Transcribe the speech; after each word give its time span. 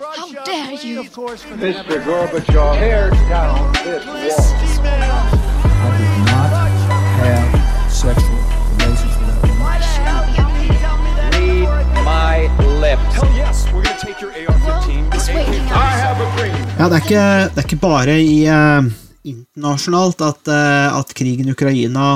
How 0.00 0.28
dare 0.44 0.72
you? 0.80 1.02
Mr. 1.04 2.00
Gorbachev, 2.04 2.78
tear 2.78 3.10
down 3.28 3.72
this 3.84 4.04
wall. 4.06 4.88
I 4.88 5.90
did 5.98 6.16
not 6.30 6.50
have 7.20 7.92
sexual 7.92 8.40
relations 8.78 9.14
with 9.18 9.28
that 9.28 9.40
woman. 9.42 9.80
Read 11.68 11.90
my 12.04 12.36
lips. 12.80 13.14
Hell 13.14 13.30
yes, 13.36 13.66
we're 13.72 13.82
gonna 13.82 13.98
take 14.00 14.20
your 14.20 14.30
AR-15. 14.32 15.12
I 15.72 15.90
have 16.04 16.20
a 16.20 16.28
dream. 16.36 16.56
Ja, 16.78 16.88
det 16.88 16.96
er 16.96 17.02
ikke, 17.04 17.26
det 17.54 17.58
er 17.58 17.66
ikke 17.68 17.80
bare 17.82 18.16
i 18.22 18.46
eh, 18.46 18.82
internasjonalt 19.24 20.20
at, 20.24 20.48
eh, 20.48 20.98
at 20.98 21.14
krigen 21.14 21.46
i 21.48 21.52
Ukraina 21.52 22.08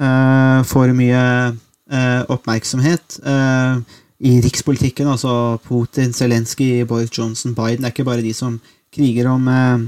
eh, 0.00 0.62
får 0.64 0.94
mye 0.96 1.24
eh, 1.90 2.22
oppmerksomhet. 2.28 3.18
Eh, 3.26 3.76
I 4.24 4.38
rikspolitikken, 4.40 5.10
altså 5.12 5.58
Putin, 5.66 6.14
Zelenskyj, 6.16 6.86
Boris 6.88 7.12
Johnson, 7.12 7.52
Biden, 7.56 7.82
det 7.82 7.90
er 7.90 7.92
ikke 7.92 8.08
bare 8.08 8.24
de 8.24 8.32
som 8.36 8.56
kriger 8.94 9.28
om 9.28 9.48
eh, 9.52 9.84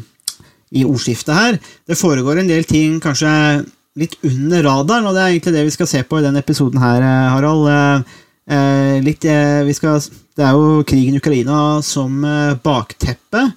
i 0.77 0.85
ordskiftet 0.85 1.33
her. 1.35 1.59
Det 1.89 1.97
foregår 1.97 2.43
en 2.43 2.51
del 2.51 2.67
ting 2.69 2.99
kanskje 3.01 3.31
litt 3.97 4.19
under 4.27 4.67
radaren, 4.67 5.09
og 5.09 5.17
det 5.17 5.23
er 5.23 5.33
egentlig 5.33 5.55
det 5.57 5.65
vi 5.71 5.77
skal 5.79 5.89
se 5.89 6.03
på 6.05 6.21
i 6.21 6.27
denne 6.27 6.43
episoden 6.45 6.83
her, 6.83 7.01
eh, 7.01 7.31
Harald. 7.33 7.71
Eh, 7.73 8.19
eh, 8.53 8.99
litt, 9.07 9.25
eh, 9.25 9.73
skal, 9.79 10.05
det 10.37 10.45
er 10.45 10.59
jo 10.59 10.85
krigen 10.89 11.17
i 11.17 11.23
Ukraina 11.23 11.81
som 11.87 12.21
eh, 12.25 12.59
bakteppe. 12.61 13.49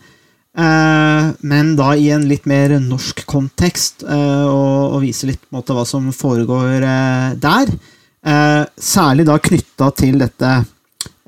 Men 0.60 1.70
da 1.78 1.94
i 1.96 2.10
en 2.12 2.26
litt 2.28 2.44
mer 2.50 2.74
norsk 2.84 3.22
kontekst, 3.30 4.02
og, 4.04 4.96
og 4.98 4.98
vise 5.06 5.30
litt 5.30 5.40
på 5.40 5.54
en 5.54 5.60
måte, 5.60 5.76
hva 5.78 5.86
som 5.88 6.10
foregår 6.12 6.84
der. 7.40 7.72
Eh, 8.30 8.66
særlig 8.78 9.26
da 9.26 9.38
knytta 9.42 9.90
til 9.98 10.20
dette 10.22 10.50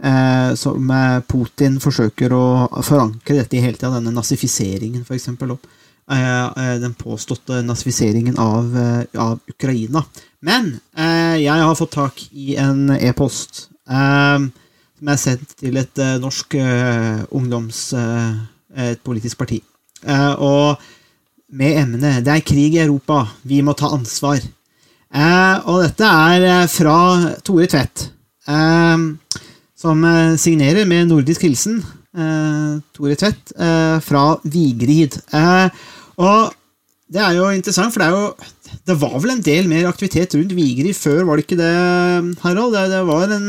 eh, 0.03 0.51
som 0.59 0.91
eh, 0.93 1.21
Putin 1.25 1.79
forsøker 1.81 2.33
å 2.35 2.45
forankre 2.85 3.39
dette 3.39 3.57
i 3.57 3.63
hele 3.63 3.79
tida, 3.79 3.95
denne 3.95 4.13
nazifiseringen, 4.13 5.05
eh, 5.07 6.76
den 6.84 6.93
påståtte 6.99 7.61
nazifiseringen 7.65 8.37
av, 8.37 8.76
av 9.17 9.39
Ukraina. 9.49 10.03
Men 10.41 10.73
jeg 10.98 11.65
har 11.65 11.76
fått 11.77 11.93
tak 11.93 12.21
i 12.34 12.55
en 12.57 12.89
e-post 12.95 13.67
som 13.85 15.09
er 15.13 15.20
sendt 15.21 15.54
til 15.61 15.77
et 15.77 16.05
norsk 16.21 16.55
ungdoms... 17.31 17.91
Et 18.71 19.01
politisk 19.04 19.35
parti. 19.35 19.57
Og 20.39 20.79
med 21.51 21.73
emnet 21.76 22.23
'Det 22.23 22.31
er 22.31 22.39
krig 22.39 22.77
i 22.77 22.85
Europa. 22.85 23.27
Vi 23.43 23.59
må 23.61 23.73
ta 23.76 23.89
ansvar'. 23.91 24.45
Eh, 25.12 25.57
og 25.67 25.81
dette 25.84 26.07
er 26.07 26.45
eh, 26.48 26.70
fra 26.71 26.95
Tore 27.43 27.67
Tvedt, 27.71 28.05
eh, 28.48 29.04
som 29.81 30.05
signerer 30.40 30.87
med 30.90 31.09
nordisk 31.09 31.48
hilsen. 31.48 31.81
Tore 32.12 33.15
Tvedt 33.15 33.54
fra 34.04 34.21
Vigrid. 34.43 35.15
Og 36.20 36.51
det 37.07 37.21
er 37.23 37.37
jo 37.37 37.45
interessant, 37.55 37.93
for 37.93 38.04
det 38.04 38.09
er 38.09 38.17
jo 38.17 38.82
Det 38.91 38.98
var 38.99 39.15
vel 39.15 39.32
en 39.32 39.45
del 39.45 39.70
mer 39.71 39.87
aktivitet 39.87 40.35
rundt 40.35 40.51
Vigrid 40.54 40.93
før, 40.93 41.23
var 41.23 41.39
det 41.39 41.45
ikke 41.45 41.57
det, 41.62 41.71
Harald? 42.43 42.76
Det, 42.76 42.84
det 42.91 43.01
var 43.07 43.32
en 43.32 43.48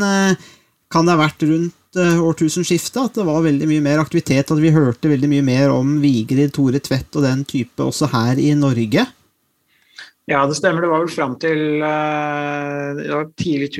Kan 0.89 1.05
det 1.05 1.13
ha 1.13 1.19
vært 1.19 1.43
rundt 1.43 1.99
årtusenskiftet 1.99 3.01
at 3.03 3.19
det 3.19 3.27
var 3.27 3.43
veldig 3.43 3.67
mye 3.69 3.83
mer 3.83 3.99
aktivitet, 4.01 4.49
at 4.49 4.63
vi 4.63 4.71
hørte 4.73 5.11
veldig 5.11 5.29
mye 5.29 5.45
mer 5.45 5.75
om 5.75 5.99
Vigrid, 6.01 6.55
Tore 6.55 6.79
Tvedt 6.79 7.19
og 7.19 7.27
den 7.27 7.43
type 7.45 7.83
også 7.83 8.09
her 8.15 8.39
i 8.39 8.55
Norge? 8.57 9.05
Ja, 10.31 10.45
det 10.47 10.55
stemmer. 10.55 10.81
Det 10.85 10.91
var 10.91 11.03
vel 11.03 11.11
fram 11.11 11.33
til 11.41 11.81
eh, 11.83 13.01
tidlig, 13.39 13.71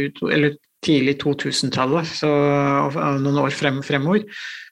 tidlig 0.84 1.16
2000-tallet, 1.22 2.10
og 2.28 2.98
noen 3.24 3.40
år 3.46 3.56
frem, 3.56 3.80
fremover, 3.86 4.26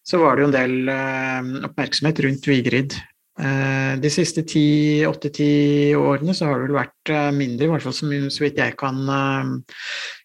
så 0.03 0.19
var 0.19 0.36
det 0.36 0.44
jo 0.44 0.49
en 0.49 0.55
del 0.58 0.92
uh, 0.92 1.67
oppmerksomhet 1.69 2.19
rundt 2.25 2.47
Vigrid. 2.49 2.97
Uh, 3.39 3.95
De 4.03 4.09
siste 4.11 4.44
ti- 4.49 5.05
åtte-ti 5.08 5.94
årene 5.95 6.36
så 6.36 6.49
har 6.49 6.59
det 6.59 6.67
vel 6.67 6.80
vært 6.81 7.11
eh, 7.14 7.30
mindre, 7.37 7.70
i 7.70 7.71
hvert 7.71 7.86
fall 7.86 7.95
så 7.95 8.43
vidt 8.43 8.60
jeg 8.60 8.76
kan, 8.81 8.99
eh, 9.08 9.80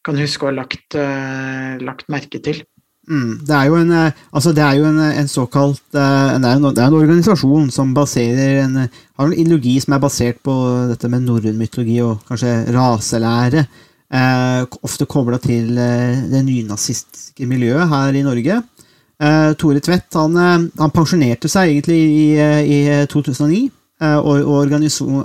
kan 0.08 0.18
huske 0.18 0.48
ha 0.48 0.56
lagt, 0.56 0.96
eh, 0.98 1.76
lagt 1.86 2.10
merke 2.10 2.42
til. 2.42 2.64
Mm, 3.06 3.38
det 3.46 3.54
er 3.54 3.66
jo 3.68 3.76
en, 3.78 3.90
eh, 3.94 4.22
altså 4.34 4.50
det 4.50 4.62
er 4.66 4.78
jo 4.80 4.86
en, 4.88 4.96
en 4.98 5.28
såkalt 5.30 5.94
eh, 5.94 6.32
det 6.42 6.48
er 6.48 6.56
en, 6.58 6.64
det 6.74 6.82
er 6.82 6.88
en 6.88 6.96
organisasjon 6.98 7.68
som 7.70 7.92
baserer 7.94 8.64
en, 8.64 8.80
har 8.82 9.28
en 9.28 9.36
ideologi 9.36 9.76
som 9.80 9.94
er 9.94 10.02
basert 10.02 10.40
på 10.42 10.54
dette 10.90 11.10
med 11.12 11.22
norrøn 11.22 11.58
mytologi 11.60 12.00
og 12.02 12.24
kanskje 12.26 12.64
raselære. 12.74 13.62
Eh, 14.06 14.62
ofte 14.86 15.06
kobla 15.10 15.38
til 15.42 15.78
eh, 15.78 16.24
det 16.30 16.42
nynazistiske 16.46 17.46
miljøet 17.46 17.88
her 17.90 18.18
i 18.18 18.24
Norge. 18.26 18.58
Eh, 19.22 19.52
Tore 19.58 19.80
Tvedt 19.82 20.18
han, 20.18 20.36
eh, 20.42 20.66
han 20.82 20.94
pensjonerte 20.94 21.50
seg 21.50 21.76
egentlig 21.76 22.00
i, 22.02 22.26
eh, 22.42 22.62
i 22.66 22.80
2009. 23.10 23.70
eh, 24.02 24.18
og 24.18 24.42
og 24.44 24.66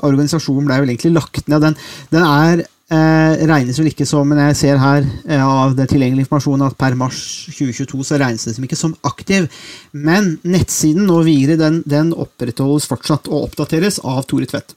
organisasjonen 0.07 0.69
ble 0.69 0.79
vel 0.85 0.93
egentlig 0.93 1.13
lagt 1.17 1.49
ned. 1.49 1.61
Den, 1.65 1.75
den 2.13 2.23
er 2.23 2.63
eh, 2.91 3.45
regnes 3.49 3.79
vel 3.79 3.89
ikke 3.91 4.07
som, 4.09 4.27
men 4.27 4.41
jeg 4.49 4.57
ser 4.59 4.81
her 4.81 5.05
eh, 5.25 5.41
av 5.41 5.75
det 5.77 5.87
tilgjengelige 5.91 6.25
informasjonen 6.25 6.67
at 6.67 6.77
per 6.79 6.97
mars 6.99 7.21
2022 7.53 8.03
så 8.07 8.19
regnes 8.21 8.45
det 8.47 8.55
som 8.57 8.67
ikke 8.67 8.79
som 8.79 8.97
aktiv. 9.07 9.47
Men 9.91 10.35
nettsiden 10.43 11.07
nå 11.07 11.21
videre, 11.27 11.59
den, 11.61 11.81
den 11.87 12.11
opprettholdes 12.13 12.89
fortsatt 12.91 13.31
og 13.31 13.49
oppdateres 13.49 14.01
av 14.03 14.23
Tore 14.29 14.49
Tvedt. 14.49 14.75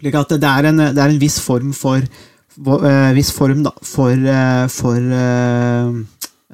Slik 0.00 0.16
at 0.16 0.32
det 0.40 0.48
er 0.48 0.70
en, 0.70 0.84
det 0.96 1.00
er 1.00 1.12
en 1.12 1.20
viss 1.20 1.36
form 1.44 1.74
for 1.76 2.00
eh, 2.00 3.12
viss 3.16 3.32
form 3.36 3.62
da, 3.66 3.74
for, 3.84 4.16
eh, 4.16 4.64
for 4.72 4.96
eh, 4.96 5.92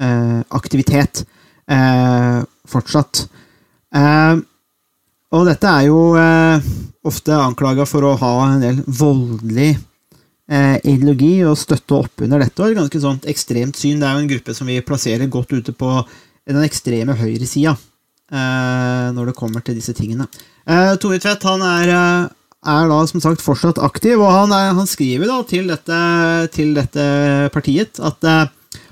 eh, 0.03 0.39
aktivitet 0.59 1.25
fortsatt. 2.67 3.25
Og 5.27 5.41
dette 5.43 5.67
er 5.67 5.87
jo 5.89 5.97
ofte 7.07 7.35
anklaga 7.35 7.83
for 7.83 8.07
å 8.07 8.13
ha 8.21 8.29
en 8.45 8.61
del 8.63 8.77
voldelig 8.87 9.73
eh, 10.49 10.77
ideologi 10.83 11.35
og 11.47 11.57
støtte 11.59 11.99
opp 11.99 12.23
under 12.25 12.43
dette, 12.43 12.61
og 12.61 12.71
et 12.71 12.79
ganske 12.79 13.03
sånt 13.03 13.27
ekstremt 13.29 13.79
syn. 13.79 14.01
Det 14.01 14.07
er 14.07 14.17
jo 14.17 14.23
en 14.25 14.31
gruppe 14.31 14.55
som 14.57 14.69
vi 14.69 14.79
plasserer 14.85 15.31
godt 15.31 15.53
ute 15.53 15.75
på 15.75 15.91
den 16.47 16.63
ekstreme 16.63 17.15
høyresida 17.19 17.75
eh, 17.75 19.07
når 19.15 19.31
det 19.31 19.37
kommer 19.37 19.63
til 19.65 19.77
disse 19.79 19.95
tingene. 19.97 20.29
Eh, 20.67 20.95
Tore 21.01 21.19
Tvedt 21.23 21.47
han 21.47 21.63
er, 21.67 21.93
eh, 21.93 22.29
er 22.73 22.91
da 22.91 22.99
som 23.11 23.23
sagt 23.23 23.43
fortsatt 23.43 23.81
aktiv, 23.83 24.19
og 24.19 24.31
han, 24.31 24.55
er, 24.55 24.75
han 24.77 24.89
skriver 24.89 25.29
da 25.31 25.41
til 25.47 25.71
dette, 25.71 25.99
til 26.55 26.75
dette 26.77 27.07
partiet 27.55 27.99
at 28.03 28.27
eh, 28.27 28.45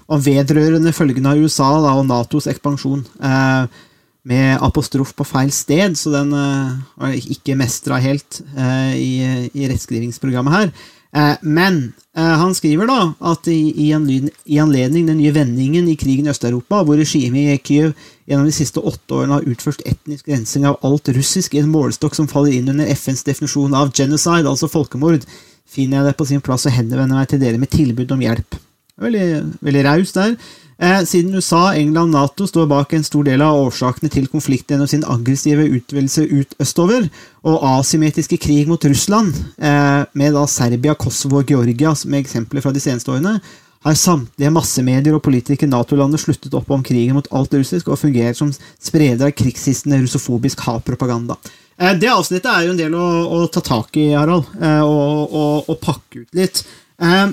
om 0.05 0.21
vedrørende 0.21 0.93
følgene 0.93 1.33
av 1.33 1.41
USA 1.41 1.71
da, 1.81 1.95
og 1.97 2.07
Natos 2.09 2.49
ekspansjon. 2.51 3.03
Eh, 3.19 3.83
med 4.25 4.57
apostrof 4.65 5.11
på 5.13 5.25
feil 5.27 5.51
sted, 5.53 5.93
så 5.99 6.09
den 6.15 6.31
eh, 6.33 6.77
var 6.97 7.13
ikke 7.13 7.57
mestra 7.59 7.99
helt 8.01 8.39
eh, 8.57 8.93
i, 8.97 9.11
i 9.53 9.67
rettskrivingsprogrammet 9.69 10.55
her. 10.55 10.71
Eh, 11.15 11.35
men 11.41 11.93
eh, 12.17 12.23
han 12.23 12.55
skriver 12.55 12.89
da 12.89 12.99
at 13.31 13.47
i, 13.47 13.91
anledning 13.95 15.07
den 15.07 15.17
nye 15.21 15.31
vendingen 15.35 15.87
i 15.87 15.95
krigen 15.95 16.27
i 16.27 16.33
Øst-Europa, 16.33 16.81
hvor 16.83 16.99
regimet 16.99 17.53
i 17.53 17.61
Kyiv 17.63 17.93
gjennom 18.27 18.49
de 18.49 18.55
siste 18.55 18.83
åtte 18.83 19.15
årene 19.15 19.37
har 19.37 19.47
utført 19.47 19.85
etnisk 19.87 20.27
rensing 20.27 20.67
av 20.67 20.79
alt 20.83 21.13
russisk 21.15 21.55
i 21.55 21.63
en 21.63 21.71
målestokk 21.71 22.17
som 22.17 22.27
faller 22.31 22.57
inn 22.57 22.71
under 22.73 22.91
FNs 22.91 23.23
definisjon 23.27 23.77
av 23.77 23.93
genocide, 23.95 24.49
altså 24.49 24.71
folkemord, 24.71 25.23
finner 25.65 26.01
jeg 26.01 26.09
det 26.09 26.17
på 26.19 26.27
sin 26.27 26.43
plass 26.43 26.67
å 26.67 26.73
henvende 26.73 27.15
meg 27.15 27.29
til 27.31 27.41
dere 27.41 27.61
med 27.61 27.71
tilbud 27.71 28.11
om 28.11 28.23
hjelp. 28.25 28.59
Veldig, 29.01 29.25
veldig 29.65 29.83
raus 29.85 30.13
der. 30.15 30.37
Eh, 30.75 31.01
siden 31.07 31.35
USA, 31.35 31.73
England 31.75 32.15
og 32.15 32.15
Nato 32.15 32.45
står 32.47 32.67
bak 32.67 32.93
en 32.93 33.03
stor 33.03 33.23
del 33.27 33.43
av 33.43 33.57
årsakene 33.61 34.11
til 34.11 34.27
konflikten 34.27 34.75
gjennom 34.75 34.89
sin 34.91 35.05
aggressive 35.07 35.63
utvidelse 35.71 36.25
ut 36.31 36.55
østover, 36.59 37.07
og 37.47 37.63
asymmetriske 37.69 38.39
krig 38.43 38.67
mot 38.67 38.83
Russland, 38.83 39.35
eh, 39.57 40.03
med 40.13 40.33
da 40.35 40.45
Serbia, 40.47 40.95
Kosovo 40.95 41.39
og 41.39 41.47
Georgia 41.47 41.95
som 41.95 42.13
eksempler 42.13 42.61
fra 42.61 42.71
de 42.75 42.83
seneste 42.83 43.11
årene, 43.11 43.39
har 43.85 43.93
samtlige 43.93 44.51
massemedier 44.51 45.13
og 45.15 45.21
politikere 45.23 45.67
i 45.67 45.71
Nato-landet 45.71 46.19
sluttet 46.19 46.55
opp 46.57 46.71
om 46.71 46.83
krigen 46.83 47.15
mot 47.15 47.27
alt 47.31 47.53
russisk 47.53 47.87
og 47.87 47.99
fungerer 48.01 48.33
som 48.33 48.51
spreder 48.81 49.27
av 49.27 49.35
krigshissende 49.37 50.01
russofobisk 50.01 50.63
hatpropaganda. 50.65 51.37
Eh, 51.77 51.93
det 51.99 52.09
avsnittet 52.09 52.51
er 52.51 52.65
jo 52.65 52.73
en 52.73 52.79
del 52.79 52.95
å, 52.95 53.07
å 53.27 53.47
ta 53.47 53.61
tak 53.61 53.95
i, 53.99 54.09
Harald, 54.15 54.47
eh, 54.59 54.81
og, 54.81 55.31
og, 55.31 55.69
og 55.69 55.79
pakke 55.83 56.23
ut 56.23 56.39
litt. 56.39 56.63
Eh, 56.99 57.27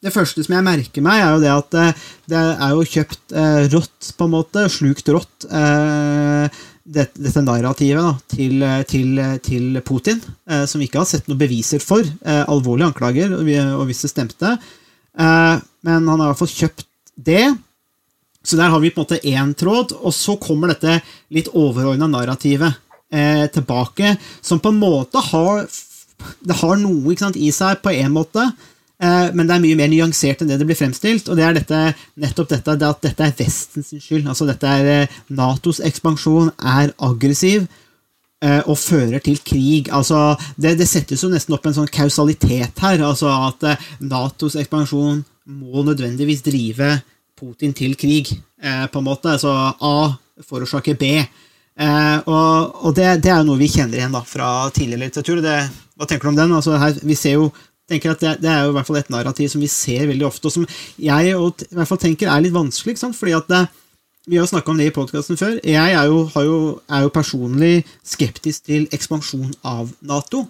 det 0.00 0.12
første 0.14 0.42
som 0.44 0.54
jeg 0.56 0.64
merker 0.64 1.04
meg, 1.04 1.20
er 1.20 1.34
jo 1.34 1.40
det 1.42 1.52
at 1.52 1.70
det, 1.74 1.86
det 2.32 2.40
er 2.40 2.74
jo 2.74 2.88
kjøpt 2.88 3.34
eh, 3.36 3.64
rått, 3.74 4.10
på 4.16 4.26
en 4.26 4.32
måte, 4.32 4.66
slukt 4.72 5.10
rått, 5.12 5.46
eh, 5.52 6.60
det, 6.90 7.06
dette 7.20 7.42
narrativet 7.44 8.02
da, 8.02 8.14
til, 8.32 8.64
til, 8.88 9.20
til 9.44 9.80
Putin, 9.86 10.22
eh, 10.48 10.64
som 10.64 10.80
vi 10.80 10.88
ikke 10.88 11.02
har 11.02 11.10
sett 11.10 11.28
noen 11.28 11.42
beviser 11.42 11.84
for. 11.84 12.00
Eh, 12.00 12.44
alvorlige 12.48 12.88
anklager, 12.90 13.36
og, 13.36 13.50
og 13.76 13.84
hvis 13.90 14.04
det 14.06 14.12
stemte. 14.14 14.54
Eh, 15.20 15.56
men 15.86 16.08
han 16.08 16.16
har 16.16 16.30
i 16.30 16.30
hvert 16.32 16.40
fall 16.40 16.54
kjøpt 16.54 16.86
det. 17.30 17.44
Så 18.40 18.56
der 18.56 18.72
har 18.72 18.80
vi 18.80 18.92
på 18.92 19.02
en 19.02 19.04
måte 19.04 19.20
én 19.28 19.52
tråd, 19.52 19.94
og 20.00 20.16
så 20.16 20.38
kommer 20.40 20.72
dette 20.72 21.02
litt 21.34 21.52
overordna 21.52 22.08
narrativet 22.08 22.72
eh, 23.12 23.46
tilbake, 23.52 24.16
som 24.40 24.62
på 24.62 24.72
en 24.72 24.80
måte 24.80 25.20
har 25.30 25.66
Det 26.44 26.52
har 26.60 26.76
noe 26.76 27.14
sant, 27.16 27.36
i 27.36 27.48
seg, 27.48 27.78
på 27.80 27.94
en 27.96 28.12
måte. 28.12 28.42
Eh, 29.00 29.28
men 29.32 29.48
det 29.48 29.54
er 29.54 29.62
mye 29.64 29.76
mer 29.78 29.88
nyansert 29.88 30.42
enn 30.42 30.50
det 30.50 30.58
det 30.60 30.66
blir 30.68 30.78
fremstilt. 30.78 31.28
Og 31.30 31.38
det 31.38 31.46
er 31.46 31.56
dette, 31.56 31.80
nettopp 32.20 32.50
dette 32.52 32.76
det 32.80 32.88
at 32.88 33.04
dette 33.06 33.28
er 33.28 33.36
Vestens 33.38 33.94
skyld. 33.96 34.26
Altså 34.28 34.48
dette 34.48 34.72
er 34.80 34.90
eh, 34.94 35.20
Natos 35.36 35.80
ekspansjon 35.86 36.52
er 36.58 36.92
aggressiv 37.08 37.64
eh, 37.64 38.60
og 38.60 38.76
fører 38.80 39.22
til 39.24 39.40
krig. 39.40 39.88
Altså, 39.96 40.36
det, 40.60 40.76
det, 40.82 40.88
settes 40.90 41.24
jo 41.24 41.32
nesten 41.32 41.56
opp 41.56 41.68
en 41.70 41.78
sånn 41.80 41.92
kausalitet 41.92 42.84
her. 42.84 43.04
altså 43.06 43.32
At 43.48 43.64
Natos 44.04 44.58
ekspansjon 44.60 45.24
må 45.50 45.86
nødvendigvis 45.86 46.44
drive 46.44 46.98
Putin 47.40 47.72
til 47.72 47.96
krig, 47.96 48.28
på 48.60 49.00
en 49.00 49.06
måte. 49.06 49.32
Altså 49.32 49.48
A 49.48 50.10
forårsaker 50.44 50.98
B. 51.00 51.06
og, 51.80 52.84
og 52.84 52.92
det, 52.94 53.06
det, 53.24 53.30
er 53.32 53.40
jo 53.40 53.46
noe 53.48 53.60
vi 53.62 53.70
kjenner 53.72 53.96
igjen 53.96 54.12
da, 54.12 54.20
fra 54.28 54.68
tidligere 54.76 55.06
litteratur. 55.06 55.40
Det, 55.40 55.56
hva 55.96 56.08
tenker 56.08 56.28
du 56.28 56.32
om 56.34 56.36
den? 56.36 56.52
Altså, 56.58 56.76
her, 56.76 57.00
vi 57.00 57.16
ser 57.16 57.38
jo 57.38 57.48
tenker 57.90 58.14
at 58.14 58.22
det, 58.22 58.32
det, 58.44 58.50
er 58.50 58.64
jo 58.64 58.72
i 58.72 58.76
hvert 58.78 58.88
fall 58.88 59.00
et 59.00 59.12
narrativ 59.12 59.50
som 59.52 59.62
vi 59.62 59.70
ser 59.70 60.08
veldig 60.10 60.26
ofte, 60.28 60.48
og 60.48 60.54
som 60.54 60.66
jeg 61.00 61.36
og, 61.36 61.64
i 61.66 61.78
hvert 61.78 61.90
fall 61.90 62.02
tenker 62.02 62.30
er 62.30 62.44
litt 62.44 62.56
vanskelig. 62.56 62.94
ikke 62.94 63.04
sant? 63.04 63.18
Fordi 63.18 63.36
at 63.38 63.50
det, 63.50 63.66
Vi 64.28 64.36
har 64.36 64.44
jo 64.44 64.50
snakka 64.50 64.70
om 64.70 64.78
det 64.78 64.90
i 64.90 64.94
podkasten 64.94 65.38
før. 65.40 65.54
Jeg 65.64 65.92
er 65.96 66.06
jo, 66.06 66.18
jo, 66.44 66.56
er 66.92 67.06
jo, 67.06 67.10
personlig 67.10 67.86
skeptisk 68.04 68.66
til 68.68 68.84
ekspansjon 68.92 69.54
av 69.64 69.88
Nato. 70.06 70.44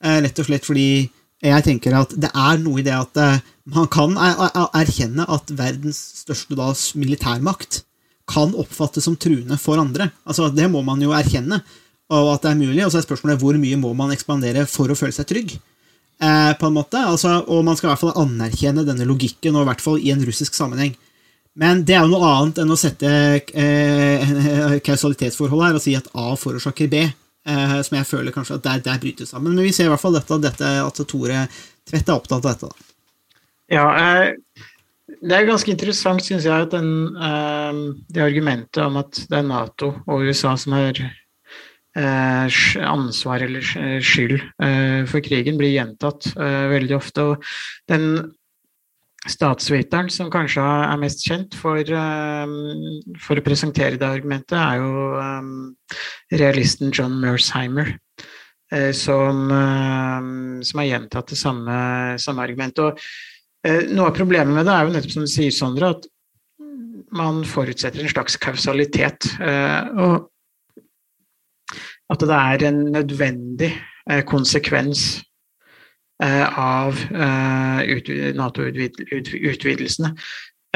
Eh, 0.00 0.20
rett 0.22 0.38
og 0.38 0.46
slett 0.46 0.64
fordi 0.64 1.10
jeg 1.44 1.64
tenker 1.66 1.96
at 1.98 2.14
det 2.16 2.30
er 2.30 2.62
noe 2.62 2.80
i 2.80 2.84
det 2.86 2.94
at 2.94 3.18
eh, 3.20 3.42
man 3.74 3.90
kan 3.92 4.14
erkjenne 4.16 5.26
at 5.26 5.50
verdens 5.58 5.98
største 6.22 6.56
da, 6.56 6.70
militærmakt 6.94 7.82
kan 8.30 8.54
oppfattes 8.58 9.06
som 9.06 9.18
truende 9.18 9.58
for 9.58 9.82
andre. 9.82 10.10
Altså, 10.24 10.48
Det 10.50 10.70
må 10.70 10.82
man 10.86 11.02
jo 11.02 11.14
erkjenne, 11.14 11.60
og 12.10 12.34
at 12.34 12.42
det 12.42 12.50
er 12.52 12.62
mulig. 12.62 12.84
Og 12.84 12.92
så 12.92 13.02
er 13.02 13.06
spørsmålet 13.06 13.42
hvor 13.42 13.58
mye 13.58 13.78
må 13.78 13.92
man 13.94 14.14
ekspandere 14.14 14.66
for 14.70 14.90
å 14.90 14.98
føle 14.98 15.14
seg 15.14 15.26
trygg. 15.26 15.58
Eh, 16.22 16.52
på 16.56 16.66
en 16.66 16.72
måte, 16.72 16.96
altså, 16.96 17.42
Og 17.52 17.64
man 17.64 17.76
skal 17.76 17.90
i 17.90 17.92
hvert 17.92 18.00
fall 18.00 18.22
anerkjenne 18.22 18.86
denne 18.86 19.04
logikken, 19.04 19.56
og 19.56 19.66
i 19.66 19.68
hvert 19.70 19.84
fall 19.84 19.98
i 20.00 20.12
en 20.14 20.24
russisk 20.24 20.54
sammenheng. 20.56 20.94
Men 21.56 21.84
det 21.88 21.96
er 21.96 22.04
jo 22.04 22.12
noe 22.12 22.28
annet 22.28 22.60
enn 22.60 22.72
å 22.72 22.76
sette 22.76 23.10
eh, 23.56 24.76
kausalitetsforhold 24.84 25.64
her 25.64 25.78
og 25.78 25.84
si 25.84 25.94
at 25.96 26.08
A 26.12 26.34
forårsaker 26.36 26.90
B, 26.92 27.04
eh, 27.04 27.76
som 27.84 27.96
jeg 27.96 28.08
føler 28.08 28.34
kanskje 28.34 28.58
at 28.58 28.66
der, 28.66 28.82
der 28.84 29.00
brytes 29.00 29.32
sammen. 29.32 29.54
Men 29.54 29.64
vi 29.64 29.72
ser 29.72 29.88
i 29.88 29.92
hvert 29.92 30.02
fall 30.02 30.16
dette, 30.16 30.40
dette 30.44 30.72
at 30.84 31.00
Tore 31.08 31.46
Tvedt 31.86 32.08
er 32.10 32.16
opptatt 32.16 32.44
av 32.44 32.50
dette. 32.50 32.68
Da. 32.68 32.92
Ja, 33.72 33.86
eh, 33.96 34.64
det 35.22 35.36
er 35.36 35.48
ganske 35.48 35.70
interessant, 35.70 36.24
syns 36.26 36.44
jeg, 36.48 36.66
at 36.66 36.74
den, 36.74 36.90
eh, 37.16 37.80
det 38.12 38.24
argumentet 38.24 38.82
om 38.84 38.98
at 39.00 39.20
det 39.30 39.38
er 39.38 39.46
Nato 39.46 39.94
og 40.04 40.26
USA 40.26 40.56
som 40.60 40.76
Eh, 40.76 40.92
ansvar 41.96 43.44
eller 43.46 43.64
skyld 44.04 44.40
eh, 44.62 45.04
for 45.08 45.24
krigen 45.24 45.56
blir 45.56 45.72
gjentatt 45.72 46.28
eh, 46.36 46.66
veldig 46.72 46.96
ofte. 46.96 47.24
Og 47.24 47.46
den 47.88 48.34
statsviteren 49.26 50.10
som 50.12 50.30
kanskje 50.30 50.62
er 50.62 51.00
mest 51.02 51.24
kjent 51.26 51.56
for, 51.58 51.80
for 53.24 53.40
å 53.40 53.42
presentere 53.42 53.98
det 53.98 54.06
argumentet, 54.06 54.54
er 54.54 54.78
jo 54.78 55.96
realisten 56.30 56.92
John 56.94 57.16
Mersheimer. 57.24 57.96
Som, 58.94 59.44
som 60.66 60.80
har 60.82 60.86
gjentatt 60.88 61.28
det 61.30 61.36
samme, 61.38 61.74
samme 62.18 62.42
argumentet. 62.42 62.82
Og 62.86 63.90
noe 63.94 64.08
av 64.10 64.14
problemet 64.14 64.54
med 64.54 64.66
det 64.66 64.74
er 64.74 64.86
jo 64.86 64.94
nettopp 64.94 65.14
som 65.14 65.26
du 65.26 65.30
sier, 65.30 65.54
Sondre, 65.54 65.92
at 65.94 66.06
man 67.14 67.44
forutsetter 67.46 68.02
en 68.02 68.10
slags 68.10 68.38
kausalitet. 68.42 69.30
Og 69.38 70.26
at 72.12 72.22
det 72.22 72.36
er 72.36 72.66
en 72.68 72.82
nødvendig 72.94 73.70
eh, 74.10 74.22
konsekvens 74.28 75.22
eh, 76.22 76.58
av 76.58 76.98
eh, 77.10 78.32
Nato-utvidelsene. 78.36 80.12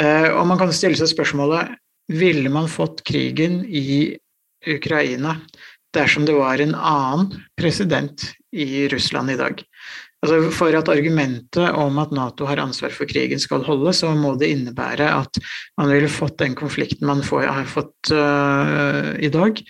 Og 0.01 0.47
man 0.49 0.57
kan 0.57 0.71
stille 0.73 0.97
seg 0.97 1.11
spørsmålet 1.11 1.75
ville 2.09 2.49
man 2.49 2.71
fått 2.73 3.03
krigen 3.05 3.59
i 3.67 4.17
Ukraina 4.65 5.35
dersom 5.93 6.25
det 6.25 6.39
var 6.39 6.63
en 6.63 6.73
annen 6.73 7.43
president 7.59 8.25
i 8.57 8.87
Russland 8.89 9.35
i 9.35 9.37
dag. 9.37 9.61
Altså 10.21 10.51
for 10.53 10.77
at 10.77 10.89
argumentet 10.93 11.77
om 11.81 11.99
at 12.03 12.13
Nato 12.13 12.45
har 12.49 12.61
ansvar 12.61 12.93
for 12.93 13.09
krigen 13.09 13.41
skal 13.41 13.65
holde, 13.65 13.93
så 13.97 14.13
må 14.17 14.35
det 14.41 14.51
innebære 14.53 15.07
at 15.17 15.41
man 15.81 15.93
ville 15.93 16.11
fått 16.13 16.39
den 16.43 16.57
konflikten 16.59 17.09
man 17.09 17.23
får, 17.25 17.47
har 17.49 17.69
fått 17.69 18.13
uh, 18.13 19.17
i 19.17 19.31
dag, 19.33 19.63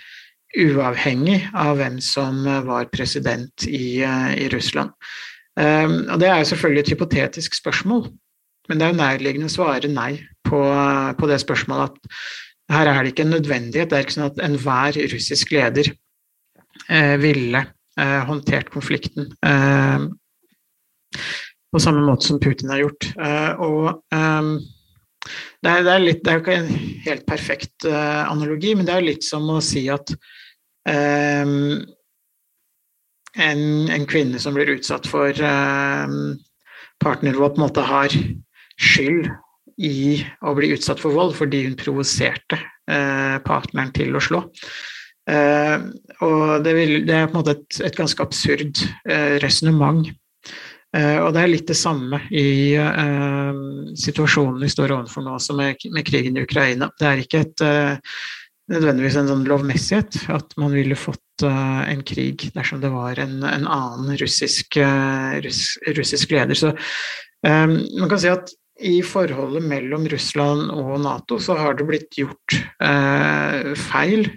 uavhengig 0.58 1.42
av 1.54 1.76
hvem 1.78 2.00
som 2.02 2.42
var 2.66 2.90
president 2.92 3.66
i, 3.68 4.02
eh, 4.02 4.32
i 4.44 4.48
Russland. 4.52 4.90
Um, 5.60 6.06
og 6.08 6.20
Det 6.20 6.28
er 6.28 6.38
jo 6.38 6.50
selvfølgelig 6.52 6.80
et 6.80 6.92
hypotetisk 6.94 7.54
spørsmål, 7.54 8.06
men 8.68 8.78
det 8.78 8.86
er 8.86 8.92
jo 8.92 9.00
nærliggende 9.00 9.50
å 9.50 9.52
svare 9.52 9.90
nei 9.90 10.12
på, 10.46 10.60
på, 11.18 11.28
det 11.28 11.40
spørsmålet 11.42 11.90
at 11.90 12.20
her 12.70 12.86
er 12.86 13.02
det 13.02 13.12
ikke 13.12 13.26
en 13.26 13.34
nødvendighet. 13.34 13.90
Det 13.90 13.98
er 13.98 14.06
ikke 14.06 14.16
sånn 14.16 14.30
at 14.30 14.42
enhver 14.46 14.98
russisk 15.12 15.52
leder 15.52 15.90
eh, 16.88 17.16
ville 17.20 17.64
eh, 17.98 18.20
håndtert 18.28 18.70
konflikten 18.70 19.32
eh, 19.42 20.06
på 21.70 21.82
samme 21.82 22.02
måte 22.06 22.28
som 22.28 22.38
Putin 22.42 22.70
har 22.70 22.84
gjort. 22.84 23.10
Eh, 23.18 23.62
og 23.66 24.04
um, 24.14 24.54
det 25.60 25.70
er, 25.70 25.82
det, 25.84 25.92
er 25.92 26.04
litt, 26.06 26.22
det 26.24 26.30
er, 26.30 26.38
jo 26.38 26.44
ikke 26.44 26.60
en 26.60 27.00
helt 27.04 27.26
perfekt 27.28 27.84
analogi, 27.90 28.72
men 28.74 28.86
det 28.88 28.94
er 28.94 29.04
litt 29.04 29.26
som 29.26 29.44
å 29.52 29.58
si 29.60 29.82
at 29.92 30.14
um, 30.88 31.82
en, 33.38 33.62
en, 33.90 34.06
kvinne 34.10 34.40
som 34.42 34.56
blir 34.56 34.72
utsatt 34.76 35.06
for 35.10 35.34
um, 35.44 36.38
partnervold, 37.02 37.56
på 37.56 37.60
en 37.60 37.66
måte 37.66 37.86
har 37.86 38.16
skyld 38.80 39.30
i 39.80 40.20
å 40.44 40.54
bli 40.56 40.72
utsatt 40.74 41.00
for 41.00 41.16
vold 41.16 41.36
fordi 41.38 41.64
hun 41.68 41.78
provoserte 41.80 42.58
uh, 42.60 43.36
partneren 43.46 43.92
til 43.96 44.16
å 44.16 44.24
slå. 44.24 44.44
Uh, 45.30 45.92
og 46.24 46.64
det, 46.64 46.74
vil, 46.74 46.96
det, 47.06 47.16
er 47.16 47.28
på 47.28 47.36
en 47.36 47.42
måte 47.42 47.58
et, 47.58 47.80
et 47.86 47.96
ganske 47.96 48.24
absurd 48.24 48.82
uh, 49.08 49.38
resonnement 49.44 50.08
Uh, 50.90 51.22
og 51.22 51.34
det 51.36 51.42
er 51.44 51.50
litt 51.52 51.68
det 51.70 51.76
samme 51.78 52.18
i 52.34 52.74
uh, 52.74 53.54
situasjonen 53.94 54.58
vi 54.58 54.70
står 54.72 54.90
overfor 54.96 55.22
nå 55.22 55.36
som 55.38 55.60
med, 55.60 55.78
med, 55.94 56.02
krigen 56.06 56.34
i 56.34 56.42
Ukraina. 56.42 56.88
Det 56.98 57.06
er 57.06 57.22
ikke 57.22 57.42
et, 57.44 57.62
uh, 57.62 58.16
nødvendigvis 58.70 59.18
en 59.20 59.30
sånn 59.30 59.46
lovmessighet 59.48 60.16
at 60.32 60.54
man 60.60 60.74
ville 60.76 60.98
fått 60.98 61.44
en 61.44 62.02
krig 62.06 62.50
dersom 62.54 62.82
det 62.82 62.90
var 62.92 63.18
en, 63.22 63.40
en 63.46 63.66
annen 63.66 64.16
russisk, 64.20 64.76
russ, 65.44 65.62
russisk, 65.96 66.34
leder. 66.34 66.58
Så 66.58 66.72
um, 67.46 67.76
man 67.98 68.10
kan 68.10 68.20
si 68.20 68.30
at 68.32 68.52
i 68.80 69.00
forholdet 69.04 69.64
mellom 69.68 70.06
Russland 70.08 70.70
og 70.72 70.94
Nato 71.04 71.36
så 71.42 71.56
har 71.58 71.76
det 71.76 71.84
blitt 71.88 72.16
gjort 72.16 72.54
feil 73.76 74.30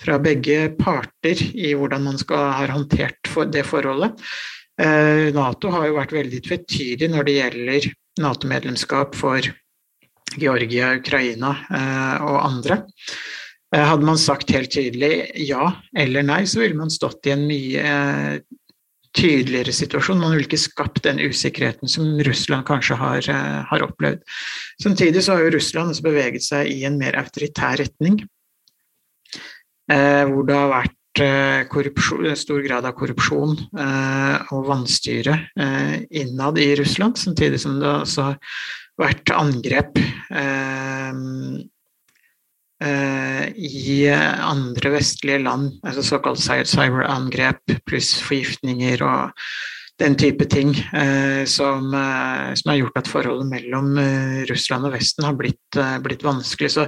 fra 0.00 0.16
begge 0.22 0.70
parter 0.78 1.42
i 1.52 1.74
hvordan 1.76 2.06
man 2.06 2.16
skal, 2.20 2.46
har 2.56 2.72
håndtert 2.72 3.28
for 3.28 3.50
det 3.52 3.66
forholdet. 3.68 4.16
Nato 5.36 5.72
har 5.74 5.90
jo 5.90 5.98
vært 5.98 6.14
veldig 6.16 6.40
tvetydig 6.46 7.10
når 7.12 7.28
det 7.28 7.36
gjelder 7.36 7.90
Nato-medlemskap 8.24 9.18
for 9.20 9.44
Georgia, 10.40 10.94
Ukraina 10.96 11.52
og 12.24 12.40
andre. 12.40 12.80
Eh, 13.74 13.84
hadde 13.86 14.06
man 14.06 14.18
sagt 14.18 14.50
helt 14.54 14.72
tydelig 14.74 15.30
ja 15.46 15.72
eller 15.96 16.26
nei, 16.26 16.42
så 16.48 16.62
ville 16.62 16.78
man 16.78 16.92
stått 16.92 17.28
i 17.28 17.34
en 17.34 17.46
mye 17.48 17.92
tydeligere 19.16 19.74
situasjon. 19.74 20.20
Man 20.22 20.36
ville 20.36 20.46
ikke 20.46 20.60
skapt 20.60 21.02
den 21.06 21.18
usikkerheten 21.18 21.90
som 21.90 22.12
Russland 22.26 22.66
kanskje 22.68 22.98
har, 23.00 23.26
har 23.66 23.82
opplevd. 23.82 24.22
Samtidig 24.82 25.24
så 25.26 25.34
har 25.34 25.48
jo 25.48 25.56
Russland 25.56 25.90
også 25.90 26.06
beveget 26.06 26.46
seg 26.46 26.70
i 26.70 26.84
en 26.86 26.98
mer 27.00 27.18
autoritær 27.18 27.80
retning. 27.82 28.20
hvor 29.90 30.44
det 30.46 30.54
har 30.54 30.70
vært 30.70 30.94
Eh, 31.18 32.34
stor 32.34 32.60
grad 32.62 32.86
av 32.86 32.94
korrupsjon 32.94 33.56
eh, 33.78 34.52
og 34.54 34.68
vanstyre 34.68 35.34
eh, 35.58 35.96
innad 36.22 36.58
i 36.58 36.70
Russland, 36.78 37.18
samtidig 37.18 37.58
som 37.60 37.80
det 37.80 37.88
også 37.90 38.28
har 38.28 38.38
vært 39.00 39.32
angrep 39.34 39.98
i 42.80 43.96
andre 44.08 44.92
vestlige 44.94 45.42
land, 45.42 45.74
altså 45.84 46.04
såkalt 46.06 46.40
cyberangrep 46.40 47.74
pluss 47.84 48.14
forgiftninger 48.24 49.02
og 49.04 49.34
den 50.00 50.16
type 50.16 50.46
ting 50.48 50.72
som, 51.44 51.92
som 51.92 52.72
har 52.72 52.78
gjort 52.78 53.02
at 53.02 53.10
forholdet 53.12 53.50
mellom 53.50 53.90
Russland 54.48 54.88
og 54.88 54.94
Vesten 54.94 55.28
har 55.28 55.36
blitt, 55.36 55.80
blitt 56.00 56.24
vanskelig. 56.24 56.72
Så 56.72 56.86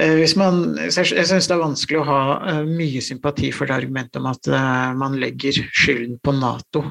Eh, 0.00 0.22
man, 0.40 0.62
jeg 0.80 1.04
syns 1.12 1.46
det 1.46 1.52
er 1.52 1.60
vanskelig 1.60 1.98
å 2.00 2.06
ha 2.08 2.20
eh, 2.48 2.62
mye 2.64 3.02
sympati 3.04 3.50
for 3.52 3.68
det 3.68 3.76
argumentet 3.76 4.22
om 4.22 4.30
at 4.30 4.48
eh, 4.48 4.92
man 4.96 5.18
legger 5.20 5.58
skylden 5.68 6.16
på 6.22 6.32
Nato 6.38 6.84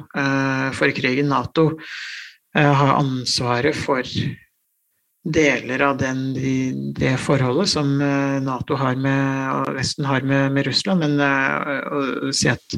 for 0.77 0.93
krigen. 0.95 1.31
Nato 1.31 1.71
har 2.53 2.97
ansvaret 2.97 3.77
for 3.77 4.05
deler 5.21 5.83
av 5.85 5.99
den, 6.01 6.21
det 6.97 7.11
forholdet 7.21 7.69
som 7.69 7.91
Nato 8.41 8.73
har 8.79 8.95
med, 8.97 9.51
og 9.53 9.75
Vesten 9.77 10.07
har 10.09 10.25
med, 10.25 10.47
med 10.55 10.65
Russland, 10.65 11.03
men 11.03 11.21
å 11.21 12.31
si 12.33 12.49
at 12.49 12.77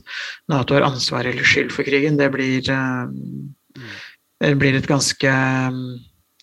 Nato 0.51 0.75
har 0.75 0.83
ansvar 0.89 1.29
eller 1.29 1.47
skyld 1.47 1.71
for 1.71 1.87
krigen, 1.87 2.19
det 2.19 2.27
blir 2.33 2.59
det 4.43 4.57
blir 4.59 4.75
et 4.77 4.89
ganske 4.89 5.35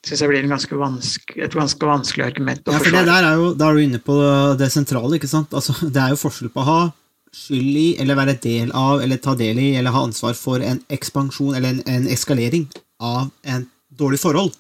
Syns 0.01 0.23
jeg 0.23 0.31
blir 0.31 0.47
en 0.47 0.55
ganske 0.55 0.77
et 1.45 1.55
ganske 1.55 1.89
vanskelig 1.91 2.25
argument 2.31 2.69
å 2.71 2.73
Ja, 2.73 2.81
for 2.81 2.95
det 2.97 3.03
der 3.05 3.27
er 3.29 3.35
jo, 3.37 3.51
Da 3.53 3.69
er 3.69 3.77
du 3.77 3.83
inne 3.85 4.01
på 4.01 4.17
det 4.57 4.71
sentrale. 4.73 5.19
ikke 5.19 5.29
sant? 5.29 5.53
Altså, 5.53 5.75
Det 5.95 6.01
er 6.01 6.15
jo 6.15 6.23
forskjell 6.23 6.53
på 6.55 6.63
å 6.63 6.69
ha 6.69 6.81
skyld 7.37 7.77
i, 7.77 7.89
eller 8.03 8.17
være 8.19 8.39
del 8.43 8.73
av, 8.75 9.03
eller 9.05 9.21
ta 9.23 9.37
del 9.39 9.61
i, 9.61 9.69
eller 9.79 9.95
ha 9.95 10.03
ansvar 10.03 10.35
for 10.35 10.65
en 10.67 10.81
ekspansjon 10.91 11.55
eller 11.55 11.77
en, 11.77 11.83
en 11.87 12.09
eskalering 12.11 12.65
av 12.99 13.29
en 13.45 13.69
dårlig 14.01 14.19
forhold. 14.19 14.57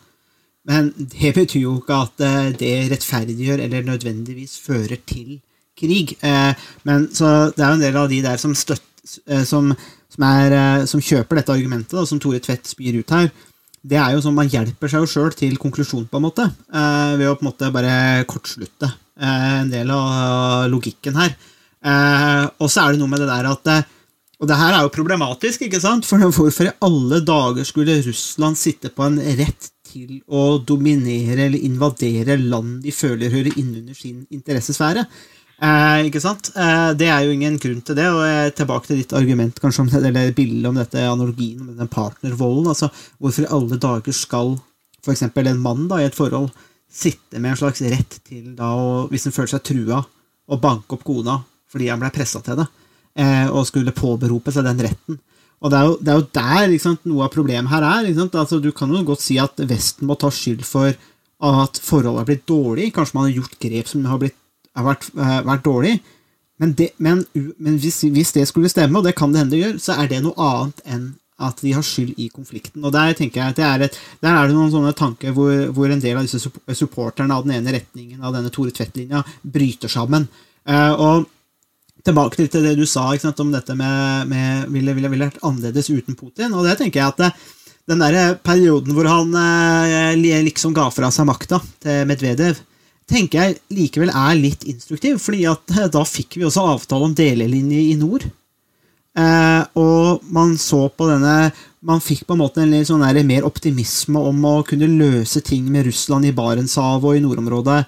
Men 0.71 0.91
det 0.95 1.33
betyr 1.35 1.65
jo 1.65 1.77
ikke 1.81 1.99
at 2.05 2.23
eh, 2.23 2.51
det 2.59 2.75
rettferdiggjør 2.93 3.65
eller 3.65 3.87
nødvendigvis 3.89 4.59
fører 4.63 5.01
til 5.09 5.41
krig. 5.79 6.15
Eh, 6.23 6.53
Men 6.87 7.09
så 7.15 7.51
det 7.57 7.65
er 7.65 7.73
jo 7.73 7.79
en 7.79 7.87
del 7.87 7.99
av 7.99 8.11
de 8.13 8.21
der 8.23 8.39
som 8.39 8.55
støtt, 8.55 8.87
eh, 9.27 9.43
som, 9.49 9.73
som, 10.13 10.27
er, 10.29 10.87
som 10.87 11.03
kjøper 11.03 11.41
dette 11.41 11.57
argumentet, 11.57 11.97
da, 11.97 12.07
som 12.07 12.21
Tore 12.23 12.43
Tvedt 12.45 12.71
spyr 12.71 13.01
ut 13.01 13.17
her. 13.17 13.31
Det 13.81 13.97
er 13.97 14.13
jo 14.13 14.21
sånn 14.21 14.37
Man 14.37 14.51
hjelper 14.53 14.93
seg 14.93 15.03
jo 15.03 15.09
sjøl 15.09 15.35
til 15.35 15.57
konklusjon, 15.59 16.05
på 16.07 16.19
en 16.19 16.27
måte, 16.27 16.45
ved 16.69 17.31
å 17.31 17.37
på 17.39 17.47
en 17.47 17.49
måte 17.49 17.71
bare 17.73 18.27
kortslutte 18.29 18.91
en 19.17 19.71
del 19.73 19.89
av 19.95 20.67
logikken 20.69 21.17
her. 21.17 21.33
Og 22.61 22.69
så 22.69 22.83
er 22.83 22.93
det 22.93 23.01
noe 23.01 23.09
med 23.09 23.25
det 23.25 23.31
der 23.31 23.49
at 23.49 23.71
Og 24.37 24.49
det 24.49 24.59
her 24.61 24.77
er 24.77 24.85
jo 24.85 24.93
problematisk, 24.93 25.65
ikke 25.65 25.81
sant? 25.81 26.05
For 26.05 26.21
hvorfor 26.37 26.69
i 26.69 26.77
alle 26.85 27.23
dager 27.25 27.65
skulle 27.65 28.03
Russland 28.05 28.61
sitte 28.61 28.93
på 28.93 29.09
en 29.09 29.17
rett 29.41 29.73
til 29.91 30.21
å 30.31 30.61
dominere 30.67 31.49
eller 31.49 31.67
invadere 31.67 32.39
land 32.41 32.81
de 32.85 32.95
føler 32.95 33.35
hører 33.35 33.59
innunder 33.61 33.99
sin 33.99 34.25
interessesfære? 34.31 35.05
Eh, 35.61 36.07
ikke 36.09 36.23
sant? 36.25 36.49
Eh, 36.57 36.93
det 36.97 37.11
er 37.13 37.27
jo 37.27 37.35
ingen 37.35 37.59
grunn 37.61 37.83
til 37.85 37.99
det. 37.99 38.07
og 38.09 38.23
er 38.25 38.55
Tilbake 38.57 38.89
til 38.89 39.03
ditt 39.03 39.13
argument 39.13 39.61
kanskje 39.61 39.85
om 39.85 39.93
eller 40.01 40.33
bildet 40.37 40.71
om 40.71 40.79
dette 40.81 41.05
analogien 41.05 41.61
om 41.61 41.77
den 41.77 41.93
partnervolden. 41.93 42.73
altså 42.73 42.89
Hvorfor 43.19 43.45
i 43.45 43.53
alle 43.53 43.77
dager 43.77 44.17
skal 44.17 44.57
f.eks. 45.05 45.23
en 45.23 45.61
mann 45.61 45.89
da, 45.89 46.01
i 46.01 46.09
et 46.09 46.17
forhold 46.17 46.51
sitte 46.91 47.39
med 47.39 47.53
en 47.53 47.61
slags 47.61 47.83
rett 47.83 48.19
til 48.27 48.55
da, 48.57 48.73
og, 48.75 49.11
hvis 49.11 49.29
han 49.29 49.35
føler 49.37 49.55
seg 49.55 49.67
trua, 49.69 50.01
å 50.51 50.59
banke 50.59 50.97
opp 50.97 51.05
kona 51.07 51.39
fordi 51.71 51.87
han 51.87 52.01
ble 52.03 52.09
pressa 52.11 52.41
til 52.43 52.57
det, 52.59 52.67
eh, 53.23 53.47
og 53.47 53.63
skulle 53.69 53.95
påberope 53.95 54.51
seg 54.51 54.67
den 54.67 54.81
retten. 54.83 55.21
Og 55.61 55.71
Det 55.71 55.77
er 55.79 55.87
jo, 55.87 55.97
det 56.01 56.09
er 56.09 56.19
jo 56.19 56.29
der 56.35 56.79
sant, 56.81 57.03
noe 57.05 57.27
av 57.27 57.35
problemet 57.35 57.71
her 57.71 57.85
er. 57.85 58.09
Altså, 58.09 58.61
du 58.61 58.71
kan 58.73 58.93
jo 58.93 59.03
godt 59.05 59.25
si 59.25 59.37
at 59.39 59.61
Vesten 59.69 60.09
må 60.09 60.17
ta 60.17 60.31
skyld 60.33 60.65
for 60.65 60.89
at 61.41 61.81
forholdet 61.85 62.23
har 62.23 62.29
blitt 62.29 62.49
dårlig. 62.49 62.93
Kanskje 62.97 63.17
man 63.17 63.29
har 63.29 63.37
gjort 63.43 63.59
grep 63.61 63.89
som 63.89 64.05
har, 64.09 64.21
blitt, 64.21 64.37
har 64.77 64.87
vært, 64.89 65.11
eh, 65.17 65.41
vært 65.45 65.65
dårlig. 65.65 65.95
Men, 66.61 66.75
det, 66.77 66.91
men, 67.01 67.25
men 67.59 67.79
hvis, 67.81 68.03
hvis 68.13 68.33
det 68.37 68.47
skulle 68.49 68.69
stemme, 68.73 68.99
og 68.99 69.05
det 69.05 69.17
kan 69.17 69.33
det 69.33 69.41
hende 69.43 69.57
det 69.57 69.63
gjør, 69.63 69.77
så 69.81 69.97
er 70.01 70.11
det 70.11 70.21
noe 70.25 70.37
annet 70.37 70.83
enn 70.85 71.07
at 71.41 71.61
de 71.65 71.73
har 71.73 71.85
skyld 71.85 72.19
i 72.21 72.29
konflikten. 72.29 72.85
Og 72.85 72.93
Der 72.93 73.15
tenker 73.17 73.41
jeg 73.41 73.55
at 73.55 73.63
er, 73.65 73.85
et, 73.87 73.97
der 74.21 74.37
er 74.37 74.49
det 74.49 74.57
noen 74.57 74.73
sånne 74.73 74.93
tanker 74.97 75.33
hvor, 75.37 75.53
hvor 75.77 75.89
en 75.89 76.03
del 76.03 76.21
av 76.21 76.27
disse 76.29 76.53
supporterne 76.77 77.37
av 77.37 77.47
den 77.47 77.57
ene 77.57 77.79
retningen 77.79 78.21
av 78.21 78.37
denne 78.37 78.53
Tore 78.53 78.75
Tvedt-linja 78.77 79.23
bryter 79.41 79.89
sammen. 79.89 80.29
Uh, 80.69 80.93
og 80.93 81.31
tilbake 82.07 82.49
til 82.49 82.65
det 82.65 82.77
du 82.79 82.87
sa 82.89 83.11
sant, 83.21 83.41
om 83.43 83.53
dette 83.53 83.75
med, 83.77 84.29
med 84.31 84.69
ville, 84.73 84.95
ville, 84.97 85.11
ville 85.13 85.29
vært 85.31 85.43
annerledes 85.47 85.91
uten 85.91 86.17
Putin. 86.19 86.55
Og 86.55 86.67
det 86.67 86.79
tenker 86.81 87.03
jeg 87.03 87.15
at 87.15 87.23
det, 87.25 87.31
den 87.91 88.03
der 88.03 88.37
perioden 88.45 88.95
hvor 88.95 89.09
han 89.11 89.35
eh, 89.35 90.43
liksom 90.47 90.75
ga 90.77 90.89
fra 90.95 91.11
seg 91.15 91.27
makta 91.29 91.61
til 91.83 92.05
Medvedev, 92.09 92.61
tenker 93.11 93.43
jeg 93.43 93.59
likevel 93.75 94.13
er 94.15 94.37
litt 94.39 94.67
instruktiv, 94.71 95.19
fordi 95.23 95.47
at 95.51 95.75
eh, 95.75 95.89
da 95.91 96.05
fikk 96.07 96.39
vi 96.39 96.47
også 96.47 96.69
avtale 96.77 97.09
om 97.09 97.17
delelinje 97.17 97.81
i 97.91 97.97
nord. 97.99 98.29
Eh, 99.19 99.63
og 99.81 100.23
man 100.31 100.55
så 100.55 100.85
på 100.95 101.09
denne 101.11 101.51
Man 101.83 101.99
fikk 101.99 102.27
på 102.29 102.37
en 102.37 102.39
måte 102.45 102.61
en 102.63 102.71
litt 102.71 102.87
sånn 102.87 103.01
der 103.03 103.25
mer 103.27 103.47
optimisme 103.49 104.21
om 104.21 104.43
å 104.45 104.61
kunne 104.69 104.87
løse 104.87 105.41
ting 105.41 105.65
med 105.73 105.87
Russland 105.89 106.29
i 106.29 106.33
Barentshavet 106.37 107.07
og 107.09 107.17
i 107.17 107.23
nordområdet 107.25 107.79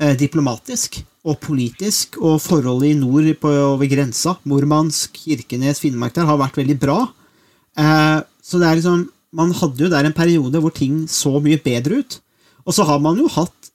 eh, 0.00 0.14
diplomatisk 0.16 0.96
og 1.26 1.36
politisk, 1.42 2.16
og 2.24 2.40
forholdet 2.40 2.94
i 2.94 2.98
nord 2.98 3.28
på, 3.42 3.50
over 3.74 3.88
grensa, 3.90 4.36
Murmansk, 4.48 5.18
Kirkenes, 5.26 5.82
Finnmark 5.82 6.14
der, 6.16 6.28
har 6.28 6.40
vært 6.40 6.56
veldig 6.60 6.76
bra. 6.80 7.00
Eh, 7.76 8.18
så 8.42 8.60
det 8.60 8.68
er 8.68 8.78
liksom 8.80 9.08
Man 9.30 9.52
hadde 9.54 9.84
jo 9.84 9.86
der 9.86 10.02
en 10.08 10.12
periode 10.12 10.58
hvor 10.58 10.72
ting 10.74 11.04
så 11.06 11.30
mye 11.38 11.60
bedre 11.62 12.00
ut. 12.02 12.16
Og 12.66 12.74
så 12.74 12.82
har 12.82 12.98
man 12.98 13.14
jo 13.20 13.28
hatt 13.30 13.70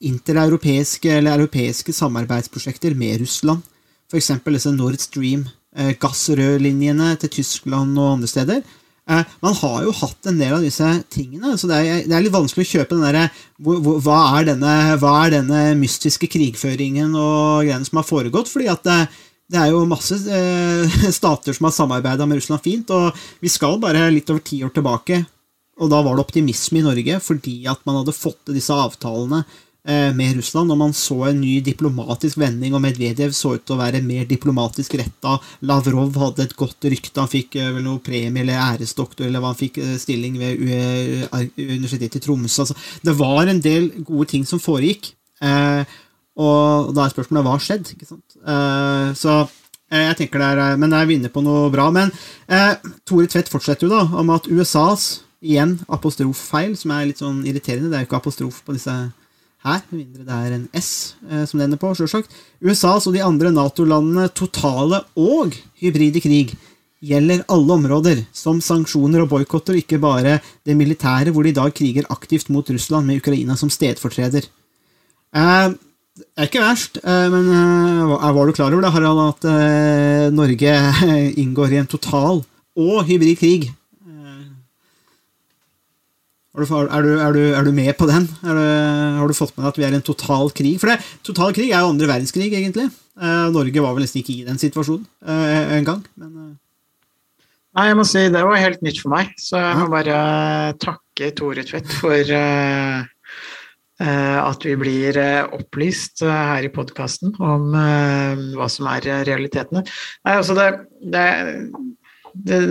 intereuropeiske 0.00 1.10
eller 1.18 1.36
europeiske 1.36 1.92
samarbeidsprosjekter 1.92 2.96
med 2.96 3.20
Russland. 3.20 3.60
F.eks. 4.08 4.30
disse 4.46 4.72
Nord 4.72 4.96
Stream, 5.02 5.44
eh, 5.76 5.92
gassrørlinjene 6.00 7.18
til 7.20 7.34
Tyskland 7.36 7.98
og 7.98 8.14
andre 8.14 8.30
steder. 8.32 8.62
Eh, 9.10 9.24
man 9.44 9.54
har 9.58 9.82
jo 9.84 9.92
hatt 9.92 10.30
en 10.30 10.38
del 10.40 10.54
av 10.56 10.62
disse 10.64 10.86
tingene, 11.12 11.58
så 11.60 11.68
det 11.68 11.80
er, 12.08 12.22
litt 12.24 12.32
vanskelig 12.32 12.64
å 12.64 12.70
kjøpe 12.78 12.96
den 12.96 13.04
derre 13.04 13.26
hva, 13.60 14.20
er 14.38 14.48
denne- 14.48 14.96
hva 15.02 15.12
er 15.26 15.34
denne 15.36 15.60
mystiske 15.76 16.28
krigføringen 16.32 17.12
og 17.12 17.66
greiene 17.66 17.84
som 17.84 18.00
har 18.00 18.08
foregått? 18.08 18.48
fordi 18.48 18.70
at 18.72 18.82
det, 18.86 18.96
det 19.52 19.60
er 19.60 19.74
jo 19.74 19.84
masse 19.90 20.16
eh, 20.24 20.96
stater 21.18 21.52
som 21.52 21.68
har 21.68 21.76
samarbeida 21.76 22.24
med 22.26 22.40
Russland 22.40 22.64
fint, 22.64 22.88
og 22.96 23.12
vi 23.44 23.52
skal 23.52 23.76
bare 23.82 24.08
litt 24.14 24.30
over 24.32 24.40
ti 24.40 24.62
år 24.64 24.72
tilbake. 24.72 25.20
Og 25.82 25.90
da 25.90 26.00
var 26.06 26.16
det 26.16 26.24
optimisme 26.24 26.78
i 26.80 26.86
Norge 26.86 27.20
fordi 27.20 27.58
at 27.66 27.80
man 27.84 28.00
hadde 28.00 28.14
fått 28.16 28.40
til 28.46 28.56
disse 28.56 28.72
avtalene 28.72 29.42
eh, 29.42 29.62
med 29.84 30.38
Russland, 30.38 30.72
og 30.72 30.78
man 30.80 30.94
så 30.96 31.26
en 31.28 31.42
ny 31.42 31.58
diplomatisk 31.60 32.38
vending, 32.40 32.72
og 32.72 32.80
Medvedev 32.80 33.34
så 33.36 33.54
ut 33.58 33.66
til 33.66 33.74
å 33.74 33.80
være 33.82 34.00
mer 34.04 34.24
diplomatisk 34.24 34.94
retta. 34.96 35.34
Lavrov 35.68 36.16
hadde 36.22 36.46
et 36.46 36.54
godt 36.56 36.86
rykte, 36.88 37.20
han 37.20 37.28
fikk 37.28 37.58
eh, 37.60 37.72
vel 37.74 37.84
noe 37.84 38.00
premie 38.04 38.40
eller 38.40 38.60
æresdoktor, 38.62 39.26
eller 39.26 39.42
hva 39.44 39.52
han 39.52 39.58
fikk 39.60 39.82
eh, 39.82 39.96
stilling 40.00 40.38
ved 40.40 40.62
Universitetet 41.58 42.22
i 42.22 42.24
Tromsø. 42.24 42.64
Altså, 42.64 42.78
det 43.04 43.16
var 43.18 43.50
en 43.50 43.60
del 43.64 43.90
gode 44.00 44.30
ting 44.32 44.46
som 44.48 44.62
foregikk. 44.62 45.12
Eh, 45.44 45.98
og 46.40 46.94
da 46.96 47.04
er 47.04 47.12
spørsmålet 47.12 47.46
hva 47.46 47.56
har 47.58 47.66
skjedd? 47.66 47.92
ikke 47.94 48.08
sant? 48.08 48.38
Eh, 48.40 49.10
så 49.18 49.34
eh, 49.44 50.06
jeg 50.08 50.18
tenker 50.22 50.42
det 50.42 50.48
er, 50.54 50.62
eh, 50.64 50.78
Men 50.80 50.96
jeg 50.96 51.06
er 51.06 51.12
inne 51.18 51.32
på 51.34 51.44
noe 51.44 51.68
bra. 51.74 51.90
Men 51.94 52.12
eh, 52.48 52.72
Tore 53.06 53.28
Tvedt 53.30 53.52
fortsetter 53.52 53.86
jo 53.86 53.92
da 53.92 54.06
om 54.20 54.32
at 54.34 54.48
USAs 54.50 55.20
igjen 55.44 55.76
apostroffeil, 55.92 56.72
som 56.80 56.94
er 56.96 57.10
litt 57.10 57.20
sånn 57.20 57.44
irriterende. 57.44 57.92
Det 57.92 58.00
er 58.00 58.06
jo 58.06 58.08
ikke 58.08 58.22
apostrof 58.22 58.62
på 58.64 58.78
disse 58.78 58.96
her, 59.64 59.80
mindre 59.94 60.26
det 60.26 60.36
er 60.36 60.54
en 60.58 60.68
S 60.76 60.92
eh, 61.30 61.44
som 61.48 61.60
det 61.60 61.68
ender 61.68 61.80
på, 61.80 61.94
selvsagt. 61.96 62.32
USAs 62.60 63.08
og 63.08 63.16
de 63.16 63.24
andre 63.24 63.52
Nato-landene 63.54 64.28
totale 64.36 65.00
og 65.16 65.56
hybride 65.80 66.20
krig 66.24 66.54
gjelder 67.04 67.44
alle 67.52 67.76
områder, 67.78 68.22
som 68.32 68.60
sanksjoner 68.64 69.24
og 69.24 69.30
boikotter, 69.32 69.78
ikke 69.80 70.00
bare 70.02 70.38
det 70.64 70.76
militære, 70.76 71.32
hvor 71.34 71.44
de 71.44 71.52
i 71.52 71.56
dag 71.56 71.72
kriger 71.76 72.08
aktivt 72.12 72.50
mot 72.52 72.68
Russland 72.70 73.08
med 73.08 73.20
Ukraina 73.20 73.56
som 73.60 73.72
stedfortreder. 73.72 74.48
Eh, 75.34 75.68
det 76.14 76.26
er 76.38 76.48
ikke 76.48 76.62
verst, 76.62 77.00
eh, 77.02 77.28
men 77.32 77.48
eh, 77.50 78.34
var 78.36 78.46
du 78.46 78.54
klar 78.56 78.72
over 78.72 78.84
det, 78.84 78.92
Harald, 78.94 79.22
at 79.32 80.34
Norge 80.34 80.76
inngår 81.42 81.74
i 81.74 81.80
en 81.82 81.90
total 81.90 82.44
og 82.74 83.04
hybrid 83.08 83.38
krig? 83.40 83.72
Er 86.54 86.62
du, 86.62 86.74
er, 86.86 87.02
du, 87.02 87.08
er, 87.18 87.32
du, 87.34 87.70
du 87.70 87.74
med 87.74 87.96
på 87.98 88.06
den? 88.06 88.28
Du, 88.38 88.50
har 88.54 89.26
du 89.26 89.34
fått 89.34 89.56
med 89.56 89.64
deg 89.64 89.72
at 89.72 89.78
vi 89.80 89.86
er 89.88 89.94
i 89.96 89.98
en 89.98 90.04
total 90.06 90.52
krig? 90.54 90.76
For 90.78 90.92
det, 90.92 91.00
total 91.26 91.54
krig 91.56 91.72
er 91.72 91.82
jo 91.82 91.90
andre 91.90 92.06
verdenskrig, 92.06 92.52
egentlig. 92.54 92.92
Eh, 93.18 93.46
Norge 93.54 93.82
var 93.82 93.96
vel 93.96 94.06
nesten 94.06 94.20
ikke 94.22 94.36
i 94.36 94.44
den 94.46 94.60
situasjonen 94.62 95.02
eh, 95.26 95.74
en 95.80 95.88
gang. 95.88 96.04
Men 96.20 96.30
eh, 96.44 96.52
Nei, 97.74 97.88
jeg 97.88 97.98
må 97.98 98.04
si 98.06 98.22
det 98.30 98.44
var 98.46 98.60
helt 98.62 98.84
nytt 98.86 99.00
for 99.02 99.10
meg, 99.10 99.32
så 99.42 99.58
jeg 99.58 99.80
må 99.80 99.88
bare 99.90 100.18
takke 100.78 101.32
Tore 101.34 101.64
Tvedt 101.66 101.90
for 101.98 102.30
eh, 102.38 103.00
eh, 103.98 104.38
at 104.38 104.66
vi 104.66 104.76
blir 104.78 105.18
eh, 105.18 105.42
opplyst 105.58 106.22
eh, 106.22 106.30
her 106.52 106.68
i 106.68 106.70
podkasten 106.70 107.34
om 107.42 107.74
hva 107.74 108.70
som 108.70 108.90
er 108.94 109.10
realitetene. 109.26 109.82
Nei, 110.22 110.36
altså 110.38 110.54
det 110.54 110.68
Det, 111.02 111.26
det, 112.46 112.62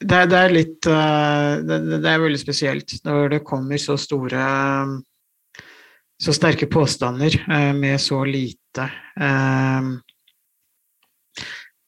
det, 0.00 0.20
det 0.32 0.38
er 0.40 0.52
litt 0.54 0.86
eh, 0.88 1.60
det, 1.66 1.78
det 2.00 2.08
er 2.10 2.22
veldig 2.22 2.40
spesielt 2.40 2.94
når 3.04 3.28
det 3.36 3.42
kommer 3.46 3.80
så 3.80 3.96
store 4.00 4.44
så 6.20 6.34
sterke 6.36 6.68
påstander 6.68 7.36
eh, 7.48 7.70
med 7.76 8.00
så 8.00 8.22
lite 8.28 8.88
eh, 9.20 9.90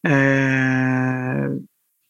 eh, 0.08 1.48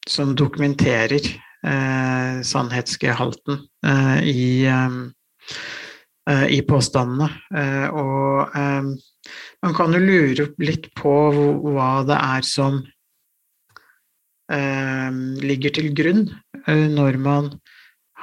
som 0.06 0.35
dokumenterer 0.38 1.21
eh, 1.66 2.40
sannhetsgehalten 2.42 3.59
eh, 3.87 4.23
i, 4.28 4.64
eh, 4.66 4.97
eh, 6.30 6.47
i 6.56 6.62
påstandene. 6.66 7.28
Eh, 7.54 7.87
og 7.90 8.56
eh, 8.56 8.82
man 9.62 9.76
kan 9.76 9.94
jo 9.94 10.00
lure 10.02 10.49
litt 10.62 10.90
på 10.99 11.12
hva- 11.62 12.02
det 12.09 12.18
er 12.18 12.42
som 12.47 12.80
eh, 12.82 12.88
ligger 14.52 15.75
til 15.76 15.92
grunn 15.97 16.26
eh, 16.66 16.88
når 16.92 17.18
man 17.23 17.52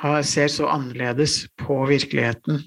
har, 0.01 0.21
ser 0.24 0.51
så 0.51 0.69
annerledes 0.71 1.43
på 1.59 1.81
virkeligheten 1.89 2.59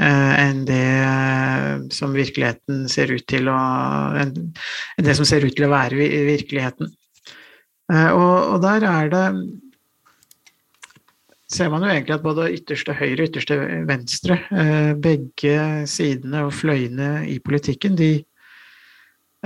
eh, 0.00 0.32
enn 0.40 0.64
det 0.68 0.80
eh, 0.80 1.88
som 1.94 2.14
virkeligheten 2.16 2.86
ser 2.90 3.12
ut 3.14 3.26
til 3.30 3.50
å 3.52 3.58
det 4.98 5.16
som 5.18 5.28
ser 5.28 5.46
ut 5.46 5.54
til 5.56 5.68
å 5.68 5.72
være 5.74 5.98
virkeligheten. 6.30 6.90
Eh, 7.92 8.10
og, 8.10 8.56
og 8.56 8.62
der 8.64 8.86
er 8.88 9.12
det 9.12 9.26
ser 11.50 11.70
man 11.70 11.82
jo 11.82 11.90
egentlig 11.90 12.14
at 12.14 12.22
både 12.22 12.50
ytterste 12.54 12.94
høyre 12.94 13.24
og 13.24 13.30
ytterste 13.30 13.56
venstre, 13.88 14.36
eh, 14.54 14.92
begge 14.94 15.54
sidene 15.90 16.44
og 16.46 16.54
fløyene 16.54 17.24
i 17.26 17.40
politikken, 17.42 17.96
de, 17.98 18.12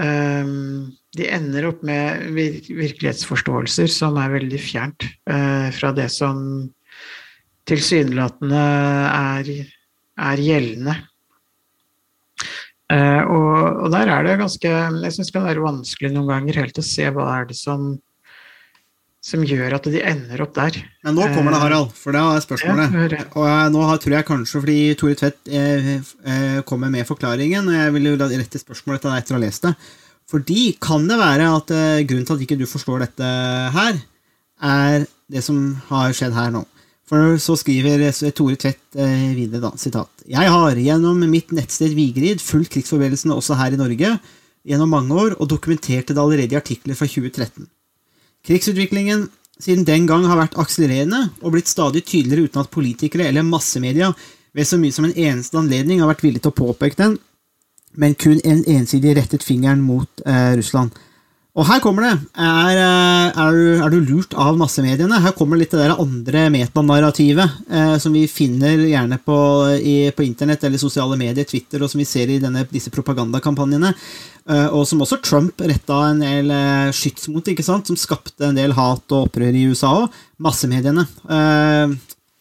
eh, 0.05 0.53
de 1.15 1.29
ender 1.31 1.69
opp 1.71 1.83
med 1.87 2.29
virkelighetsforståelser 2.35 3.91
som 3.93 4.19
er 4.21 4.35
veldig 4.35 4.61
fjernt 4.61 5.07
eh, 5.31 5.69
fra 5.75 5.93
det 5.97 6.09
som 6.13 6.39
tilsynelatende 7.69 8.63
er, 9.09 9.51
er 10.21 10.43
gjeldende. 10.45 10.97
Og, 12.95 13.55
og, 13.81 13.87
der 13.91 14.11
er 14.13 14.27
det 14.27 14.35
ganske 14.39 14.69
Jeg 14.69 15.13
syns 15.15 15.31
det 15.31 15.35
kan 15.35 15.47
være 15.47 15.63
vanskelig 15.65 16.11
noen 16.13 16.29
ganger 16.29 16.59
helt 16.61 16.77
å 16.79 16.85
se 16.85 17.09
hva 17.11 17.25
er 17.39 17.49
det 17.49 17.57
som 17.57 17.95
som 19.25 19.41
gjør 19.47 19.79
at 19.79 19.87
de 19.89 20.03
ender 20.05 20.43
opp 20.45 20.53
der. 20.57 20.77
Men 21.05 21.17
nå 21.17 21.27
kommer 21.33 21.55
det, 21.55 21.61
Harald, 21.63 21.93
for 21.97 22.13
det 22.13 22.21
er 22.21 22.43
spørsmålet. 22.45 23.15
Og 23.41 23.73
nå 23.73 23.85
tror 24.03 24.17
jeg 24.19 24.29
kanskje 24.29 24.61
fordi 24.61 24.79
Tore 25.01 25.17
Tvedt 25.17 25.49
eh, 25.49 25.93
eh, 25.97 26.59
kommer 26.69 26.93
med 26.93 27.09
forklaringen, 27.09 27.71
og 27.71 27.79
jeg 27.79 27.95
vil 27.97 28.11
jo 28.11 28.19
rette 28.21 28.61
spørsmålet 28.61 29.05
til 29.05 29.15
deg 29.15 29.23
etter 29.23 29.37
å 29.37 29.39
ha 29.39 29.45
lest 29.47 29.65
det. 29.65 29.73
Fordi 30.31 30.75
kan 30.83 31.05
det 31.09 31.19
være 31.21 31.49
at 31.59 31.73
eh, 31.75 32.05
grunnen 32.09 32.27
til 32.29 32.39
at 32.39 32.45
ikke 32.47 32.59
du 32.61 32.67
forstår 32.69 33.05
dette 33.05 33.33
her, 33.75 33.99
er 34.65 35.05
det 35.31 35.43
som 35.45 35.59
har 35.91 36.15
skjedd 36.17 36.37
her 36.37 36.55
nå? 36.55 36.65
For 37.05 37.37
så 37.43 37.57
skriver 37.61 38.07
Tore 38.33 38.57
Tvedt 38.57 38.97
eh, 38.97 39.35
videre, 39.37 39.61
da, 39.67 39.75
sitat. 39.77 40.25
Jeg 40.25 40.49
har 40.49 40.81
gjennom 40.81 41.21
mitt 41.29 41.53
nettsted 41.53 41.93
Vigrid 41.97 42.41
fulgt 42.41 42.73
krigsforberedelsene 42.73 43.37
også 43.37 43.59
her 43.61 43.77
i 43.77 43.81
Norge 43.81 44.15
gjennom 44.65 44.95
mange 44.97 45.13
år, 45.13 45.35
og 45.37 45.51
dokumenterte 45.53 46.17
det 46.17 46.23
allerede 46.23 46.57
i 46.57 46.61
artikler 46.61 46.97
fra 46.97 47.09
2013. 47.11 47.69
Krigsutviklingen 48.45 49.29
siden 49.61 49.85
den 49.87 50.09
gang 50.09 50.25
har 50.27 50.41
vært 50.41 50.57
akselererende 50.61 51.29
og 51.43 51.55
blitt 51.55 51.71
stadig 51.71 52.03
tydeligere 52.09 52.49
uten 52.49 52.65
at 52.65 52.73
politikere 52.73 53.29
eller 53.29 53.47
massemedia 53.47 54.11
ved 54.55 54.69
så 54.69 54.79
mye 54.81 54.95
som 54.95 55.07
en 55.07 55.15
eneste 55.15 55.59
anledning 55.59 56.01
har 56.01 56.11
vært 56.11 56.25
villige 56.25 56.47
til 56.47 56.55
å 56.55 56.59
påpeke 56.59 56.99
den, 56.99 57.19
men 58.01 58.15
kun 58.19 58.41
en 58.45 58.63
ensidig 58.77 59.17
rettet 59.19 59.47
fingeren 59.47 59.83
mot 59.85 60.25
eh, 60.27 60.55
Russland. 60.59 60.95
Og 61.55 61.69
her 61.69 61.79
kommer 61.79 62.03
det. 62.03 62.15
Er, 62.35 62.77
eh, 62.83 63.37
er, 63.39 63.57
er, 63.85 63.93
du, 63.93 64.01
lurt 64.03 64.33
av 64.35 64.57
massemediene? 64.59 65.21
Her 65.23 65.37
kommer 65.39 65.59
litt 65.61 65.71
det 65.71 65.85
der 65.85 66.01
andre 66.03 66.49
metanarrativet 66.51 67.61
eh, 67.71 67.93
som 68.03 68.17
vi 68.17 68.25
finner 68.27 68.83
gjerne 68.83 69.21
på, 69.23 69.37
i, 69.79 69.95
på, 70.11 70.25
internett 70.27 70.67
eller 70.67 70.83
sosiale 70.83 71.19
medier, 71.21 71.47
Twitter, 71.47 71.85
og 71.85 71.93
som 71.93 72.03
vi 72.03 72.09
ser 72.11 72.33
i 72.35 72.41
denne, 72.43 72.67
disse 72.75 72.91
propagandakampanjene. 72.95 73.93
Eh, 74.51 74.67
og 74.75 74.83
som 74.91 75.05
også 75.07 75.21
Trump 75.23 75.63
retta 75.63 76.01
en 76.09 76.25
del 76.25 76.51
eh, 76.51 76.91
skyts 76.91 77.31
mot, 77.31 77.47
ikke 77.47 77.65
sant? 77.65 77.87
som 77.87 78.03
skapte 78.03 78.51
en 78.51 78.59
del 78.59 78.75
hat 78.75 79.15
og 79.15 79.29
opprør 79.29 79.55
i 79.55 79.69
USA 79.71 79.95
òg. 80.03 80.19
Massemediene. 80.43 81.07
Eh, 81.31 81.95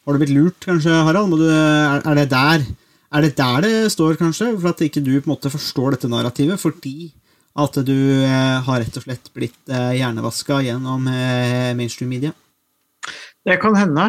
har 0.04 0.18
du 0.18 0.20
blitt 0.20 0.34
lurt, 0.34 0.58
kanskje, 0.66 1.04
Harald? 1.06 1.38
Du, 1.38 1.46
er, 1.48 2.02
er, 2.02 2.18
det 2.18 2.32
der, 2.34 2.66
er 3.14 3.26
det 3.26 3.36
der 3.38 3.66
det 3.66 3.92
står, 3.94 4.18
kanskje? 4.18 4.54
For 4.58 4.72
at 4.72 4.82
ikke 4.82 5.04
du 5.04 5.14
på 5.20 5.28
en 5.28 5.36
måte 5.36 5.52
forstår 5.54 5.96
dette 5.98 6.10
narrativet? 6.12 6.60
fordi 6.60 7.14
at 7.54 7.76
du 7.86 7.98
eh, 8.26 8.62
har 8.66 8.82
rett 8.82 8.96
og 8.98 9.06
slett 9.06 9.30
blitt 9.36 9.70
eh, 9.70 9.94
hjernevaska 10.00 10.58
gjennom 10.66 11.06
eh, 11.10 11.74
mainstream 11.78 12.10
media? 12.10 12.34
Det 13.46 13.60
kan 13.62 13.76
hende. 13.76 14.08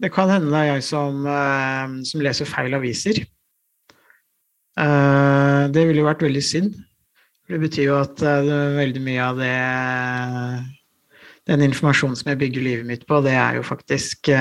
Det 0.00 0.10
kan 0.12 0.32
hende 0.32 0.50
det 0.50 0.58
er 0.58 0.68
jeg 0.74 0.84
som, 0.88 1.22
som 2.08 2.24
leser 2.24 2.48
feil 2.50 2.74
aviser. 2.74 3.20
Det 4.74 5.84
ville 5.86 6.00
jo 6.02 6.08
vært 6.08 6.24
veldig 6.26 6.42
synd. 6.42 6.74
Det 7.46 7.60
betyr 7.62 7.92
jo 7.92 8.00
at 8.00 8.18
veldig 8.18 9.04
mye 9.06 9.22
av 9.22 9.38
det 9.38 9.54
den 11.46 11.62
informasjonen 11.68 12.18
som 12.18 12.32
jeg 12.32 12.40
bygger 12.42 12.66
livet 12.66 12.90
mitt 12.90 13.06
på, 13.06 13.20
det 13.22 13.36
er 13.38 13.60
jo 13.60 13.68
faktisk 13.70 14.32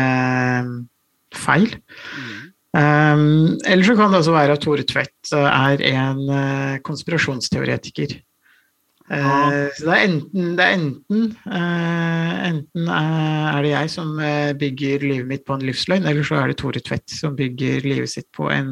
feil. 1.35 1.75
Mm. 2.17 2.49
Um, 2.69 3.57
eller 3.65 3.83
så 3.83 3.95
kan 3.97 4.11
det 4.11 4.19
også 4.21 4.33
være 4.35 4.53
at 4.53 4.61
Tore 4.61 4.83
Tvedt 4.85 5.31
eh, 5.33 5.45
er 5.49 5.81
en 5.89 6.19
uh, 6.29 6.75
konspirasjonsteoretiker. 6.85 8.13
Uh, 9.09 9.73
så 9.73 9.87
det 9.87 9.95
er 9.95 10.03
enten, 10.05 10.51
det 10.53 10.65
er 10.67 10.75
enten, 10.75 11.23
uh, 11.49 12.35
enten 12.45 12.91
er 12.93 13.65
det 13.65 13.71
jeg 13.71 13.89
som 13.89 14.11
bygger 14.61 15.07
livet 15.07 15.31
mitt 15.31 15.45
på 15.47 15.57
en 15.57 15.65
livsløgn, 15.65 16.05
eller 16.05 16.27
så 16.27 16.37
er 16.43 16.51
det 16.51 16.59
Tore 16.61 16.83
Tvedt 16.85 17.09
som 17.15 17.33
bygger 17.39 17.81
livet 17.89 18.13
sitt 18.13 18.29
på 18.37 18.51
en, 18.53 18.69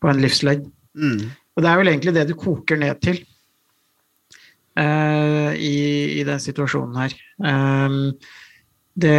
på 0.00 0.08
en 0.08 0.24
livsløgn. 0.24 0.64
Mm. 0.96 1.28
Og 1.52 1.62
det 1.62 1.68
er 1.68 1.82
vel 1.82 1.92
egentlig 1.92 2.16
det 2.16 2.28
du 2.30 2.36
koker 2.40 2.80
ned 2.80 3.04
til 3.04 3.20
i, 4.80 5.76
i 6.16 6.22
den 6.24 6.40
situasjonen 6.40 6.96
her. 6.96 7.16
Um, 7.44 8.14
det 8.96 9.18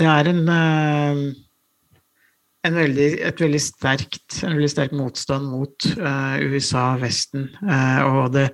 det 0.00 0.08
er 0.10 0.30
en, 0.30 0.42
eh, 0.50 1.20
en 2.68 2.78
veldig, 2.80 3.08
et 3.28 3.40
veldig 3.40 3.62
sterkt, 3.62 4.40
en 4.42 4.56
veldig 4.56 4.72
sterk 4.72 4.94
motstand 4.96 5.46
mot 5.52 5.88
USA 5.94 6.42
USA, 6.42 6.84
Vesten 7.00 7.48
uh, 7.62 8.00
og 8.08 8.32
det, 8.34 8.48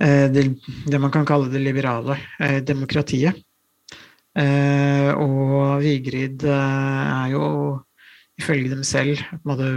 det, 0.00 0.46
det, 0.88 1.00
man 1.00 1.12
kan 1.14 1.26
kalle 1.28 1.52
det 1.52 1.62
liberale 1.62 2.16
demokratiet. 2.66 3.36
og 4.34 5.52
Vigrid 5.80 6.42
er 6.50 7.28
jo 7.30 7.44
ifølge 8.40 8.72
dem 8.72 8.82
selv 8.82 9.22
en 9.30 9.44
måte 9.46 9.68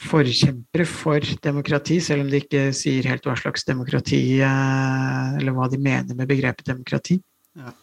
forkjempere 0.00 0.86
for 0.88 1.26
demokrati, 1.44 1.98
selv 2.00 2.24
om 2.24 2.30
de 2.30 2.40
ikke 2.40 2.70
sier 2.76 3.08
helt 3.10 3.26
hva 3.26 3.36
slags 3.36 3.66
demokrati 3.68 4.40
Eller 4.40 5.52
hva 5.56 5.68
de 5.68 5.80
mener 5.82 6.14
med 6.14 6.30
begrepet 6.30 6.70
demokrati. 6.70 7.18
Ja. 7.58 7.74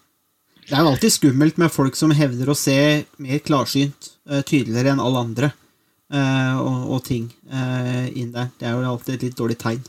Det 0.67 0.75
er 0.75 0.84
jo 0.84 0.89
alltid 0.91 1.13
skummelt 1.15 1.60
med 1.62 1.71
folk 1.71 1.95
som 1.95 2.12
hevder 2.12 2.49
å 2.51 2.58
se 2.58 2.75
mer 3.23 3.39
klarsynt, 3.39 4.10
uh, 4.27 4.41
tydeligere 4.43 4.91
enn 4.91 5.03
alle 5.03 5.21
andre, 5.23 5.49
uh, 6.12 6.58
og, 6.60 6.82
og, 6.97 7.03
ting 7.08 7.30
uh, 7.47 8.08
inn 8.12 8.34
der. 8.34 8.49
Det 8.60 8.67
er 8.67 8.73
jo 8.75 8.89
alltid 8.91 9.13
et 9.15 9.23
litt 9.30 9.38
dårlig 9.39 9.56
tegn. 9.62 9.86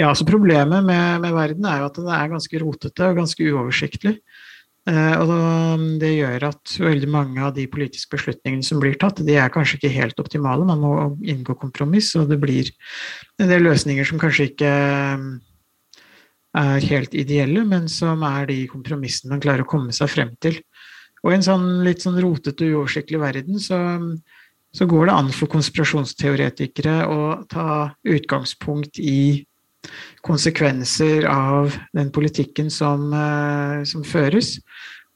Ja, 0.00 0.08
altså 0.08 0.24
Problemet 0.24 0.86
med, 0.86 1.20
med, 1.20 1.34
verden 1.36 1.68
er 1.68 1.82
jo 1.82 1.90
at 1.90 2.00
det 2.00 2.14
er 2.16 2.32
ganske 2.32 2.62
rotete 2.62 3.10
og 3.10 3.20
ganske 3.20 3.50
uoversiktlig. 3.50 4.14
og 4.88 5.30
det 6.00 6.14
gjør 6.14 6.46
at 6.48 6.72
veldig 6.80 7.10
mange 7.12 7.42
av 7.44 7.52
de 7.54 7.66
politiske 7.68 8.16
beslutningene 8.16 8.64
som 8.64 8.80
blir 8.80 8.96
tatt, 8.96 9.20
de 9.20 9.36
er 9.36 9.52
kanskje 9.52 9.76
ikke 9.76 9.92
helt 9.92 10.22
optimale. 10.24 10.64
Man 10.64 10.80
må 10.80 10.94
inngå 11.20 11.58
kompromiss, 11.60 12.14
og 12.16 12.32
det 12.32 12.40
blir 12.40 12.72
en 13.36 13.52
del 13.52 13.68
løsninger 13.68 14.08
som 14.08 14.22
kanskje 14.22 14.48
ikke 14.54 14.72
er 16.56 16.86
helt 16.90 17.14
ideelle, 17.14 17.64
men 17.66 17.88
som 17.90 18.24
er 18.26 18.48
de 18.50 18.64
kompromissene 18.70 19.34
man 19.34 19.42
klarer 19.42 19.64
å 19.64 19.70
komme 19.70 19.94
seg 19.94 20.10
frem 20.10 20.32
til. 20.42 20.58
Og 21.22 21.32
i 21.32 21.36
en 21.36 21.44
sånn 21.44 21.66
litt 21.84 22.04
sånn 22.04 22.18
rotete, 22.22 22.70
uoversiktlig 22.72 23.20
verden 23.20 23.60
så, 23.60 23.78
så, 24.72 24.86
går 24.88 25.10
det 25.10 25.16
an 25.18 25.30
for 25.36 25.52
konspirasjonsteoretikere 25.52 26.96
å 27.10 27.20
ta 27.50 27.92
utgangspunkt 28.08 28.98
i 29.02 29.44
konsekvenser 30.24 31.26
av 31.28 31.76
den 31.96 32.10
politikken 32.12 32.70
som, 32.72 33.12
eh, 33.12 33.84
som 33.88 34.04
føres, 34.04 34.58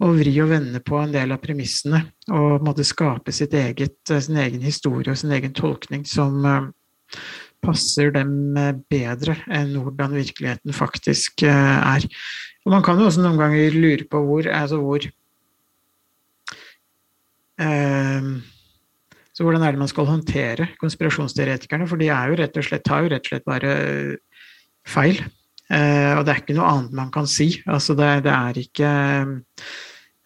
og 0.02 0.18
vri 0.18 0.32
og 0.42 0.50
vende 0.50 0.80
på 0.84 0.98
en 1.00 1.12
del 1.14 1.32
av 1.32 1.42
premissene. 1.42 2.02
Og 2.32 2.64
måtte 2.64 2.84
skape 2.84 3.32
eget, 3.32 3.98
sin 4.08 4.40
egen 4.40 4.64
historie 4.64 5.12
og 5.12 5.18
sin 5.18 5.32
egen 5.32 5.52
tolkning 5.52 6.04
som, 6.04 6.44
eh, 6.44 7.18
passer 7.64 8.12
dem 8.14 8.56
eh, 8.60 8.72
bedre 8.92 9.36
enn 9.48 9.74
hvordan 9.80 10.16
virkeligheten 10.16 10.76
faktisk 10.76 11.44
eh, 11.48 11.78
er. 11.96 12.08
Og 12.64 12.72
man 12.72 12.84
kan 12.84 13.00
jo 13.00 13.08
også 13.10 13.24
noen 13.24 13.40
ganger 13.40 13.76
lure 13.76 14.08
på 14.08 14.22
hvor, 14.24 14.48
altså 14.48 14.80
hvor 14.80 15.04
eh, 17.60 18.28
Så 19.34 19.42
hvordan 19.42 19.64
er 19.66 19.74
det 19.74 19.82
man 19.82 19.90
skal 19.90 20.06
håndtere 20.08 20.68
konspirasjonsteoretikerne? 20.80 21.88
For 21.90 22.00
de 22.00 22.12
er 22.14 22.30
jo 22.30 22.38
rett 22.38 22.60
og 22.60 22.66
slett, 22.68 22.84
tar 22.86 23.02
jo 23.02 23.10
rett 23.12 23.26
og 23.26 23.32
slett 23.32 23.48
bare 23.48 23.72
feil. 24.86 25.18
Eh, 25.72 26.12
og 26.12 26.26
det 26.26 26.32
er 26.32 26.42
ikke 26.42 26.56
noe 26.58 26.72
annet 26.72 26.96
man 26.96 27.12
kan 27.14 27.28
si. 27.30 27.48
Altså 27.64 27.96
det, 27.98 28.10
det 28.26 28.34
er 28.34 28.58
ikke 28.60 28.90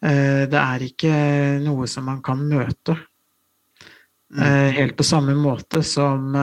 eh, 0.03 0.42
Det 0.51 0.59
er 0.61 0.85
ikke 0.88 1.12
noe 1.62 1.87
som 1.90 2.09
man 2.11 2.20
kan 2.24 2.42
møte. 2.42 2.96
Mm. 4.35 4.42
Eh, 4.44 4.70
helt 4.77 4.96
på 4.98 5.07
samme 5.07 5.37
måte 5.38 5.83
som 5.87 6.35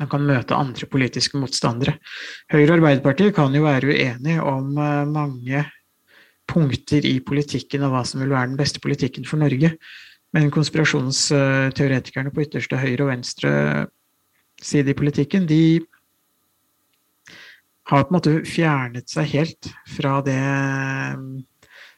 man 0.00 0.08
kan 0.08 0.24
møte 0.24 0.56
andre 0.56 0.88
politiske 0.88 1.38
motstandere. 1.40 1.98
Høyre 2.52 2.72
og 2.72 2.78
Arbeiderpartiet 2.78 3.36
kan 3.36 3.54
jo 3.54 3.66
være 3.66 3.92
uenige 3.92 4.40
om 4.42 4.72
eh, 4.80 5.04
mange 5.10 5.64
punkter 6.50 7.04
i 7.06 7.18
politikken 7.22 7.84
og 7.86 7.94
hva 7.94 8.04
som 8.08 8.22
vil 8.24 8.32
være 8.32 8.52
den 8.52 8.58
beste 8.58 8.82
politikken 8.82 9.28
for 9.28 9.42
Norge. 9.42 9.74
Men 10.34 10.50
konspirasjonsteoretikerne 10.54 12.32
på 12.32 12.44
ytterste 12.46 12.78
høyre 12.80 13.04
og 13.04 13.12
venstre 13.12 13.52
side 14.62 14.92
i 14.92 14.98
politikken, 14.98 15.46
de 15.48 15.80
har 17.90 18.04
på 18.06 18.12
en 18.12 18.16
måte 18.16 18.34
fjernet 18.46 19.10
seg 19.10 19.32
helt 19.32 19.70
fra 19.90 20.20
det, 20.22 20.38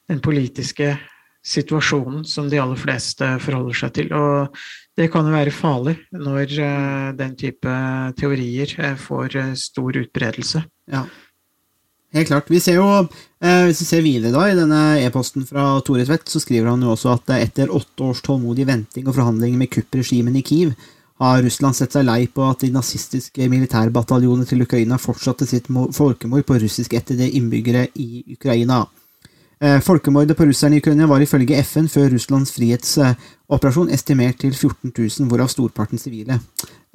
den 0.08 0.22
politiske 0.24 0.94
situasjonen 1.42 2.22
som 2.28 2.48
de 2.48 2.60
aller 2.62 2.78
fleste 2.78 3.34
forholder 3.42 3.76
seg 3.76 3.94
til. 3.98 4.12
Og 4.16 4.62
det 4.98 5.08
kan 5.12 5.26
jo 5.26 5.32
være 5.32 5.54
farlig 5.54 5.96
når 6.12 6.56
eh, 6.60 7.10
den 7.16 7.36
type 7.40 7.74
teorier 8.18 8.72
eh, 8.78 8.96
får 9.00 9.36
eh, 9.40 9.52
stor 9.56 9.96
utbredelse. 10.02 10.64
Ja. 10.92 11.06
Helt 12.12 12.28
klart. 12.28 12.50
Vi 12.52 12.60
ser 12.60 12.76
jo, 12.76 12.88
eh, 13.40 13.64
Hvis 13.66 13.80
vi 13.80 13.88
ser 13.88 14.02
videre 14.04 14.32
da 14.34 14.44
i 14.50 14.56
denne 14.56 14.80
e-posten 15.00 15.46
fra 15.48 15.80
Tore 15.80 16.04
Tvedt, 16.04 16.28
så 16.28 16.42
skriver 16.42 16.68
han 16.68 16.82
jo 16.84 16.92
også 16.92 17.14
at 17.14 17.32
eh, 17.32 17.46
etter 17.46 17.72
åtte 17.72 18.04
års 18.04 18.20
tålmodig 18.20 18.66
venting 18.68 19.08
og 19.08 19.16
forhandlinger 19.16 19.58
med 19.58 19.72
kuppregimen 19.72 20.36
i 20.36 20.44
Kiev, 20.44 20.74
har 21.22 21.42
Russland 21.44 21.76
sett 21.78 21.94
seg 21.94 22.04
lei 22.04 22.26
på 22.26 22.44
at 22.44 22.64
de 22.64 22.72
nazistiske 22.74 23.46
militærbataljonene 23.48 24.48
til 24.48 24.64
Ukraina 24.64 24.98
fortsatte 24.98 25.46
sitt 25.46 25.68
folkemord 25.70 26.44
på 26.48 26.58
russisk 26.58 26.96
etter 26.98 27.16
det 27.16 27.30
innbyggere 27.38 27.86
i 27.94 28.24
Ukraina. 28.34 28.82
Eh, 29.62 29.78
Folkemordet 29.80 30.36
på 30.36 30.46
russerne 30.48 30.76
i 30.76 30.82
Ukraina 30.82 31.06
var 31.06 31.22
ifølge 31.22 31.60
FN 31.62 31.86
før 31.90 32.10
Russlands 32.16 32.50
frihetsoperasjon 32.56 33.92
estimert 33.94 34.40
til 34.42 34.54
14 34.56 34.90
000, 34.90 35.28
hvorav 35.30 35.52
storparten 35.52 36.02
sivile. 36.02 36.40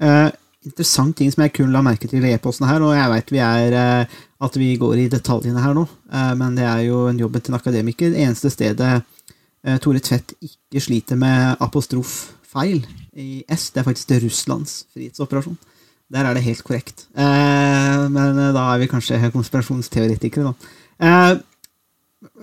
Eh, 0.02 0.28
Interessant 0.68 1.16
ting 1.16 1.30
som 1.32 1.46
jeg 1.46 1.54
kun 1.56 1.72
la 1.72 1.80
merke 1.86 2.10
til 2.12 2.26
i 2.26 2.34
e-posten 2.36 2.66
her, 2.68 2.84
og 2.84 2.96
jeg 2.98 3.12
veit 3.12 3.30
vi 3.32 3.40
er 3.40 3.76
eh, 3.78 4.16
at 4.44 4.58
vi 4.60 4.74
går 4.80 5.04
i 5.04 5.06
detaljene 5.12 5.62
her 5.64 5.76
nå, 5.78 5.86
eh, 6.12 6.34
men 6.36 6.58
det 6.58 6.66
er 6.68 6.82
jo 6.90 7.06
en 7.08 7.20
jobben 7.22 7.44
til 7.44 7.54
en 7.54 7.60
akademiker. 7.60 8.12
Det 8.12 8.26
eneste 8.26 8.52
stedet 8.52 8.90
eh, 8.98 9.78
Tore 9.84 10.02
Tvedt 10.04 10.34
ikke 10.44 10.84
sliter 10.84 11.20
med 11.22 11.62
apostrofeil 11.64 12.82
i 13.16 13.46
S, 13.54 13.70
det 13.72 13.84
er 13.84 13.88
faktisk 13.88 14.12
det 14.12 14.20
Russlands 14.26 14.76
frihetsoperasjon. 14.96 15.56
Der 16.12 16.28
er 16.28 16.36
det 16.36 16.44
helt 16.44 16.66
korrekt. 16.68 17.06
Eh, 17.16 18.04
men 18.12 18.42
da 18.58 18.68
er 18.74 18.84
vi 18.84 18.92
kanskje 18.92 19.22
konspirasjonsteoretikere, 19.38 20.52
da. 20.52 20.74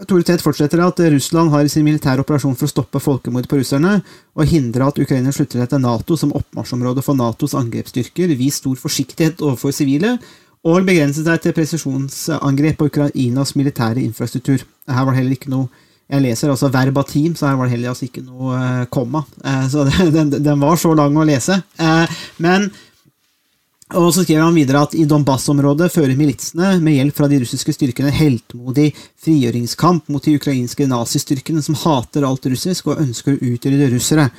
Tore 0.06 0.22
Tvedt 0.22 0.42
fortsetter 0.44 0.78
at 0.84 1.00
Russland 1.10 1.50
har 1.50 1.66
sin 1.66 1.82
militære 1.82 2.22
operasjon 2.22 2.54
for 2.54 2.68
å 2.68 2.70
stoppe 2.70 3.00
folkemord 3.02 3.48
på 3.50 3.58
russerne 3.58 3.96
og 4.38 4.46
hindre 4.46 4.86
at 4.86 5.00
Ukraina 5.02 5.32
slutter 5.34 5.58
seg 5.58 5.72
til 5.72 5.82
Nato 5.82 6.18
som 6.20 6.34
oppmarsjområde 6.38 7.02
for 7.02 7.18
Natos 7.18 7.56
angrepsstyrker, 7.58 8.36
vist 8.38 8.62
stor 8.62 8.78
forsiktighet 8.78 9.42
overfor 9.42 9.74
sivile 9.74 10.12
og 10.64 10.86
begrenset 10.86 11.26
seg 11.26 11.42
til 11.42 11.56
presisjonsangrep 11.56 12.78
på 12.78 12.88
Ukrainas 12.88 13.56
militære 13.58 14.04
infrastruktur. 14.04 14.62
Her 14.86 15.02
var 15.02 15.12
det 15.12 15.22
heller 15.22 15.38
ikke 15.38 15.52
noe 15.56 15.82
Jeg 16.04 16.20
leser 16.20 16.50
altså 16.52 16.68
verbatim, 16.68 17.32
så 17.32 17.46
her 17.48 17.54
var 17.56 17.64
det 17.64 17.72
heller 17.72 17.94
altså 17.94 18.04
ikke 18.04 18.20
noe 18.20 18.58
eh, 18.60 18.82
komma. 18.92 19.22
Eh, 19.40 19.62
så 19.72 19.86
den, 20.16 20.34
den 20.36 20.60
var 20.60 20.76
så 20.76 20.90
lang 20.92 21.16
å 21.16 21.24
lese. 21.24 21.56
Eh, 21.80 22.18
men 22.44 22.66
og 23.92 24.08
så 24.14 24.22
skriver 24.24 24.46
han 24.46 24.56
videre 24.56 24.80
at 24.86 24.94
i 24.96 25.04
Donbass-området 25.04 25.90
fører 25.92 26.16
militsene 26.16 26.78
med 26.82 26.96
hjelp 26.96 27.18
fra 27.18 27.28
de 27.28 27.42
russiske 27.42 27.74
styrkene 27.76 28.12
heltmodig 28.16 28.88
frigjøringskamp 29.20 30.08
mot 30.08 30.24
de 30.24 30.38
ukrainske 30.38 30.86
nazistyrkene 30.88 31.60
som 31.62 31.76
hater 31.82 32.24
alt 32.24 32.48
russisk 32.48 32.88
og 32.88 33.02
ønsker 33.02 33.36
å 33.36 33.50
utrydde 33.52 33.90
russere. 33.92 34.30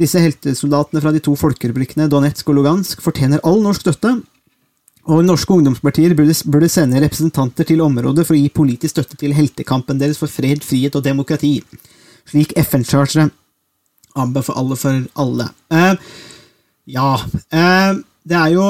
Disse 0.00 0.20
heltesoldatene 0.20 1.00
fra 1.00 1.14
de 1.16 1.22
to 1.24 1.32
folkerepublikkene 1.36 2.10
Donetsk 2.12 2.52
og 2.52 2.60
Lugansk 2.60 3.00
fortjener 3.04 3.40
all 3.48 3.64
norsk 3.64 3.86
støtte, 3.86 4.18
og 5.10 5.24
norske 5.24 5.56
ungdomspartier 5.56 6.12
burde, 6.14 6.36
burde 6.52 6.68
sende 6.70 7.00
representanter 7.00 7.66
til 7.66 7.80
området 7.80 8.26
for 8.28 8.36
å 8.36 8.40
gi 8.40 8.52
politisk 8.52 8.94
støtte 8.98 9.16
til 9.20 9.32
heltekampen 9.34 9.98
deres 9.98 10.20
for 10.20 10.30
fred, 10.30 10.60
frihet 10.64 10.96
og 10.98 11.06
demokrati, 11.06 11.56
slik 12.28 12.52
FN-charteret 12.60 13.32
anbefaler 14.20 14.76
for 14.76 15.02
alle. 15.22 15.48
Eh, 15.72 15.94
ja 16.90 17.14
eh, 17.54 18.00
det 18.28 18.36
er 18.36 18.50
jo, 18.52 18.64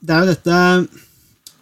det 0.00 0.14
er 0.14 0.20
jo 0.22 0.30
dette 0.32 0.58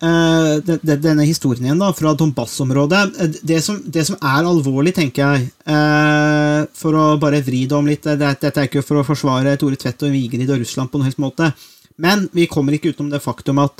eh, 0.04 0.96
Denne 1.00 1.24
historien 1.28 1.64
igjen 1.66 1.80
da, 1.80 1.90
fra 1.96 2.12
Donbass-området. 2.14 3.00
Eh, 3.20 3.34
Det, 3.42 3.60
det 3.96 4.04
som 4.06 4.16
er 4.20 4.48
alvorlig, 4.48 4.94
tenker 4.96 5.24
jeg, 5.24 5.50
eh, 5.66 6.66
for 6.76 6.96
å 6.96 7.04
bare 7.20 7.42
vri 7.46 7.66
det 7.66 7.76
om 7.76 7.88
litt 7.88 8.04
det, 8.04 8.18
Dette 8.20 8.52
er 8.60 8.68
ikke 8.68 8.84
for 8.84 9.00
å 9.00 9.06
forsvare 9.06 9.56
Tore 9.60 9.76
Tvedt 9.80 10.04
og 10.08 10.12
Vigrid 10.14 10.50
og 10.50 10.60
Russland 10.60 10.90
på 10.92 11.00
noen 11.00 11.08
helst 11.10 11.22
måte. 11.22 11.52
Men 12.00 12.28
vi 12.32 12.46
kommer 12.48 12.72
ikke 12.76 12.94
utenom 12.94 13.10
det 13.12 13.20
faktum 13.20 13.58
at 13.60 13.76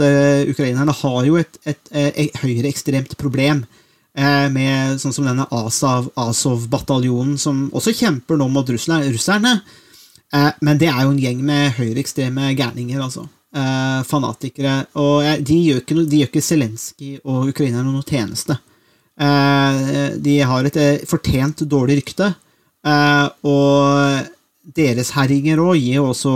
ukrainerne 0.50 0.92
har 0.92 1.20
jo 1.24 1.38
et, 1.40 1.56
et, 1.64 1.80
et, 1.88 2.18
et 2.26 2.40
høyreekstremt 2.42 3.16
problem. 3.16 3.62
med 4.52 4.98
sånn 5.00 5.12
som 5.14 5.24
denne 5.24 5.46
Azov- 5.54 6.10
Azov-bataljonen, 6.18 7.38
som 7.38 7.70
også 7.72 7.94
kjemper 7.96 8.36
nå 8.36 8.48
mot 8.52 8.68
russerne. 8.68 9.52
Men 10.60 10.78
det 10.82 10.90
er 10.90 11.04
jo 11.06 11.14
en 11.14 11.22
gjeng 11.22 11.40
med 11.46 11.72
høyreekstreme 11.78 12.50
gærninger, 12.58 13.00
altså. 13.00 13.24
Eh, 13.50 14.02
fanatikere. 14.06 14.84
Og 15.02 15.26
de 15.42 15.56
gjør 15.58 15.80
ikke, 15.82 16.02
de 16.06 16.20
ikke 16.22 16.42
Zelenskyj 16.44 17.16
og 17.24 17.48
ukrainerne 17.50 17.90
noen 17.90 18.06
tjeneste. 18.06 18.54
Eh, 19.18 20.18
de 20.22 20.36
har 20.46 20.68
et 20.68 20.76
eh, 20.78 21.02
fortjent 21.10 21.64
dårlig 21.66 21.98
rykte, 21.98 22.28
eh, 22.86 23.26
og 23.50 24.28
deres 24.76 25.10
herjinger 25.16 25.58
òg 25.58 25.80
gir 25.82 26.04
også 26.04 26.30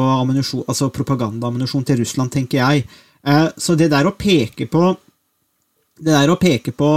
altså 0.66 0.90
propagandaammunisjon 0.90 1.86
til 1.86 2.02
Russland, 2.02 2.32
tenker 2.34 2.58
jeg. 2.64 2.84
Eh, 3.22 3.46
så 3.56 3.78
det 3.78 3.92
der 3.94 4.10
å 4.10 4.16
peke 4.18 4.66
på 4.66 4.90
det 5.94 6.10
der 6.10 6.32
å 6.32 6.40
peke 6.40 6.72
på, 6.74 6.90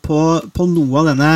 på, 0.00 0.18
på 0.56 0.66
noe 0.72 1.02
av 1.02 1.10
denne 1.10 1.32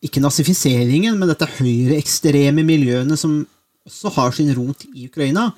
ikke 0.00 0.22
nazifiseringen, 0.24 1.18
men 1.20 1.28
dette 1.28 1.44
høyreekstreme 1.58 2.64
miljøene 2.64 3.18
som 3.20 3.42
også 3.84 4.14
har 4.16 4.32
sin 4.32 4.48
rot 4.56 4.86
i 4.94 5.04
Ukraina. 5.10 5.50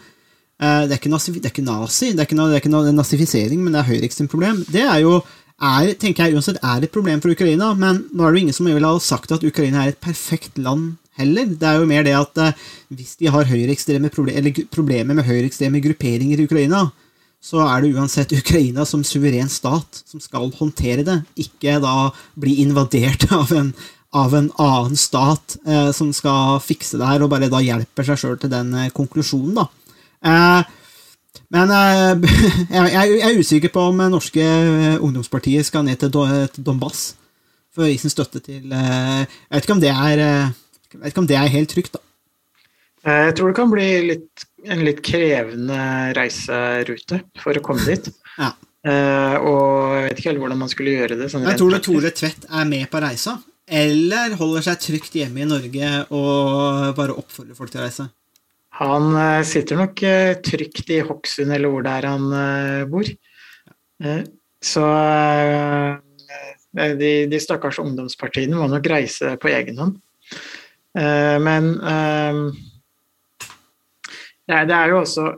Eh, 0.60 0.82
Det 0.86 0.96
er 0.96 1.00
ikke, 1.00 1.12
nazi, 1.12 1.32
det 1.32 1.46
er 1.46 1.54
ikke 1.54 1.64
nazi, 1.66 2.12
det 2.12 2.20
er 2.20 2.28
ikke, 2.28 2.36
det 2.36 2.58
er 2.58 2.62
ikke 2.62 2.96
nazifisering, 2.96 3.62
men 3.62 3.72
det 3.72 3.80
er 3.80 3.90
høyreekstremt 3.92 4.30
problem. 4.30 4.64
Det 4.68 4.82
er 4.82 4.98
jo, 5.02 5.20
er, 5.62 5.92
tenker 5.94 6.26
jeg 6.26 6.34
uansett, 6.36 6.58
er 6.62 6.82
et 6.82 6.92
problem 6.92 7.20
for 7.22 7.32
Ukraina, 7.34 7.72
men 7.74 8.04
nå 8.12 8.24
er 8.24 8.32
det 8.32 8.40
jo 8.40 8.44
ingen 8.46 8.56
som 8.56 8.66
vil 8.66 8.84
ha 8.84 8.96
sagt 8.98 9.32
at 9.32 9.44
Ukraina 9.46 9.84
er 9.84 9.94
et 9.94 10.02
perfekt 10.02 10.58
land 10.58 10.96
heller. 11.18 11.46
Det 11.46 11.68
er 11.68 11.78
jo 11.80 11.88
mer 11.88 12.04
det 12.06 12.16
at 12.18 12.42
eh, 12.42 12.66
hvis 12.94 13.16
de 13.20 13.30
har 13.30 13.48
proble 14.12 14.66
problemer 14.70 15.14
med 15.14 15.24
høyreekstreme 15.26 15.82
grupperinger 15.82 16.40
i 16.40 16.46
Ukraina, 16.48 16.90
så 17.42 17.58
er 17.66 17.82
det 17.82 17.96
uansett 17.96 18.32
Ukraina 18.36 18.84
som 18.86 19.02
suveren 19.02 19.50
stat 19.50 20.02
som 20.06 20.22
skal 20.22 20.52
håndtere 20.54 21.02
det, 21.02 21.18
ikke 21.36 21.80
da 21.82 22.12
bli 22.38 22.60
invadert 22.62 23.26
av 23.34 23.50
en, 23.52 23.72
av 24.14 24.34
en 24.38 24.50
annen 24.62 24.96
stat 24.96 25.56
eh, 25.66 25.90
som 25.90 26.12
skal 26.14 26.60
fikse 26.62 27.00
det 27.00 27.08
her, 27.08 27.24
og 27.24 27.32
bare 27.32 27.50
da 27.50 27.62
hjelper 27.64 28.06
seg 28.06 28.20
sjøl 28.22 28.38
til 28.38 28.52
den 28.52 28.70
eh, 28.78 28.92
konklusjonen, 28.94 29.56
da. 29.58 29.66
Eh, 30.22 30.62
men 31.52 31.74
eh, 31.76 32.38
jeg, 32.76 33.18
er 33.20 33.38
usikker 33.38 33.72
på 33.74 33.88
om 33.90 34.00
eh, 34.00 34.12
norske 34.12 34.42
ungdomspartiet 34.42 35.02
ungdomspartier 35.02 35.66
skal 35.66 35.86
ned 35.86 36.00
til, 36.00 36.64
Donbass 36.64 37.12
for 37.72 37.86
å 37.86 37.90
gi 37.90 37.98
sin 38.00 38.12
støtte 38.12 38.42
til 38.44 38.72
eh, 38.72 39.22
Jeg 39.24 39.54
vet 39.56 39.66
ikke 39.66 39.76
om 39.78 39.82
det 39.82 39.92
er 39.92 40.22
eh, 40.22 40.58
jeg 40.92 41.00
vet 41.00 41.14
ikke 41.14 41.22
om 41.22 41.28
det 41.30 41.38
er 41.40 41.52
helt 41.52 41.72
trygt, 41.72 41.94
da. 41.96 42.02
Eh, 43.06 43.24
Jeg 43.28 43.36
tror 43.38 43.52
det 43.52 43.56
kan 43.56 43.70
bli 43.72 43.86
litt, 44.10 44.44
en 44.68 44.84
litt 44.86 45.00
krevende 45.04 45.78
reiserute 46.18 47.22
for 47.42 47.58
å 47.58 47.64
komme 47.64 47.86
dit. 47.88 48.12
Ja. 48.32 48.54
Eh, 48.88 49.34
og 49.44 49.92
jeg 49.92 50.04
vet 50.06 50.20
ikke 50.20 50.28
helt 50.30 50.40
hvordan 50.40 50.58
man 50.62 50.70
skulle 50.72 50.94
gjøre 50.96 51.18
det. 51.20 51.26
Sånn 51.28 51.44
Jeg 51.44 51.58
tror 51.60 51.74
du. 51.74 51.76
Tore 51.84 52.10
Tvedt 52.16 52.46
er 52.48 52.64
med 52.66 52.88
på 52.90 53.02
reisa, 53.04 53.34
eller 53.68 54.32
holder 54.40 54.64
seg 54.64 54.80
trygt 54.80 55.18
hjemme 55.20 55.44
i 55.44 55.48
Norge 55.50 55.90
og 56.08 56.96
bare 56.96 57.14
oppfordrer 57.20 57.58
folk 57.58 57.70
til 57.70 57.82
å 57.82 57.84
reise? 57.84 58.08
Han 58.82 59.16
eh, 59.16 59.42
sitter 59.46 59.78
nok 59.78 60.02
eh, 60.02 60.34
trygt 60.42 60.90
i 60.90 61.00
Hokksund 61.06 61.52
eller 61.54 61.70
hvor 61.70 61.84
det 61.86 61.92
er 61.98 62.08
han 62.10 62.32
eh, 62.38 62.84
bor. 62.90 63.06
Så 64.62 64.82
de, 66.98 67.10
de 67.30 67.38
stakkars 67.42 67.78
ungdomspartiene 67.82 68.58
må 68.58 68.66
nok 68.70 68.86
reise 68.90 69.36
på 69.38 69.50
egen 69.52 69.78
hånd. 69.78 69.94
Men 70.92 71.68
det, 74.50 74.74
er, 74.74 74.90
jo 74.90 74.98
også 75.02 75.28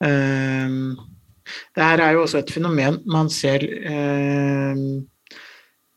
Det 0.00 1.84
her 1.90 2.04
er 2.06 2.16
jo 2.16 2.24
også 2.24 2.40
et 2.40 2.54
fenomen 2.56 3.00
man 3.04 3.28
ser 3.32 3.60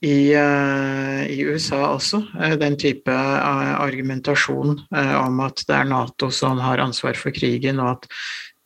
i, 0.01 0.33
eh, 0.33 1.25
i 1.29 1.43
USA 1.45 1.81
også, 1.93 2.23
eh, 2.41 2.55
den 2.57 2.77
type 2.77 3.11
eh, 3.13 3.73
argumentasjon 3.81 4.79
om 4.89 5.43
at 5.45 5.61
det 5.67 5.75
er 5.77 5.89
Nato 5.89 6.31
som 6.33 6.57
har 6.61 6.81
ansvar 6.81 7.17
for 7.19 7.33
krigen, 7.35 7.79
og 7.79 7.99
at 7.99 8.09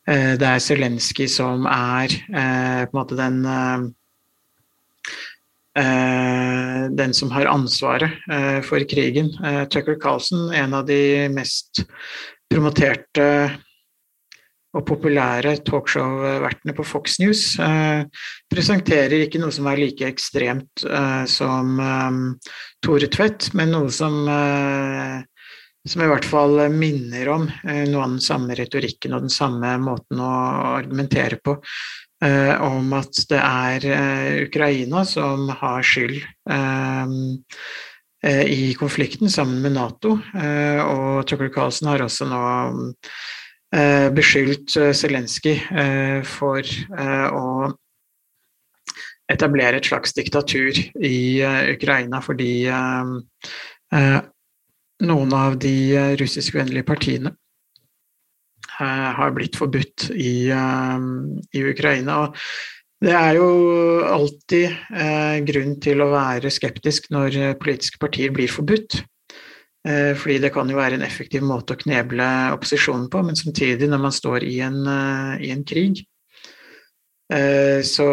det 0.05 0.45
er 0.45 0.59
Zelenskyj 0.61 1.25
som 1.33 1.63
er 1.65 2.11
på 2.13 2.37
en 2.37 2.91
måte 2.93 3.15
den 3.17 3.39
den 6.95 7.15
som 7.17 7.31
har 7.33 7.49
ansvaret 7.49 8.13
for 8.67 8.85
krigen. 8.85 9.31
Tucker 9.73 9.97
Carlson, 9.97 10.53
en 10.53 10.77
av 10.77 10.85
de 10.85 11.25
mest 11.33 11.81
promoterte 12.53 13.25
og 14.75 14.83
populære 14.89 15.53
talkshow-vertene 15.63 16.73
på 16.75 16.83
Fox 16.83 17.13
News, 17.21 17.43
eh, 17.63 18.03
presenterer 18.51 19.21
ikke 19.23 19.39
noe 19.39 19.53
som 19.55 19.69
er 19.71 19.79
like 19.79 20.03
ekstremt 20.09 20.83
eh, 20.83 21.23
som 21.31 21.79
eh, 21.79 22.49
Tore 22.83 23.07
Tvedt, 23.07 23.53
men 23.55 23.71
noe 23.71 23.87
som, 23.95 24.17
eh, 24.27 25.21
som 25.87 26.03
i 26.03 26.09
hvert 26.11 26.27
fall 26.27 26.59
minner 26.73 27.31
om 27.31 27.47
eh, 27.47 27.85
noe 27.87 28.03
av 28.03 28.17
den 28.17 28.25
samme 28.25 28.57
retorikken 28.59 29.15
og 29.15 29.29
den 29.29 29.33
samme 29.33 29.77
måten 29.79 30.19
å 30.19 30.33
argumentere 30.75 31.39
på. 31.39 31.55
eh, 32.23 32.53
om 32.63 32.93
at 32.99 33.15
det 33.31 33.39
er 33.39 33.87
Ukraina 34.45 35.05
som 35.07 35.49
har 35.55 35.83
skyld 35.83 36.19
i 38.25 38.73
konflikten 38.73 39.29
sammen 39.29 39.59
med 39.61 39.75
Nato. 39.75 40.15
Og 40.17 41.27
Tucker 41.29 41.51
Carlsen 41.53 41.91
har 41.91 42.01
også 42.01 42.25
nå 42.25 42.39
beskyldt 44.15 44.75
Zelenskyj 44.95 45.57
for 46.29 46.61
å 46.61 47.47
etablere 49.31 49.81
et 49.81 49.89
slags 49.89 50.13
diktatur 50.15 50.77
i 51.01 51.41
Ukraina 51.73 52.21
fordi 52.23 52.51
noen 55.09 55.35
av 55.35 55.57
de 55.59 55.75
russiskvennlige 56.21 56.87
partiene 56.87 57.33
har 58.77 59.35
blitt 59.35 59.57
forbudt 59.59 60.09
i, 60.13 60.51
i 60.51 61.65
Ukraina. 61.73 62.21
Og 62.25 62.39
det 63.05 63.13
er 63.13 63.35
jo 63.37 63.49
alltid 64.07 64.71
eh, 64.71 65.37
grunn 65.45 65.75
til 65.83 66.01
å 66.01 66.11
være 66.13 66.51
skeptisk 66.53 67.11
når 67.13 67.57
politiske 67.61 67.99
partier 68.01 68.31
blir 68.35 68.51
forbudt. 68.51 69.01
Eh, 69.85 70.13
fordi 70.17 70.39
det 70.41 70.51
kan 70.55 70.69
jo 70.69 70.79
være 70.79 70.97
en 70.97 71.05
effektiv 71.05 71.45
måte 71.45 71.75
å 71.75 71.79
kneble 71.79 72.25
opposisjonen 72.55 73.07
på, 73.13 73.21
men 73.27 73.37
samtidig, 73.37 73.89
når 73.91 74.01
man 74.07 74.15
står 74.15 74.45
i 74.47 74.57
en, 74.65 74.81
uh, 74.87 75.35
i 75.37 75.51
en 75.53 75.61
krig, 75.67 76.01
uh, 77.33 77.81
så, 77.85 78.07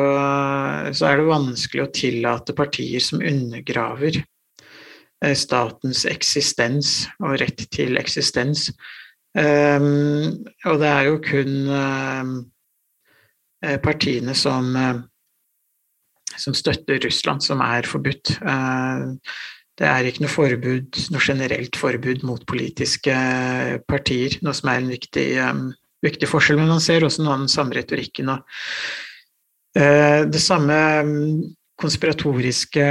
så, 0.92 1.06
er 1.08 1.20
det 1.20 1.30
vanskelig 1.30 1.87
å 1.87 1.92
tillate 1.96 2.56
partier 2.58 3.00
som 3.00 3.24
undergraver 3.24 4.22
statens 5.38 6.00
eksistens 6.11 7.04
og 7.22 7.37
rett 7.38 7.61
til 7.70 7.94
eksistens. 8.00 8.72
og 9.38 10.80
det 10.82 10.88
er 10.90 11.04
jo 11.06 11.20
kun 11.22 11.52
Eh, 13.62 13.78
partiene 13.78 14.35
som, 14.35 14.76
eh, 14.76 14.96
som 16.37 16.54
støtter 16.54 16.98
Russland, 16.98 17.42
som 17.42 17.61
er 17.61 17.82
forbudt. 17.82 18.38
Eh, 19.83 19.88
det 19.88 19.90
er 19.90 20.09
ikke 20.09 20.25
noe 20.25 20.33
forbud, 20.33 21.01
noe 21.12 21.23
generelt 21.23 21.79
forbud 21.79 22.27
mot 22.29 22.45
politiske 22.47 23.14
partier, 23.90 24.38
noe 24.42 24.55
som 24.55 24.71
er 24.71 24.83
en 24.83 24.92
viktig, 24.92 25.27
viktig 26.07 26.31
forskjell. 26.31 26.61
Men 26.61 26.71
man 26.77 26.85
ser 26.85 27.05
også 27.07 27.25
noe 27.25 27.35
av 27.35 27.45
den 27.45 27.53
samme 27.53 27.77
retorikken. 27.79 28.31
Og, 28.37 28.47
det 29.73 30.40
samme 30.45 30.75
konspiratoriske 31.81 32.85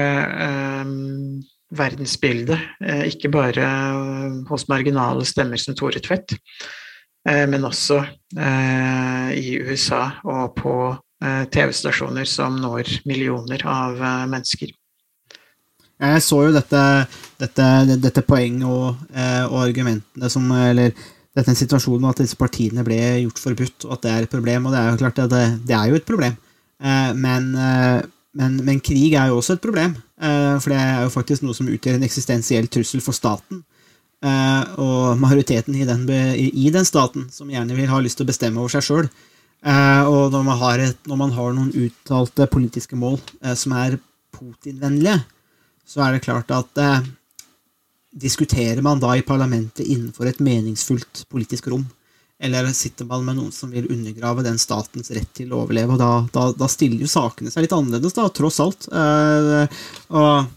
verdensbildet, 1.78 2.64
ikke 3.06 3.30
bare 3.32 3.68
hos 4.50 4.66
marginale 4.72 5.28
stemmer 5.30 5.62
som 5.62 5.78
Tore 5.78 6.02
Tvedt, 6.02 6.34
uh, 7.30 7.46
men 7.46 7.68
også 7.68 8.02
eh, 8.02 9.30
i 9.38 9.60
USA 9.62 10.02
og 10.26 10.56
på 10.58 10.76
eh, 11.22 11.44
TV-stasjoner 11.54 12.26
som 12.28 12.58
når 12.64 12.90
millioner 13.06 13.62
av 13.70 14.02
mennesker. 14.32 14.74
Jeg 16.02 16.22
så 16.26 16.40
jo 16.48 16.54
dette, 16.56 16.84
dette, 17.42 17.66
dette 18.02 18.24
poenget 18.26 18.66
og, 18.66 19.02
og, 19.14 19.58
argumentene 19.62 20.30
som 20.34 20.48
Eller 20.58 20.96
dette 21.38 21.54
situasjonen 21.56 22.10
at 22.10 22.24
disse 22.24 22.36
partiene 22.40 22.84
ble 22.84 22.98
gjort 23.22 23.40
forbudt, 23.40 23.86
og 23.86 23.94
at 23.96 24.06
det 24.06 24.12
er 24.12 24.26
et 24.26 24.32
problem. 24.32 24.66
Og 24.66 24.74
det 24.74 24.80
er 24.82 24.90
jo 24.90 25.02
klart 25.04 25.22
at 25.22 25.32
det, 25.32 25.44
det 25.70 25.76
er 25.78 25.92
jo 25.92 26.00
et 26.00 26.08
problem. 26.08 26.34
Men, 26.82 27.52
men, 27.54 28.58
men, 28.66 28.82
krig 28.84 29.14
er 29.14 29.30
jo 29.30 29.38
også 29.38 29.56
et 29.56 29.64
problem. 29.64 29.94
For 30.18 30.74
det 30.74 30.80
er 30.82 31.06
jo 31.06 31.14
faktisk 31.14 31.46
noe 31.46 31.56
som 31.56 31.70
utgjør 31.72 32.00
en 32.00 32.08
eksistensiell 32.10 32.68
trussel 32.74 33.06
for 33.06 33.16
staten. 33.16 33.62
Eh, 34.22 34.64
og 34.78 35.18
majoriteten 35.18 35.76
i 35.82 35.86
den, 35.88 36.06
i 36.38 36.70
den, 36.70 36.86
staten, 36.86 37.26
som 37.34 37.50
gjerne 37.50 37.74
vil 37.74 37.90
ha 37.90 37.98
lyst 38.04 38.20
til 38.20 38.28
å 38.28 38.30
bestemme 38.30 38.62
over 38.62 38.70
seg 38.76 38.86
sjøl. 38.86 39.08
Eh, 39.66 40.04
og 40.06 40.34
når 40.34 40.44
man, 40.46 40.84
et, 40.86 41.00
når 41.10 41.20
man, 41.24 41.34
har 41.34 41.56
noen 41.58 41.72
uttalte 41.74 42.50
politiske 42.50 42.98
mål 42.98 43.18
eh, 43.42 43.56
som 43.58 43.74
er 43.78 43.98
Putin-vennlige, 44.36 45.18
så 45.92 46.06
er 46.06 46.16
det 46.16 46.24
klart 46.24 46.52
at 46.56 46.80
diskuterer 48.12 48.80
man 48.84 49.00
da 49.00 49.14
i 49.16 49.26
parlamentet 49.28 49.84
innenfor 49.84 50.30
et 50.30 50.40
meningsfullt 50.44 51.26
politisk 51.32 51.68
rom, 51.72 51.84
eller 52.42 52.72
sitter 52.76 53.08
man 53.08 53.26
med 53.28 53.38
noen 53.38 53.52
som 53.56 53.72
vil 53.72 53.90
undergrave 53.92 54.44
den 54.48 54.60
statens 54.60 55.12
rett 55.12 55.30
til 55.38 55.52
å 55.52 55.62
overleve, 55.66 55.96
og 55.96 56.02
da, 56.02 56.12
da, 56.34 56.48
da 56.58 56.72
stiller 56.72 57.04
jo 57.04 57.12
sakene 57.12 57.52
seg 57.54 57.68
litt 57.68 57.76
annerledes, 57.76 58.16
da, 58.18 58.28
tross 58.34 58.60
alt. 58.64 58.88
og 58.90 60.52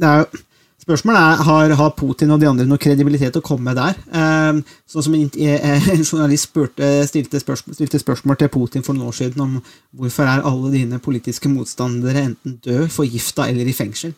det 0.00 0.10
er 0.10 0.24
jo 0.24 0.46
Spørsmålet 0.80 1.20
er 1.20 1.42
har, 1.44 1.72
har 1.76 1.90
Putin 1.92 2.32
og 2.32 2.40
de 2.40 2.48
andre 2.48 2.64
noe 2.66 2.80
kredibilitet 2.80 3.36
å 3.36 3.42
komme 3.44 3.68
med 3.68 3.76
der. 3.76 4.62
Sånn 4.88 5.04
som 5.04 5.14
en, 5.14 5.26
eh, 5.36 5.88
en 5.92 6.00
journalist 6.00 6.48
spurte, 6.48 6.88
stilte, 7.06 7.38
spørsmål, 7.42 7.76
stilte, 7.76 8.00
spørsmål, 8.00 8.38
til 8.40 8.48
Putin 8.50 8.82
for 8.86 8.96
noen 8.96 9.10
år 9.12 9.18
siden 9.18 9.44
om 9.44 9.58
hvorfor 9.94 10.24
er 10.24 10.46
alle 10.48 10.72
dine 10.72 10.98
politiske 10.98 11.52
motstandere 11.52 12.24
enten 12.24 12.56
død, 12.64 12.88
forgifta 12.96 13.46
eller 13.52 13.68
i 13.68 13.76
fengsel. 13.76 14.16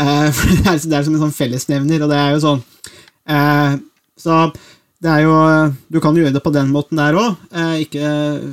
Uh, 0.04 0.30
for 0.32 0.48
det 0.48 0.64
er, 0.64 0.78
det 0.80 0.96
er, 0.96 1.02
som 1.04 1.16
en 1.16 1.20
sånn 1.26 1.34
fellesnevner, 1.36 2.00
og 2.06 2.08
det 2.08 2.16
er 2.16 2.30
jo 2.32 2.38
sånn 2.40 2.60
uh, 3.28 3.74
Så 4.16 4.36
det 5.00 5.08
er 5.08 5.24
jo, 5.24 5.34
Du 5.88 5.98
kan 6.02 6.16
gjøre 6.16 6.32
det 6.34 6.42
på 6.44 6.52
den 6.52 6.68
måten 6.72 7.00
der 7.00 7.16
òg, 7.16 7.38
eh, 7.56 7.76
ikke 7.86 8.08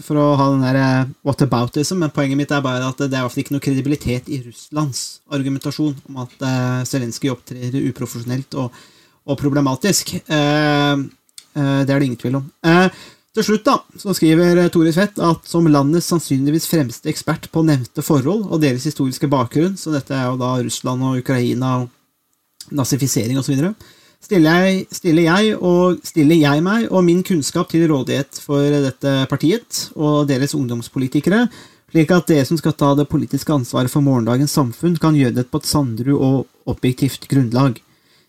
for 0.06 0.20
å 0.22 0.28
ha 0.40 0.46
den 0.54 0.64
der 0.64 0.80
eh, 0.80 1.10
whataboutism, 1.28 2.00
men 2.00 2.14
poenget 2.16 2.40
mitt 2.40 2.54
er 2.56 2.64
bare 2.64 2.88
at 2.88 3.02
det 3.04 3.20
er 3.20 3.28
i 3.28 3.44
ikke 3.44 3.56
noe 3.56 3.64
kredibilitet 3.64 4.30
i 4.32 4.40
Russlands 4.46 5.20
argumentasjon 5.28 5.98
om 6.08 6.22
at 6.24 6.48
eh, 6.48 6.86
Zelenskyj 6.88 7.34
opptrer 7.34 7.76
uprofesjonelt 7.90 8.56
og, 8.64 8.80
og 9.28 9.40
problematisk. 9.42 10.16
Eh, 10.24 10.96
eh, 10.96 11.82
det 11.84 11.92
er 11.92 12.00
det 12.00 12.08
ingen 12.08 12.22
tvil 12.24 12.40
om. 12.40 12.48
Til 13.38 13.45
slutt 13.45 13.67
da, 13.67 13.76
så 14.02 14.15
skriver 14.17 14.63
Tore 14.73 14.89
Tvedt 14.89 15.19
at 15.21 15.43
som 15.45 15.67
landets 15.69 16.08
sannsynligvis 16.10 16.63
fremste 16.71 17.12
ekspert 17.12 17.43
på 17.54 17.62
nevnte 17.67 18.02
forhold 18.02 18.47
og 18.47 18.63
deres 18.63 18.88
historiske 18.89 19.30
bakgrunn, 19.30 19.76
så 19.78 19.93
dette 19.93 20.15
er 20.17 20.32
jo 20.32 20.39
da 20.41 20.56
Russland 20.58 21.06
og 21.06 21.19
Ukraina 21.21 21.76
nazifisering 22.73 23.38
osv., 23.38 23.62
stiller 24.26 24.65
jeg, 24.65 24.82
stiller 24.89 25.28
jeg, 25.28 25.54
og, 25.62 26.02
stiller 26.02 26.41
jeg 26.41 26.65
meg 26.65 26.89
og 26.89 27.06
min 27.06 27.21
kunnskap 27.21 27.69
til 27.69 27.86
rådighet 27.91 28.41
for 28.41 28.73
dette 28.88 29.13
partiet 29.30 29.84
og 29.93 30.26
deres 30.34 30.58
ungdomspolitikere, 30.58 31.45
slik 31.93 32.17
at 32.17 32.34
dere 32.34 32.50
som 32.50 32.58
skal 32.58 32.73
ta 32.73 32.95
det 32.97 33.06
politiske 33.12 33.54
ansvaret 33.54 33.93
for 33.93 34.02
morgendagens 34.02 34.58
samfunn, 34.58 34.97
kan 34.97 35.13
gjøre 35.13 35.43
det 35.43 35.52
på 35.52 35.62
et 35.62 35.69
sandru 35.69 36.17
og 36.17 36.47
objektivt 36.73 37.30
grunnlag. 37.30 37.78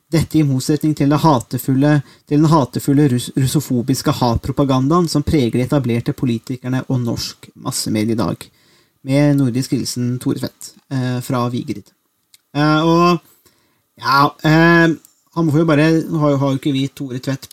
Dette 0.08 0.38
i 0.40 0.44
motsetning 0.46 0.94
til, 0.96 1.12
hatefulle, 1.12 1.98
til 2.24 2.40
den 2.40 2.48
hatefulle 2.48 3.10
russ, 3.12 3.26
russofobiske 3.36 4.14
hatpropagandaen 4.22 5.08
som 5.12 5.24
preger 5.26 5.58
de 5.58 5.66
etablerte 5.66 6.14
politikerne 6.16 6.80
og 6.88 7.02
norsk 7.02 7.50
massemedie 7.60 8.16
i 8.16 8.20
dag. 8.20 8.46
Med 9.04 9.36
nordisk 9.36 9.74
hilsen 9.76 10.14
Tore 10.22 10.40
Tvedt 10.40 10.70
eh, 10.92 11.18
fra 11.24 11.42
Vigrid. 11.52 11.92
Eh, 12.56 12.88
og 12.88 13.20
ja, 14.00 14.30
eh, 14.48 14.96
han 15.36 15.52
får 15.52 15.60
jo 15.60 15.68
bare, 15.68 15.90
har 16.22 16.34
jo 16.34 16.54
ikke 16.56 16.72
vi 16.72 16.86
Tore 16.88 17.20
Tvedt 17.20 17.52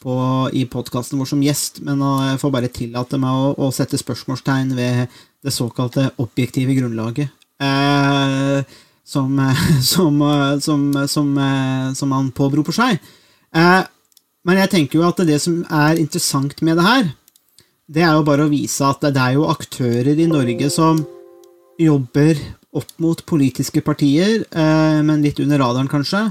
i 0.56 0.64
podkasten 0.72 1.20
vår 1.20 1.34
som 1.34 1.44
gjest, 1.44 1.84
men 1.84 2.00
jeg 2.00 2.40
får 2.40 2.56
bare 2.56 2.72
tillate 2.72 3.20
meg 3.20 3.36
å, 3.36 3.52
å, 3.68 3.72
sette 3.76 4.00
spørsmålstegn 4.00 4.72
ved 4.80 5.20
det 5.44 5.54
såkalte 5.54 6.08
objektive 6.24 6.80
grunnlaget. 6.80 7.36
Eh, 7.60 8.64
som, 9.06 9.36
som, 9.92 10.24
som, 10.62 11.30
som, 11.96 12.16
han 12.18 12.32
påberoper 12.36 12.76
seg. 12.76 12.98
Eh, 13.56 13.84
men 14.46 14.62
jeg 14.62 14.74
tenker 14.74 15.00
jo 15.00 15.08
at 15.08 15.22
det 15.26 15.40
som 15.42 15.62
er 15.74 16.02
interessant 16.02 16.60
med 16.66 16.78
det 16.80 16.86
her, 16.86 17.08
det 17.86 18.02
er 18.02 18.18
jo 18.18 18.26
bare 18.26 18.48
å 18.48 18.52
vise 18.52 18.86
at 18.86 19.04
det 19.06 19.22
er 19.22 19.38
jo 19.38 19.50
aktører 19.50 20.18
i 20.18 20.30
Norge 20.30 20.70
som 20.74 21.04
jobber 21.82 22.40
opp 22.76 22.92
mot 23.04 23.22
politiske 23.30 23.82
partier, 23.86 24.44
eh, 24.50 25.00
men 25.06 25.24
litt 25.24 25.40
under 25.44 25.62
radaren, 25.62 25.92
kanskje 25.92 26.28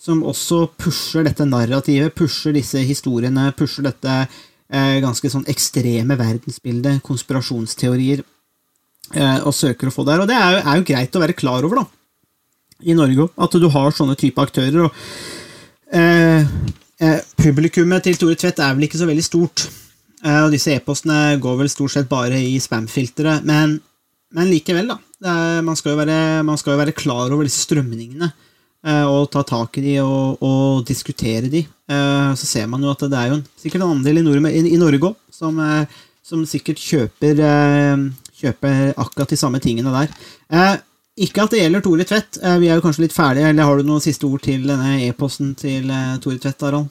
som 0.00 0.22
også 0.28 0.66
pusher 0.78 1.24
dette 1.26 1.46
narrativet, 1.48 2.14
pusher 2.16 2.54
disse 2.56 2.82
historiene, 2.84 3.48
pusher 3.56 3.86
dette 3.88 4.16
eh, 4.22 4.98
ganske 5.02 5.30
sånn 5.32 5.46
ekstreme 5.50 6.18
verdensbildet, 6.20 7.00
konspirasjonsteorier, 7.06 8.22
eh, 9.14 9.38
og 9.40 9.54
søker 9.56 9.88
å 9.88 9.94
få 9.94 10.04
der. 10.08 10.22
Og 10.22 10.30
det 10.30 10.36
er 10.36 10.58
jo, 10.58 10.62
er 10.62 10.80
jo, 10.80 10.86
greit 10.92 11.16
å 11.16 11.22
være 11.24 11.38
klar 11.38 11.66
over, 11.66 11.80
da, 11.80 11.95
i 12.84 12.96
Norge 12.96 13.26
òg, 13.26 13.32
at 13.46 13.56
du 13.60 13.68
har 13.72 13.96
sånne 13.96 14.16
type 14.18 14.42
aktører. 14.42 14.86
og 14.86 14.92
eh, 15.92 16.46
eh, 17.00 17.20
Publikummet 17.40 18.04
til 18.04 18.18
Tore 18.20 18.36
Tvedt 18.38 18.60
er 18.60 18.76
vel 18.76 18.88
ikke 18.88 19.00
så 19.00 19.08
veldig 19.08 19.24
stort, 19.24 19.66
eh, 20.24 20.42
og 20.44 20.52
disse 20.54 20.74
e-postene 20.74 21.38
går 21.42 21.60
vel 21.62 21.72
stort 21.72 21.96
sett 21.96 22.10
bare 22.10 22.40
i 22.40 22.58
spam-filteret, 22.62 23.46
men, 23.46 23.78
men, 24.36 24.50
likevel, 24.52 24.92
da. 24.92 25.00
Er, 25.24 25.62
man, 25.64 25.78
skal 25.78 25.96
være, 25.96 26.42
man 26.44 26.58
skal 26.60 26.74
jo 26.74 26.82
være 26.82 26.92
klar 26.96 27.30
over 27.32 27.46
disse 27.48 27.64
strømningene. 27.64 28.28
Eh, 28.86 29.06
og 29.08 29.30
ta 29.32 29.42
tak 29.42 29.80
i 29.80 29.82
de 29.82 29.94
og, 30.02 30.42
og 30.46 30.84
diskutere 30.86 31.48
de. 31.50 31.64
Eh, 31.64 32.32
så 32.38 32.46
ser 32.46 32.68
man 32.70 32.84
jo 32.84 32.92
at 32.92 33.02
det 33.02 33.18
er 33.18 33.32
jo 33.32 33.38
en, 33.40 33.46
sikkert 33.58 33.82
en 33.82 33.96
andel 33.96 34.20
i, 34.20 34.26
Nord 34.26 34.46
i, 34.52 34.60
i 34.68 34.78
Norge 34.78 35.10
òg 35.10 35.16
som, 35.34 35.58
eh, 35.64 35.96
som, 36.26 36.44
sikkert 36.46 36.82
kjøper, 36.82 37.42
kjøper, 38.36 38.92
akkurat 38.94 39.32
de 39.32 39.38
samme 39.38 39.62
tingene 39.62 39.94
der. 39.94 40.82
Ikke 41.16 41.46
at 41.46 41.54
det 41.54 41.62
gjelder 41.62 41.82
Tore 41.84 42.04
Tvedt. 42.04 42.38
Vi 42.60 42.68
er 42.68 42.76
jo 42.76 42.84
kanskje 42.84 43.06
litt 43.06 43.16
ferdige, 43.16 43.48
eller 43.48 43.68
har 43.68 43.78
du 43.78 43.88
noen 43.88 44.04
siste 44.04 44.28
ord 44.28 44.42
til 44.44 44.66
denne 44.68 44.98
e-posten 45.06 45.54
til 45.56 45.88
Tore 46.20 46.40
Tvedt, 46.42 46.64
Aron? 46.68 46.90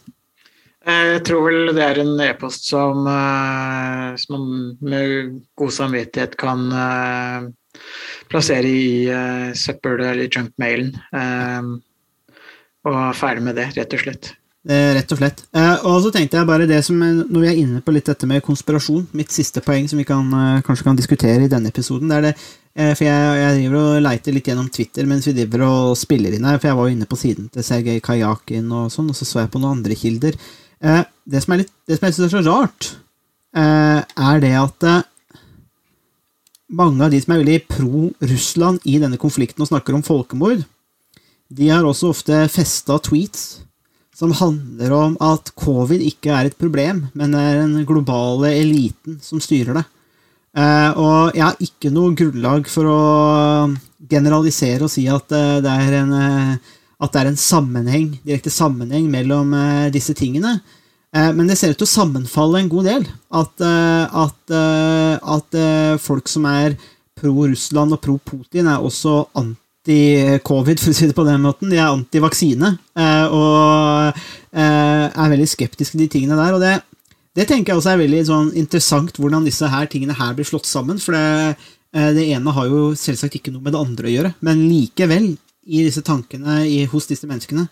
Jeg 0.85 1.21
tror 1.25 1.43
vel 1.47 1.71
det 1.73 1.81
er 1.81 1.99
en 2.01 2.13
e-post 2.21 2.67
som, 2.69 3.05
som, 4.21 4.33
man 4.33 4.49
med 4.85 5.39
god 5.57 5.73
samvittighet 5.77 6.33
kan 6.41 6.65
plassere 8.29 8.69
i 8.69 9.53
søppel- 9.57 10.01
eller 10.05 10.25
junk-mailen. 10.25 10.89
og 12.85 12.99
ferdig 13.17 13.45
med 13.45 13.57
det, 13.61 13.69
rett 13.77 13.93
og 13.93 14.03
slett. 14.07 14.33
Eh, 14.65 14.95
rett 14.97 15.11
og 15.13 15.19
slett. 15.19 15.43
Eh, 15.53 15.83
og 15.85 15.99
så 16.01 16.09
tenkte 16.13 16.39
jeg 16.39 16.49
bare 16.49 16.65
det 16.65 16.79
som, 16.85 16.97
Når 16.97 17.41
vi 17.41 17.47
er 17.47 17.59
inne 17.61 17.81
på 17.85 17.93
litt 17.93 18.07
dette 18.09 18.25
med 18.25 18.41
konspirasjon, 18.41 19.07
mitt 19.13 19.29
siste 19.29 19.61
poeng 19.61 19.87
som 19.87 19.99
vi 20.01 20.05
kan, 20.05 20.25
eh, 20.33 20.61
kanskje 20.65 20.83
kan 20.83 20.95
diskutere 20.95 21.45
i 21.45 21.51
denne 21.51 21.69
episoden, 21.69 22.09
det 22.09 22.17
er 22.17 22.21
det 22.21 22.33
eh, 22.33 22.41
For 22.75 23.05
jeg, 23.05 23.35
jeg 23.39 23.55
driver 23.55 23.75
og 23.79 24.01
leiter 24.03 24.33
litt 24.35 24.47
gjennom 24.49 24.67
Twitter 24.67 25.05
mens 25.07 25.23
vi 25.29 25.33
driver 25.37 25.61
og 25.63 25.93
spiller 25.95 26.33
inn 26.35 26.43
her, 26.43 26.57
for 26.59 26.67
jeg 26.67 26.75
var 26.75 26.89
jo 26.89 26.95
inne 26.97 27.07
på 27.07 27.15
siden 27.15 27.45
til 27.53 27.63
Sergej 27.63 28.01
Kajakin 28.03 28.67
og 28.67 28.89
sånn, 28.91 29.07
og 29.13 29.15
så 29.15 29.23
så 29.23 29.39
jeg 29.39 29.51
på 29.53 29.61
noen 29.63 29.77
andre 29.77 29.95
kilder. 29.95 30.35
Eh, 30.83 31.03
det 31.23 31.39
som, 31.45 31.55
litt, 31.55 31.71
det 31.87 31.95
som 31.95 32.09
jeg 32.09 32.17
syns 32.17 32.25
er 32.27 32.33
så 32.35 32.43
rart, 32.49 32.89
eh, 33.55 34.01
er 34.03 34.43
det 34.43 34.51
at 34.59 34.87
mange 36.75 37.05
av 37.05 37.13
de 37.13 37.19
som 37.21 37.35
er 37.35 37.43
veldig 37.43 37.59
pro 37.69 38.09
Russland 38.25 38.83
i 38.89 38.97
denne 39.01 39.19
konflikten 39.21 39.63
og 39.63 39.69
snakker 39.71 39.95
om 39.95 40.03
folkemord, 40.05 40.65
de 41.55 41.69
har 41.69 41.85
også 41.85 42.11
ofte 42.11 42.39
festa 42.51 42.97
tweets 43.05 43.45
som 44.15 44.31
handler 44.35 44.93
om 44.95 45.17
at 45.23 45.51
covid 45.59 46.01
ikke 46.01 46.31
er 46.31 46.49
et 46.49 46.57
problem, 46.57 47.05
men 47.13 47.35
er 47.35 47.59
den 47.59 47.83
globale 47.87 48.53
eliten 48.55 49.19
som 49.23 49.41
styrer 49.43 49.81
det. 49.81 49.83
Uh, 50.55 50.91
og 50.95 51.35
jeg 51.35 51.43
har 51.43 51.59
ikke 51.63 51.91
noe 51.91 52.15
grunnlag 52.15 52.69
for 52.71 52.87
å 52.87 52.99
generalisere 54.07 54.87
og 54.87 54.93
si 54.93 55.03
at 55.11 55.27
uh, 55.35 55.57
det 55.63 55.73
er 55.83 55.97
en, 55.99 56.13
at 56.15 57.11
det 57.11 57.21
er 57.21 57.29
en 57.31 57.39
sammenheng, 57.39 58.13
direkte 58.23 58.53
sammenheng 58.53 59.09
mellom 59.11 59.51
disse 59.91 60.15
tingene. 60.15 60.59
men 61.11 61.47
det 61.47 61.55
ser 61.55 61.71
ut 61.71 61.77
til 61.79 61.87
å 61.87 61.91
sammenfalle 61.91 62.59
en 62.59 62.69
god 62.71 62.87
del. 62.87 63.03
At, 63.31 63.61
at, 63.61 64.55
at 65.35 65.57
folk 66.03 66.27
som 66.27 66.47
er 66.49 66.75
pro 67.15 67.31
Russland 67.47 67.95
og 67.95 68.01
pro 68.03 68.17
Putin, 68.19 68.67
er 68.67 68.83
også 68.83 69.21
anti 69.35 69.59
anti-covid, 69.85 70.79
for 70.81 70.91
å 70.91 70.97
si 70.97 71.07
det 71.07 71.15
på 71.15 71.25
den 71.27 71.43
måten. 71.43 71.69
De 71.69 71.77
er 71.77 71.91
anti-vaksine 71.91 72.77
eh, 72.97 73.25
og 73.29 74.17
eh, 74.55 75.05
er 75.11 75.31
veldig 75.31 75.47
skeptiske 75.47 75.95
til 75.95 76.05
de 76.05 76.11
tingene 76.11 76.37
der. 76.39 76.53
og 76.53 76.61
det, 76.61 76.81
det 77.35 77.47
tenker 77.49 77.73
jeg 77.73 77.81
også 77.81 77.93
er 77.93 78.01
veldig 78.03 78.21
sånn, 78.29 78.51
interessant 78.57 79.17
hvordan 79.19 79.47
disse 79.47 79.67
her 79.71 79.89
tingene 79.91 80.15
her 80.17 80.35
blir 80.37 80.47
slått 80.47 80.69
sammen. 80.69 80.99
For 81.03 81.17
det, 81.17 81.57
eh, 81.95 82.11
det, 82.15 82.27
ene 82.35 82.53
har 82.55 82.69
jo 82.71 82.87
selvsagt 82.99 83.39
ikke 83.39 83.53
noe 83.53 83.65
med 83.65 83.75
det 83.75 83.81
andre 83.81 84.09
å 84.09 84.15
gjøre, 84.15 84.33
men 84.45 84.65
likevel, 84.69 85.33
i 85.65 85.81
disse 85.81 86.03
tankene 86.05 86.59
i, 86.69 86.83
hos 86.85 87.07
disse 87.09 87.25
menneskene, 87.25 87.65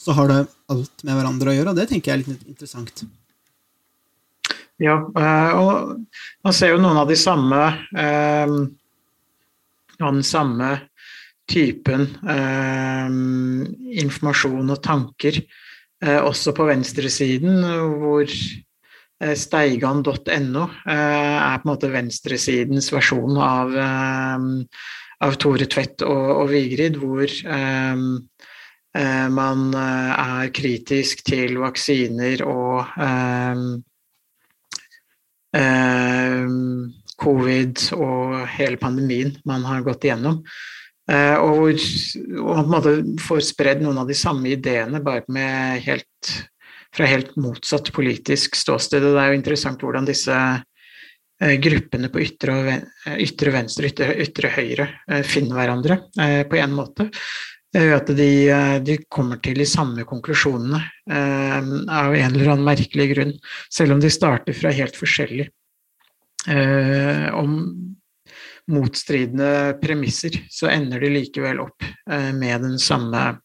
så 0.00 0.14
har 0.14 0.28
det 0.30 0.42
alt 0.70 1.02
med 1.02 1.16
hverandre 1.18 1.50
å 1.50 1.56
gjøre, 1.56 1.72
og 1.72 1.80
det 1.80 1.88
tenker 1.90 2.12
jeg 2.12 2.20
er 2.20 2.22
litt 2.22 2.44
interessant. 2.46 3.02
Ja, 4.80 4.94
og 5.58 5.96
man 6.46 6.54
ser 6.56 6.70
jo 6.72 6.78
noen 6.80 7.00
av 7.02 7.10
de 7.10 7.16
samme 7.18 7.58
eh, 7.90 8.54
den 10.00 10.22
samme 10.24 10.70
typen 11.50 12.06
eh, 12.28 13.10
informasjon 14.04 14.72
og 14.72 14.82
tanker 14.84 15.40
eh, 15.40 16.20
også 16.20 16.54
på 16.56 16.66
venstresiden, 16.70 17.60
hvor 18.00 18.24
eh, 18.24 18.62
steigan.no 19.20 20.64
eh, 20.88 21.36
er 21.36 21.60
på 21.60 21.66
en 21.66 21.70
måte 21.70 21.90
venstresidens 21.92 22.90
versjon 22.94 23.36
av, 23.40 23.74
eh, 23.76 24.46
av 25.26 25.36
Tore 25.40 25.68
Tvedt 25.70 26.06
og, 26.06 26.26
og 26.38 26.50
Vigrid, 26.54 26.96
hvor 27.00 27.36
um, 27.44 28.06
man 29.30 29.60
er 29.78 30.48
kritisk 30.50 31.20
til 31.28 31.60
vaksiner 31.62 32.40
og 32.42 32.88
covid 37.20 37.84
og 37.94 38.34
hele 38.56 38.80
pandemien 38.80 39.36
man 39.46 39.62
har 39.68 39.84
gått 39.86 40.08
igjennom. 40.08 40.40
Eh, 41.10 41.36
og 41.42 41.74
hvor 42.38 42.60
man 42.60 42.68
på 42.68 42.68
en 42.68 42.72
måte 42.74 43.24
får 43.24 43.42
spredd 43.48 43.82
noen 43.82 43.98
av 44.02 44.10
de 44.10 44.16
samme 44.18 44.52
ideene, 44.52 45.02
bare 45.02 45.24
med 45.32 45.82
helt, 45.86 46.34
fra 46.94 47.06
helt 47.06 47.36
motsatt 47.40 47.92
politisk 47.94 48.58
ståsted. 48.58 49.04
Og 49.04 49.14
det 49.16 49.22
er 49.22 49.32
jo 49.32 49.38
interessant 49.38 49.84
hvordan 49.84 50.08
disse 50.08 50.34
eh, 50.34 51.54
gruppene 51.62 52.10
på 52.12 52.24
ytre, 52.24 52.80
ytre 53.16 53.54
venstre 53.54 53.86
og 53.86 53.94
ytre, 53.94 54.10
ytre, 54.26 54.52
høyre 54.56 54.88
eh, 55.10 55.22
finner 55.26 55.60
hverandre 55.60 56.02
på 56.50 56.60
en 56.60 56.76
måte. 56.76 57.10
At 57.70 58.08
de, 58.18 58.32
de, 58.82 58.96
kommer 59.06 59.38
til 59.38 59.60
de 59.60 59.66
samme 59.70 60.02
konklusjonene 60.02 60.80
av 61.06 62.16
en 62.18 62.32
eller 62.32 62.48
annen 62.50 62.66
merkelig 62.66 63.06
grunn, 63.12 63.30
selv 63.70 63.94
om 63.94 64.00
de 64.02 64.10
starter 64.10 64.56
fra 64.58 64.72
helt 64.74 64.98
forskjellig. 64.98 65.46
om 67.38 67.52
motstridende 68.70 69.78
premisser, 69.82 70.40
så 70.50 70.70
ender 70.70 71.02
de 71.02 71.12
likevel 71.14 71.60
opp 71.62 71.84
eh, 71.84 72.30
med 72.36 72.62
den 72.64 72.78
samme, 72.78 73.38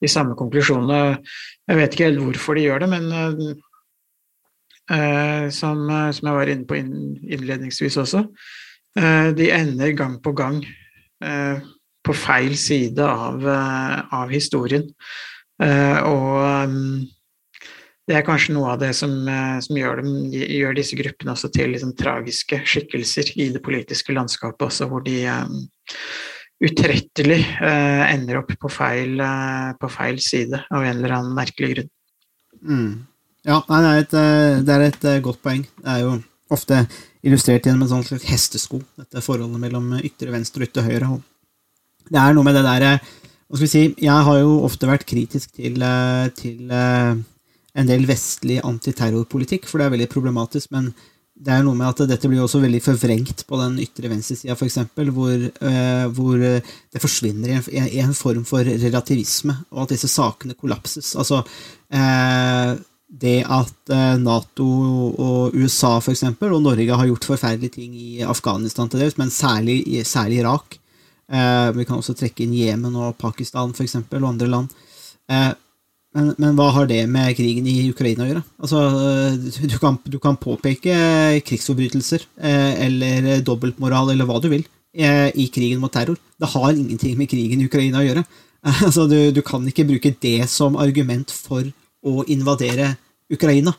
de 0.00 0.08
samme 0.10 0.36
konklusjonene. 0.38 1.18
Jeg 1.68 1.78
vet 1.80 1.94
ikke 1.94 2.08
helt 2.08 2.22
hvorfor 2.24 2.58
de 2.58 2.66
gjør 2.66 2.84
det, 2.84 2.90
men 2.92 3.04
uh, 4.90 5.46
som, 5.54 5.84
som, 5.86 6.30
jeg 6.30 6.38
var 6.38 6.52
inne 6.52 6.66
på 6.68 6.78
innledningsvis 6.80 8.00
også, 8.02 8.24
uh, 8.98 9.28
de 9.36 9.52
ender 9.54 9.96
gang 9.98 10.18
på 10.24 10.34
gang 10.36 10.58
uh, 11.24 11.60
på 12.04 12.16
feil 12.16 12.56
side 12.56 13.04
av, 13.04 13.44
av 13.44 14.30
historien. 14.32 14.86
og 15.60 16.70
det 18.10 18.16
er 18.18 18.26
kanskje 18.26 18.56
noe 18.56 18.72
av 18.72 18.80
det 18.82 18.90
som, 18.98 19.12
eh, 19.28 19.58
som 19.62 19.78
gjør, 19.78 20.02
dem, 20.02 20.14
gjør, 20.34 20.74
disse 20.74 20.98
gruppene 20.98 21.34
også 21.34 21.50
til 21.54 21.70
liksom, 21.74 21.94
tragiske 21.98 22.58
skikkelser 22.66 23.30
i 23.38 23.50
det 23.54 23.62
politiske 23.62 24.14
landskapet 24.16 24.66
også, 24.66 24.88
hvor 24.90 25.04
de 25.06 25.20
utrettelig 26.60 27.40
eh, 27.40 28.02
ender 28.12 28.42
opp 28.42 28.52
på 28.60 28.70
feil, 28.72 29.14
eh, 29.24 29.70
på 29.80 29.88
feil, 29.92 30.18
side 30.20 30.60
av 30.68 30.84
en 30.84 30.98
eller 30.98 31.14
annen 31.16 31.36
merkelig 31.36 31.70
grunn. 31.74 31.92
Mm. 32.60 32.90
Ja, 33.48 33.62
nei, 33.70 33.80
det, 33.80 33.94
er 33.94 34.02
et, 34.04 34.66
det 34.66 34.74
er 34.74 34.84
et 34.90 35.06
godt 35.24 35.40
poeng. 35.44 35.62
Det 35.80 35.94
er 35.94 36.02
jo 36.04 36.18
ofte 36.52 36.82
illustrert 37.24 37.64
gjennom 37.64 37.86
en 37.86 37.92
sånn 37.94 38.04
slags 38.04 38.28
hestesko, 38.28 38.82
dette 39.00 39.24
forholdet 39.24 39.62
mellom 39.62 39.94
ytre 40.02 40.34
venstre 40.34 40.66
og 40.66 40.68
ytre 40.68 40.84
høyre. 40.84 41.10
Det 42.10 42.20
er 42.20 42.36
noe 42.36 42.44
med 42.44 42.56
det 42.58 42.66
derre 42.66 42.94
Hva 42.98 43.58
skal 43.58 43.66
vi 43.66 43.68
si 43.70 43.82
Jeg 44.02 44.24
har 44.26 44.38
jo 44.40 44.54
ofte 44.64 44.88
vært 44.88 45.04
kritisk 45.06 45.52
til, 45.54 45.76
til 46.34 46.72
en 46.72 47.88
del 47.88 48.06
vestlig 48.08 48.58
antiterrorpolitikk, 48.66 49.68
for 49.70 49.78
det 49.78 49.86
er 49.86 49.94
veldig 49.94 50.10
problematisk. 50.10 50.72
Men 50.74 50.90
det 51.40 51.54
er 51.54 51.62
noe 51.64 51.76
med 51.78 51.88
at 51.88 52.02
dette 52.10 52.28
blir 52.28 52.42
også 52.44 52.60
veldig 52.60 52.82
forvrengt 52.84 53.46
på 53.48 53.58
den 53.62 53.78
ytre 53.80 54.10
venstresida, 54.12 54.52
f.eks., 54.52 54.76
hvor, 55.16 55.46
uh, 55.64 56.04
hvor 56.12 56.36
det 56.36 57.00
forsvinner 57.00 57.54
i 57.54 57.56
en, 57.56 57.88
i 57.88 58.02
en, 58.02 58.12
form 58.16 58.44
for 58.48 58.66
relativisme, 58.66 59.54
og 59.72 59.86
at 59.86 59.94
disse 59.94 60.10
sakene 60.12 60.56
kollapses. 60.58 61.14
Altså 61.16 61.40
uh, 61.40 62.74
det 63.20 63.40
at 63.42 63.90
Nato 64.22 64.66
og 65.18 65.56
USA 65.58 65.96
for 65.98 66.12
eksempel, 66.12 66.52
og 66.54 66.62
Norge 66.62 66.94
har 66.94 67.08
gjort 67.08 67.26
forferdelige 67.32 67.80
ting 67.80 67.96
i 67.98 68.20
Afghanistan 68.22 68.86
til 68.86 69.02
dels, 69.02 69.16
men 69.18 69.32
særlig, 69.34 69.80
særlig 70.06 70.44
Irak. 70.44 70.76
vi 71.74 71.84
kan 71.84 71.96
også 71.96 72.14
trekke 72.14 72.44
inn 72.44 72.54
Jemen 72.54 72.94
og 72.94 73.16
Pakistan 73.18 73.74
for 73.74 73.82
eksempel, 73.82 74.22
og 74.22 74.30
andre 74.30 74.46
land. 74.46 74.70
Men, 76.16 76.32
men, 76.42 76.56
hva 76.58 76.72
har 76.74 76.88
det 76.90 77.04
med 77.06 77.36
krigen 77.38 77.66
i 77.70 77.84
Ukraina 77.92 78.24
å 78.24 78.28
gjøre? 78.28 78.42
Altså, 78.58 78.80
du, 79.70 79.76
kan, 79.78 79.98
du 80.02 80.18
kan 80.22 80.38
påpeke 80.40 80.94
krigsforbrytelser 81.46 82.24
eh, 82.42 82.72
eller 82.86 83.44
dobbeltmoral 83.46 84.10
eller 84.10 84.26
hva 84.26 84.40
du 84.42 84.48
vil 84.50 84.64
eh, 84.96 85.28
i 85.38 85.46
krigen 85.54 85.78
mot 85.82 85.92
terror. 85.94 86.18
Det 86.18 86.50
har 86.50 86.72
ingenting 86.72 87.14
med 87.18 87.30
krigen 87.30 87.62
i 87.62 87.68
Ukraina 87.70 88.02
å 88.02 88.08
gjøre. 88.08 88.26
Altså, 88.84 89.06
du, 89.08 89.30
du 89.32 89.40
kan 89.40 89.62
ikke 89.64 89.86
bruke 89.88 90.10
det 90.20 90.44
som 90.52 90.74
argument 90.76 91.30
for 91.32 91.64
å 92.04 92.26
invadere 92.28 92.90
Ukraina. 93.32 93.72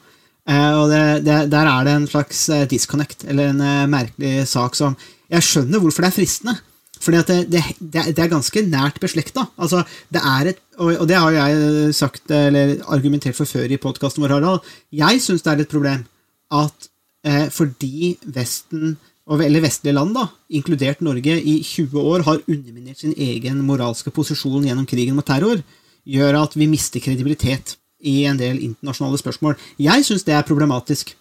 Eh, 0.50 0.72
og 0.80 0.88
det, 0.90 1.04
det, 1.28 1.36
Der 1.52 1.70
er 1.70 1.86
det 1.86 1.98
en 2.00 2.08
slags 2.10 2.48
disconnect, 2.72 3.28
eller 3.30 3.52
en 3.52 3.92
merkelig 3.92 4.48
sak 4.50 4.80
som 4.80 4.96
Jeg 5.30 5.46
skjønner 5.46 5.84
hvorfor 5.84 6.08
det 6.08 6.10
er 6.10 6.16
fristende. 6.16 6.56
Fordi 7.02 7.18
at 7.18 7.32
det, 7.32 7.64
det, 7.80 8.04
det, 8.14 8.22
er 8.22 8.32
ganske 8.32 8.62
nært 8.68 9.00
beslekta. 9.02 9.48
Altså, 9.58 9.84
det 10.14 10.22
er 10.22 10.52
et, 10.54 10.62
og 10.78 11.08
det 11.10 11.18
har 11.18 11.34
jeg 11.34 11.96
sagt, 11.98 12.30
eller 12.30 12.78
argumentert 12.94 13.38
for 13.38 13.50
før 13.50 13.74
i 13.74 13.80
podkasten 13.82 14.24
vår, 14.24 14.36
Harald. 14.38 14.68
Jeg 14.94 15.22
syns 15.24 15.46
det 15.46 15.54
er 15.54 15.64
et 15.64 15.72
problem 15.72 16.06
at 16.52 16.90
eh, 17.26 17.48
fordi 17.54 18.16
Vesten, 18.36 18.98
eller 19.32 19.64
vestlige 19.64 19.96
land, 19.96 20.14
da, 20.18 20.28
inkludert 20.54 21.02
Norge, 21.02 21.38
i 21.42 21.62
20 21.64 22.00
år 22.00 22.26
har 22.28 22.42
underminert 22.48 23.02
sin 23.02 23.16
egen 23.18 23.62
moralske 23.66 24.14
posisjon 24.14 24.66
gjennom 24.68 24.90
krigen 24.90 25.18
mot 25.18 25.26
terror, 25.26 25.62
gjør 26.06 26.42
at 26.42 26.58
vi 26.58 26.70
mister 26.70 27.02
kredibilitet 27.04 27.78
i 28.02 28.24
en 28.26 28.40
del 28.40 28.62
internasjonale 28.66 29.20
spørsmål. 29.22 29.58
Jeg 29.82 30.06
syns 30.06 30.26
det 30.26 30.36
er 30.36 30.46
problematisk. 30.48 31.16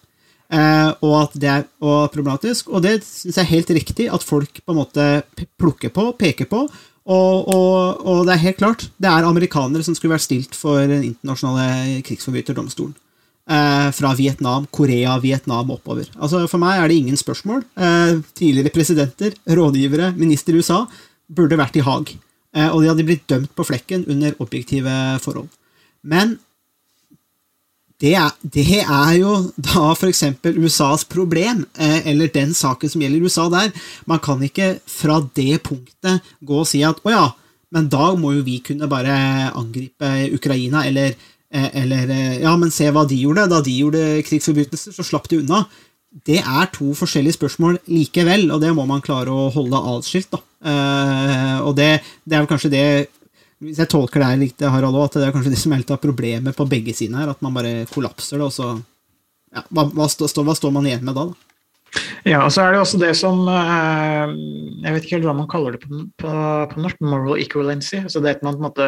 Eh, 0.51 0.89
og 1.07 1.13
at 1.21 1.35
det 1.39 1.51
er 1.51 1.67
problematisk. 1.81 2.71
Og 2.71 2.83
det 2.83 2.99
syns 3.07 3.37
jeg 3.37 3.43
er 3.45 3.53
helt 3.53 3.75
riktig 3.77 4.07
at 4.11 4.25
folk 4.25 4.63
på 4.63 4.73
en 4.73 4.81
måte 4.81 5.05
plukker 5.61 5.93
på, 5.93 6.11
peker 6.19 6.49
på. 6.51 6.65
Og, 7.11 7.47
og, 7.49 8.01
og, 8.05 8.25
det 8.27 8.35
er 8.35 8.43
helt 8.43 8.59
klart, 8.59 8.83
det 9.01 9.09
er 9.09 9.25
amerikanere 9.25 9.81
som 9.83 9.95
skulle 9.97 10.13
vært 10.13 10.27
stilt 10.27 10.53
for 10.57 10.83
den 10.85 11.07
internasjonale 11.07 12.01
krigsforbryterdomstolen. 12.05 12.93
Eh, 13.49 13.87
fra 13.97 14.11
Vietnam, 14.15 14.67
Korea, 14.69 15.17
Vietnam 15.19 15.73
oppover. 15.73 16.05
Altså 16.21 16.43
For 16.47 16.61
meg 16.61 16.77
er 16.77 16.91
det 16.91 16.99
ingen 17.01 17.17
spørsmål. 17.17 17.63
Eh, 17.75 18.19
tidligere 18.37 18.73
presidenter, 18.73 19.33
rådgivere, 19.49 20.13
minister 20.15 20.53
i 20.53 20.61
USA 20.61 20.83
burde 21.27 21.57
vært 21.59 21.79
i 21.79 21.83
Haag. 21.83 22.13
Eh, 22.53 22.69
og 22.69 22.83
de 22.83 22.91
hadde 22.91 23.07
blitt 23.07 23.25
dømt 23.31 23.51
på 23.57 23.65
flekken 23.65 24.05
under 24.07 24.37
objektive 24.39 24.93
forhold. 25.25 25.49
Men 26.03 26.37
det 28.01 28.15
er, 28.17 28.31
det 28.41 28.79
er 28.81 29.11
jo 29.19 29.35
da 29.61 29.91
f.eks. 29.93 30.23
USAs 30.57 31.05
problem, 31.05 31.65
eh, 31.77 31.99
eller 32.09 32.31
den 32.33 32.55
saken 32.57 32.89
som 32.89 33.03
gjelder 33.03 33.27
USA 33.27 33.45
der. 33.53 33.69
Man 34.09 34.21
kan 34.23 34.41
ikke 34.41 34.73
fra 34.89 35.19
det 35.37 35.61
punktet 35.67 36.33
gå 36.41 36.63
og 36.63 36.69
si 36.69 36.81
at 36.87 37.01
å 37.05 37.13
ja, 37.13 37.27
men 37.71 37.91
da 37.91 38.09
må 38.19 38.33
jo 38.35 38.45
vi 38.47 38.57
kunne 38.65 38.89
bare 38.91 39.13
angripe 39.53 40.09
Ukraina, 40.33 40.83
eller, 40.89 41.13
eh, 41.53 41.69
eller 41.83 42.09
eh, 42.09 42.41
Ja, 42.41 42.55
men 42.57 42.73
se 42.73 42.89
hva 42.91 43.05
de 43.07 43.21
gjorde. 43.21 43.47
Da 43.51 43.61
de 43.61 43.77
gjorde 43.77 44.03
krigsforbrytelser, 44.27 44.97
så 44.97 45.05
slapp 45.05 45.29
de 45.29 45.43
unna. 45.43 45.63
Det 46.27 46.41
er 46.41 46.71
to 46.73 46.91
forskjellige 46.97 47.37
spørsmål 47.37 47.79
likevel, 47.87 48.49
og 48.51 48.59
det 48.63 48.73
må 48.75 48.83
man 48.89 49.03
klare 49.03 49.31
å 49.31 49.47
holde 49.53 49.79
atskilt. 49.93 50.35
Eh, 50.35 51.57
og 51.63 51.77
det, 51.77 52.01
det 52.25 52.35
er 52.35 52.43
vel 52.43 52.51
kanskje 52.51 52.73
det 52.73 52.85
hvis 53.61 53.81
jeg 53.81 53.91
tolker 53.91 54.23
deg 54.23 54.41
litt, 54.41 54.63
Harald, 54.73 54.97
at 55.03 55.19
det 55.19 55.27
er 55.27 55.35
kanskje 55.35 55.53
det 55.53 55.61
som 55.61 55.75
er 55.75 55.83
litt 55.83 55.93
av 55.93 56.01
problemet 56.01 56.57
på 56.57 56.65
begge 56.69 56.95
sider 56.97 57.21
her, 57.21 57.31
at 57.35 57.45
man 57.45 57.53
bare 57.53 57.85
kollapser 57.91 58.41
det, 58.41 58.47
og 58.47 58.55
så 58.55 58.73
ja, 59.51 59.63
hva, 59.69 59.85
hva, 59.93 60.07
står, 60.09 60.43
hva, 60.47 60.55
står 60.57 60.73
man 60.73 60.87
igjen 60.87 61.05
med 61.05 61.17
da? 61.17 61.27
da? 61.29 61.47
Ja, 62.23 62.39
og 62.45 62.53
så 62.55 62.63
er 62.63 62.73
det 62.73 62.79
også 62.79 62.99
det 63.01 63.09
som 63.19 63.41
eh, 63.51 64.33
Jeg 64.85 64.93
vet 64.93 65.05
ikke 65.05 65.17
helt 65.17 65.25
hva 65.27 65.33
man 65.35 65.49
kaller 65.51 65.75
det 65.75 65.81
på, 65.83 66.03
på, 66.21 66.35
på 66.71 66.83
norsk, 66.85 67.01
moral 67.03 67.41
equivalency. 67.41 67.99
altså 68.05 68.21
Det 68.23 68.37
at 68.37 68.45
man 68.47 68.55
på 68.55 68.61
en 68.61 68.67
måte 68.69 68.87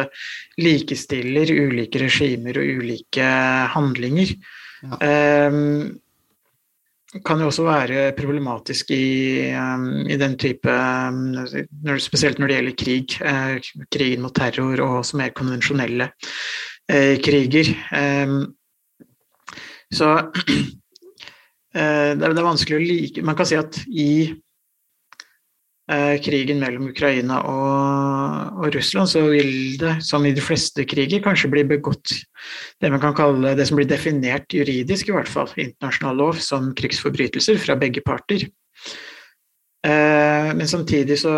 likestiller 0.62 1.52
ulike 1.52 2.00
regimer 2.00 2.56
og 2.60 2.80
ulike 2.80 3.28
handlinger. 3.74 4.32
Ja. 4.84 4.96
Um, 5.50 6.00
kan 7.22 7.38
jo 7.38 7.46
også 7.46 7.66
være 7.66 8.12
problematisk 8.18 8.90
i, 8.90 9.52
um, 9.54 10.02
i 10.10 10.16
den 10.18 10.36
type 10.40 10.70
um, 10.70 11.20
når, 11.34 11.98
Spesielt 12.02 12.38
når 12.38 12.50
det 12.50 12.56
gjelder 12.58 12.78
krig. 12.84 13.16
Uh, 13.22 13.86
krigen 13.94 14.24
mot 14.24 14.34
terror 14.34 14.82
og 14.82 14.98
også 15.02 15.20
mer 15.20 15.34
konvensjonelle 15.36 16.10
uh, 16.10 17.14
kriger. 17.22 17.70
Um, 17.94 18.54
så 19.94 20.10
uh, 21.78 22.10
det, 22.18 22.24
er, 22.24 22.42
vanskelig 22.42 22.80
å 22.80 22.82
like 22.82 23.22
Man 23.22 23.38
kan 23.38 23.46
si 23.46 23.60
at 23.60 23.78
i 23.86 24.10
Eh, 24.26 24.43
krigen 26.24 26.62
mellom 26.62 26.88
Ukraina 26.88 27.42
og, 27.44 28.54
og, 28.56 28.68
Russland, 28.72 29.10
så 29.10 29.20
vil 29.26 29.76
det, 29.76 29.98
som 30.06 30.24
i 30.24 30.32
de 30.32 30.40
fleste 30.40 30.86
kriger, 30.88 31.20
kanskje 31.20 31.50
bli 31.52 31.64
begått 31.68 32.14
det 32.80 32.88
man 32.92 33.02
kan 33.02 33.16
kalle 33.16 33.52
det 33.58 33.66
som 33.68 33.76
blir 33.76 33.88
definert 33.88 34.48
juridisk, 34.54 35.10
i 35.10 35.16
hvert 35.16 35.28
fall, 35.28 35.50
internasjonal 35.60 36.16
lov, 36.16 36.40
som 36.40 36.70
krigsforbrytelser 36.76 37.60
fra 37.60 37.76
begge 37.76 38.00
parter. 38.04 38.46
Eh, 39.84 40.50
men 40.56 40.68
samtidig 40.68 41.18
så 41.20 41.34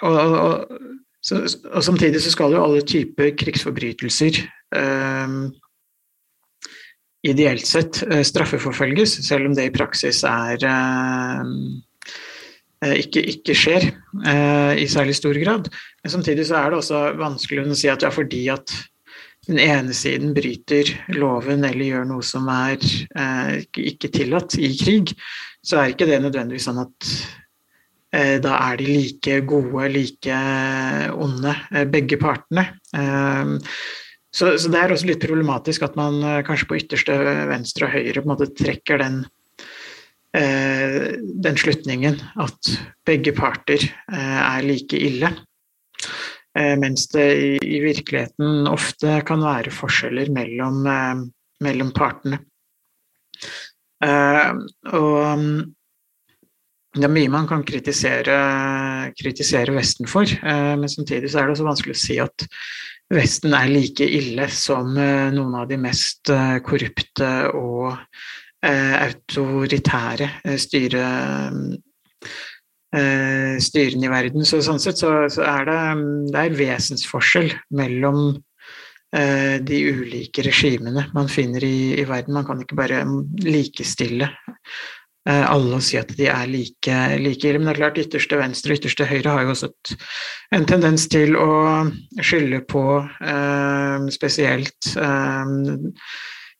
og, 0.00 0.16
og, 0.16 0.78
så, 1.22 1.42
og, 1.70 1.82
samtidig 1.84 2.22
så 2.24 2.32
skal 2.32 2.56
jo 2.56 2.62
alle 2.64 2.82
typer 2.82 3.30
krigsforbrytelser 3.38 4.40
eh, 4.74 5.36
ideelt 7.30 7.68
sett 7.68 8.02
eh, 8.08 8.24
straffeforfølges, 8.26 9.20
selv 9.28 9.50
om 9.50 9.54
det 9.54 9.68
i 9.68 9.74
praksis 9.76 10.24
er 10.26 10.66
eh, 10.66 11.46
Eh, 11.46 11.89
ikke, 12.80 13.20
ikke, 13.34 13.56
skjer 13.56 13.90
eh, 13.90 14.78
i 14.80 14.86
særlig 14.88 15.16
stor 15.18 15.36
grad. 15.42 15.68
Men 16.02 16.14
samtidig 16.14 16.46
så 16.48 16.60
er 16.60 16.70
det 16.70 16.80
også 16.80 17.02
vanskelig 17.20 17.66
å 17.66 17.76
si 17.76 17.90
at 17.92 18.06
ja, 18.06 18.12
fordi 18.14 18.46
at 18.52 18.72
den 19.48 19.60
ene 19.60 19.94
siden 19.96 20.34
bryter 20.36 20.88
loven 21.16 21.64
eller 21.66 21.86
gjør 21.86 22.08
noe 22.08 22.24
som 22.24 22.48
er 22.52 22.78
eh, 22.80 23.60
ikke 23.92 24.12
tillatt 24.14 24.56
i 24.60 24.72
krig, 24.78 25.14
så 25.64 25.80
er 25.80 25.92
ikke 25.92 26.08
det 26.08 26.20
nødvendigvis 26.24 26.68
sånn 26.68 26.82
at 26.82 27.08
eh, 28.16 28.36
da 28.42 28.56
er 28.70 28.80
de 28.80 28.88
like 28.88 29.40
gode, 29.48 29.88
like 29.92 30.38
onde, 31.16 31.56
eh, 31.72 31.88
begge 31.90 32.20
partene. 32.20 32.66
Eh, 32.96 33.56
så, 34.30 34.54
så, 34.54 34.70
det 34.70 34.78
er 34.78 34.94
også 34.94 35.10
litt 35.10 35.24
problematisk 35.24 35.84
at 35.84 35.96
man 35.98 36.22
kanskje 36.46 36.70
på 36.70 36.78
ytterste 36.78 37.16
venstre 37.50 37.88
og 37.88 37.96
høyre 37.96 38.20
på 38.20 38.28
en 38.28 38.32
måte 38.36 38.52
trekker 38.54 39.02
den 39.02 39.24
Eh, 39.24 39.39
den 40.32 41.56
slutningen 41.58 42.20
at 42.38 42.70
begge 43.06 43.32
parter 43.34 43.82
eh, 43.82 44.38
er 44.38 44.66
like 44.66 44.98
ille. 44.98 45.32
Eh, 46.58 46.76
mens 46.78 47.08
det 47.10 47.26
i, 47.62 47.80
virkeligheten 47.82 48.68
ofte 48.70 49.20
kan 49.26 49.42
være 49.42 49.74
forskjeller 49.74 50.30
mellom, 50.34 50.84
mellom 51.64 51.92
partene. 51.96 52.40
Og 54.00 55.42
det 56.96 57.04
er 57.06 57.12
mye 57.12 57.30
man 57.30 57.46
kan 57.46 57.60
kritisere, 57.68 58.36
kritisere 59.18 59.74
Vesten 59.76 60.08
for, 60.08 60.30
men 60.40 60.88
samtidig 60.88 61.28
er 61.28 61.44
det 61.44 61.52
også 61.52 61.66
vanskelig 61.68 61.94
å 61.98 62.00
si 62.00 62.16
at 62.24 62.46
Vesten 63.12 63.52
er 63.58 63.68
like 63.68 64.06
ille 64.08 64.48
som 64.54 64.94
noen 64.96 65.58
av 65.60 65.68
de 65.68 65.76
mest 65.84 66.32
korrupte 66.64 67.28
og 67.52 67.92
Eh, 67.92 68.39
autoritære 68.66 70.28
eh, 70.44 70.58
styre, 70.60 71.06
eh, 72.92 73.56
styrene 73.62 74.06
i 74.06 74.12
verden. 74.12 74.44
Så 74.44 74.60
sånn 74.64 74.82
sett 74.82 75.00
så, 75.00 75.14
så 75.32 75.44
er 75.48 75.66
det, 75.68 75.80
det 76.34 76.44
er 76.44 76.60
vesensforskjell 76.60 77.52
mellom 77.76 78.38
de 79.10 79.78
ulike 79.90 80.44
regimene 80.46 81.02
man 81.16 81.26
finner 81.26 81.64
i, 81.66 81.96
i, 81.98 82.04
verden. 82.06 82.36
Man 82.36 82.44
kan 82.46 82.60
ikke 82.62 82.76
bare 82.78 83.00
likestille 83.42 84.28
alle 85.26 85.80
og 85.80 85.82
si 85.82 85.98
at 85.98 86.12
de 86.14 86.28
er 86.30 86.46
like, 86.46 86.98
like 87.18 87.42
ille. 87.42 87.58
Men 87.58 87.66
det 87.66 87.72
er 87.72 87.80
klart, 87.80 87.98
ytterste 87.98 88.38
venstre 88.38 88.70
og 88.70 88.78
ytterste 88.78 89.08
høyre 89.10 89.34
har 89.34 89.42
jo 89.42 89.50
også 89.56 89.72
et, 89.72 89.92
en 90.54 90.68
tendens 90.70 91.08
til 91.10 91.34
å 91.42 91.50
skylde 92.22 92.62
på 92.70 92.84
eh, 93.02 94.06
spesielt 94.14 94.92
eh, 94.94 95.58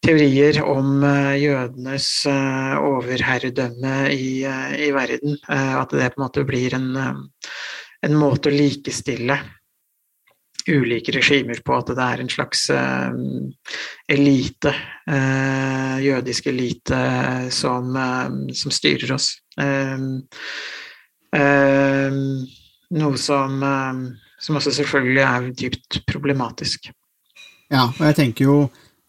teorier 0.05 0.62
om 0.64 1.03
eh, 1.05 1.36
jødenes 1.42 2.09
eh, 2.28 2.74
overherredømme 2.80 3.94
i, 4.14 4.42
eh, 4.48 4.74
i, 4.86 4.90
verden. 4.96 5.38
At 5.48 5.92
det 5.92 6.12
på 6.14 6.20
en 6.20 6.26
måte 6.26 6.44
blir 6.48 6.74
en, 6.76 6.88
en, 6.96 8.16
måte 8.18 8.51
å 8.51 8.55
likestille 8.55 9.36
ulike 10.70 11.12
regimer 11.16 11.61
på. 11.64 11.76
At 11.76 11.92
det 11.92 12.07
er 12.07 12.22
en 12.22 12.32
slags 12.32 12.66
elite, 14.11 14.74
jødisk 16.05 16.51
elite, 16.53 17.01
som, 17.55 17.96
som 18.55 18.74
styrer 18.74 19.14
oss. 19.16 19.30
Noe 23.01 23.22
som, 23.24 23.64
som 24.44 24.61
også 24.61 24.76
selvfølgelig 24.82 25.24
er 25.24 25.51
dypt 25.64 26.03
problematisk. 26.12 26.92
Ja, 27.70 27.88
og 27.88 28.05
jeg 28.11 28.18
tenker 28.20 28.48
jo 28.51 28.57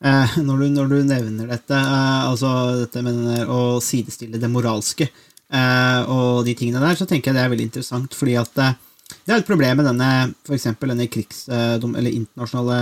Eh, 0.01 0.37
når, 0.41 0.57
du, 0.57 0.69
når, 0.73 0.87
du, 0.89 0.95
nevner 1.05 1.49
dette, 1.51 1.77
eh, 1.77 2.21
altså 2.25 2.51
dette 2.79 3.03
med 3.05 3.45
å 3.45 3.77
sidestille 3.85 4.39
det 4.41 4.49
moralske 4.49 5.05
eh, 5.05 5.99
og 6.09 6.41
de 6.47 6.55
tingene 6.57 6.81
der, 6.81 6.97
så 6.97 7.05
tenker 7.05 7.29
jeg 7.29 7.37
det 7.37 7.43
er 7.43 7.51
veldig 7.51 7.67
interessant, 7.69 8.17
fordi 8.17 8.33
at 8.41 8.63
eh, 8.63 8.79
det 9.27 9.35
er 9.35 9.43
et 9.43 9.49
problem 9.49 9.77
med 9.77 9.89
denne 9.91 10.09
for 10.47 10.57
eksempel 10.57 10.93
denne 10.93 11.09
krigs... 11.11 11.45
Eh, 11.51 11.75
eller 11.77 12.09
internasjonale 12.09 12.79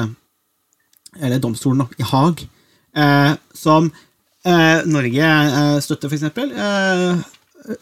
Eller 1.20 1.42
domstolen 1.42 1.88
i 1.98 2.06
Haag, 2.06 2.46
eh, 2.96 3.34
som 3.54 3.92
Norge 4.90 5.30
støtter, 5.84 6.08
for 6.08 6.16
eksempel. 6.16 6.54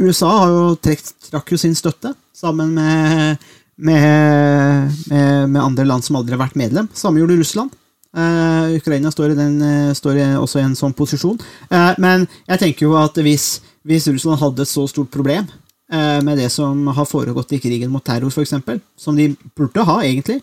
USA 0.02 0.30
har 0.42 0.50
jo 0.50 0.64
trekt, 0.82 1.12
trakk 1.28 1.52
jo 1.54 1.60
sin 1.62 1.76
støtte 1.78 2.16
sammen 2.36 2.72
med, 2.74 3.44
med, 3.78 4.96
med, 5.12 5.52
med 5.54 5.62
andre 5.62 5.86
land 5.86 6.04
som 6.04 6.18
aldri 6.18 6.34
har 6.34 6.42
vært 6.42 6.58
medlem. 6.60 6.90
Samme 6.98 7.22
gjorde 7.22 7.38
Russland. 7.38 7.76
Uh, 8.18 8.74
Ukraina 8.74 9.12
står, 9.14 9.36
den, 9.38 9.60
uh, 9.62 9.94
står, 9.94 10.18
også 10.40 10.58
i 10.58 10.66
en 10.66 10.76
sånn 10.78 10.96
posisjon. 10.98 11.38
Uh, 11.70 11.94
men 12.02 12.26
jeg 12.48 12.62
tenker 12.64 12.88
jo 12.88 12.96
at 12.98 13.18
hvis, 13.22 13.60
hvis, 13.86 14.08
Russland 14.10 14.42
hadde 14.42 14.66
et 14.66 14.72
så 14.72 14.88
stort 14.90 15.14
problem 15.14 15.50
med 15.88 16.36
det 16.36 16.50
som 16.52 16.82
har 16.92 17.06
foregått 17.08 17.54
i 17.56 17.62
krigen 17.64 17.94
mot 17.94 18.04
terror, 18.04 18.28
f.eks., 18.28 18.58
som 19.00 19.16
de 19.16 19.30
burde 19.56 19.86
ha, 19.88 19.94
egentlig, 20.04 20.42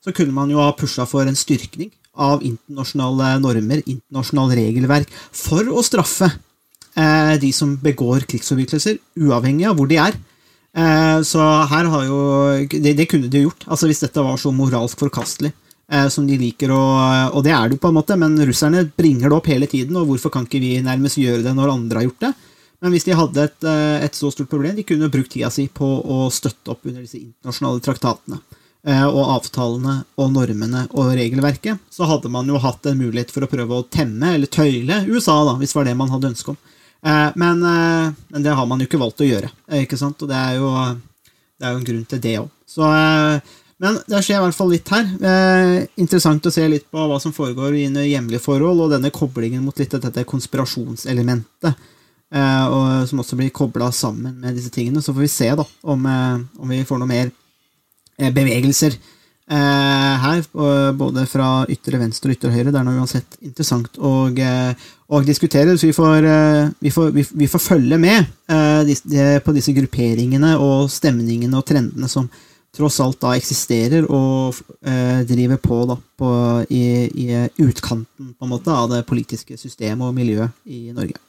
så 0.00 0.08
kunne 0.16 0.32
man 0.32 0.48
jo 0.48 0.56
ha 0.56 0.70
pusha 0.72 1.04
for 1.04 1.28
en 1.28 1.36
styrkning 1.36 1.90
av 2.16 2.40
internasjonale 2.40 3.34
normer, 3.42 3.82
internasjonalt 3.84 4.54
regelverk, 4.56 5.12
for 5.36 5.68
å 5.68 5.84
straffe 5.84 6.30
de 6.96 7.50
som 7.52 7.76
begår 7.76 8.24
krigsforbrytelser, 8.24 8.96
uavhengig 9.20 9.68
av 9.68 9.76
hvor 9.76 9.92
de 9.92 10.00
er. 10.00 10.16
Så 11.28 11.44
her 11.44 11.92
har 11.92 12.08
jo 12.08 12.22
Det, 12.72 12.96
det 12.96 13.10
kunne 13.12 13.28
de 13.28 13.44
gjort, 13.44 13.68
altså 13.68 13.92
hvis 13.92 14.00
dette 14.00 14.24
var 14.24 14.40
så 14.40 14.48
moralsk 14.48 15.04
forkastelig. 15.04 15.52
Eh, 15.92 16.08
som 16.08 16.26
de 16.26 16.34
liker, 16.34 16.72
og, 16.74 17.36
og 17.38 17.44
det 17.46 17.52
er 17.54 17.68
det 17.68 17.76
jo 17.76 17.82
på 17.84 17.92
en 17.92 17.94
måte, 18.00 18.16
men 18.18 18.34
russerne 18.48 18.82
bringer 18.98 19.30
det 19.30 19.36
opp 19.36 19.46
hele 19.46 19.68
tiden, 19.70 19.94
og 19.94 20.08
hvorfor 20.08 20.32
kan 20.34 20.46
ikke 20.48 20.58
vi 20.58 20.72
nærmest 20.82 21.20
gjøre 21.20 21.44
det 21.44 21.52
når 21.54 21.74
andre 21.76 22.00
har 22.00 22.08
gjort 22.08 22.24
det? 22.24 22.30
Men 22.82 22.92
hvis 22.92 23.04
de 23.06 23.14
hadde 23.14 23.44
et, 23.46 23.66
eh, 23.70 24.06
et 24.08 24.16
så 24.18 24.32
stort 24.34 24.50
problem, 24.50 24.74
de 24.74 24.84
kunne 24.86 25.10
brukt 25.12 25.30
tida 25.30 25.50
si 25.54 25.68
på 25.70 25.86
å 25.86 26.24
støtte 26.34 26.72
opp 26.74 26.88
under 26.90 27.04
disse 27.04 27.20
internasjonale 27.20 27.84
traktatene 27.86 28.38
eh, 28.82 29.04
og 29.06 29.30
avtalene 29.36 29.94
og 30.18 30.32
normene 30.34 30.82
og 30.90 31.12
regelverket, 31.20 31.78
så 31.86 32.08
hadde 32.10 32.32
man 32.34 32.50
jo 32.50 32.58
hatt 32.66 32.90
en 32.90 32.98
mulighet 32.98 33.30
for 33.30 33.46
å 33.46 33.50
prøve 33.52 33.78
å 33.78 33.86
temme 33.86 34.34
eller 34.34 34.50
tøyle 34.50 35.04
USA, 35.06 35.38
da, 35.46 35.54
hvis 35.60 35.70
det 35.70 35.78
var 35.78 35.86
det 35.86 35.94
man 36.00 36.10
hadde 36.10 36.32
ønske 36.34 36.54
om. 36.54 36.58
Men, 37.38 37.60
men 37.62 38.42
det 38.42 38.50
har 38.56 38.66
man 38.66 38.80
jo 38.82 38.86
ikke 38.88 38.98
valgt 38.98 39.20
å 39.22 39.26
gjøre, 39.28 39.52
ikke 39.78 39.98
sant? 40.00 40.24
og 40.24 40.30
det 40.32 40.38
er 40.40 40.56
jo, 40.58 40.70
det 41.54 41.68
er 41.68 41.74
jo 41.76 41.78
en 41.78 41.86
grunn 41.86 42.06
til 42.10 42.22
det 42.24 42.32
òg. 42.40 42.48
Så 42.66 42.88
Men 43.82 43.98
det 44.08 44.22
skjer 44.24 44.38
i 44.38 44.44
hvert 44.46 44.56
fall 44.56 44.70
litt 44.72 44.88
her. 44.88 45.08
Eh, 45.30 45.82
interessant 46.00 46.46
å 46.48 46.52
se 46.52 46.64
litt 46.70 46.86
på 46.92 47.02
hva 47.10 47.18
som 47.20 47.34
foregår 47.36 47.76
i 47.76 47.84
hjemlige 48.08 48.40
forhold, 48.40 48.80
og 48.80 48.94
denne 48.94 49.12
koblingen 49.12 49.64
mot 49.64 49.76
litt 49.76 49.92
dette 49.92 50.24
konspirasjonselementet. 50.28 51.76
Eh, 52.34 52.64
og, 52.72 53.04
som 53.06 53.20
også 53.22 53.36
blir 53.38 53.52
kobla 53.54 53.90
sammen 53.94 54.40
med 54.40 54.56
disse 54.56 54.72
tingene. 54.74 55.02
Så 55.04 55.12
får 55.12 55.26
vi 55.26 55.34
se 55.34 55.50
da, 55.60 55.66
om, 55.84 56.08
eh, 56.08 56.40
om 56.62 56.72
vi 56.72 56.80
får 56.88 57.02
noe 57.02 57.10
mer 57.10 57.28
eh, 57.28 58.32
bevegelser 58.32 58.96
eh, 58.96 60.24
her. 60.24 60.40
Både 60.96 61.26
fra 61.28 61.50
ytre 61.68 62.00
venstre 62.00 62.32
og 62.32 62.38
ytre 62.38 62.56
høyre. 62.56 62.72
Det 62.72 62.80
er 62.80 62.88
noe 62.88 63.04
uansett 63.04 63.38
interessant 63.44 64.00
å, 64.00 64.14
å 64.32 65.22
diskutere. 65.28 65.76
Så 65.76 65.92
vi 65.92 65.94
får, 66.00 66.32
vi 66.80 66.96
får, 66.96 67.12
vi, 67.12 67.28
vi 67.44 67.52
får 67.52 67.66
følge 67.68 68.00
med 68.00 68.32
på 69.44 69.52
disse 69.52 69.76
grupperingene 69.76 70.56
og 70.56 70.88
stemningene 70.90 71.60
og 71.60 71.68
trendene 71.68 72.08
som 72.08 72.30
tross 72.76 72.98
alt 73.02 73.20
da 73.22 73.34
eksisterer 73.36 74.06
og 74.06 74.56
eh, 74.86 75.22
driver 75.28 75.60
på, 75.62 75.82
da, 75.90 75.96
på 76.20 76.32
i, 76.70 76.84
i, 77.26 77.28
utkanten 77.62 78.34
på 78.36 78.46
en 78.46 78.52
måte 78.52 78.72
av 78.72 78.90
det 78.92 79.04
politiske 79.08 79.58
systemet 79.60 80.06
og 80.06 80.16
miljøet 80.16 80.52
i 80.68 80.90
Norge. 80.96 81.25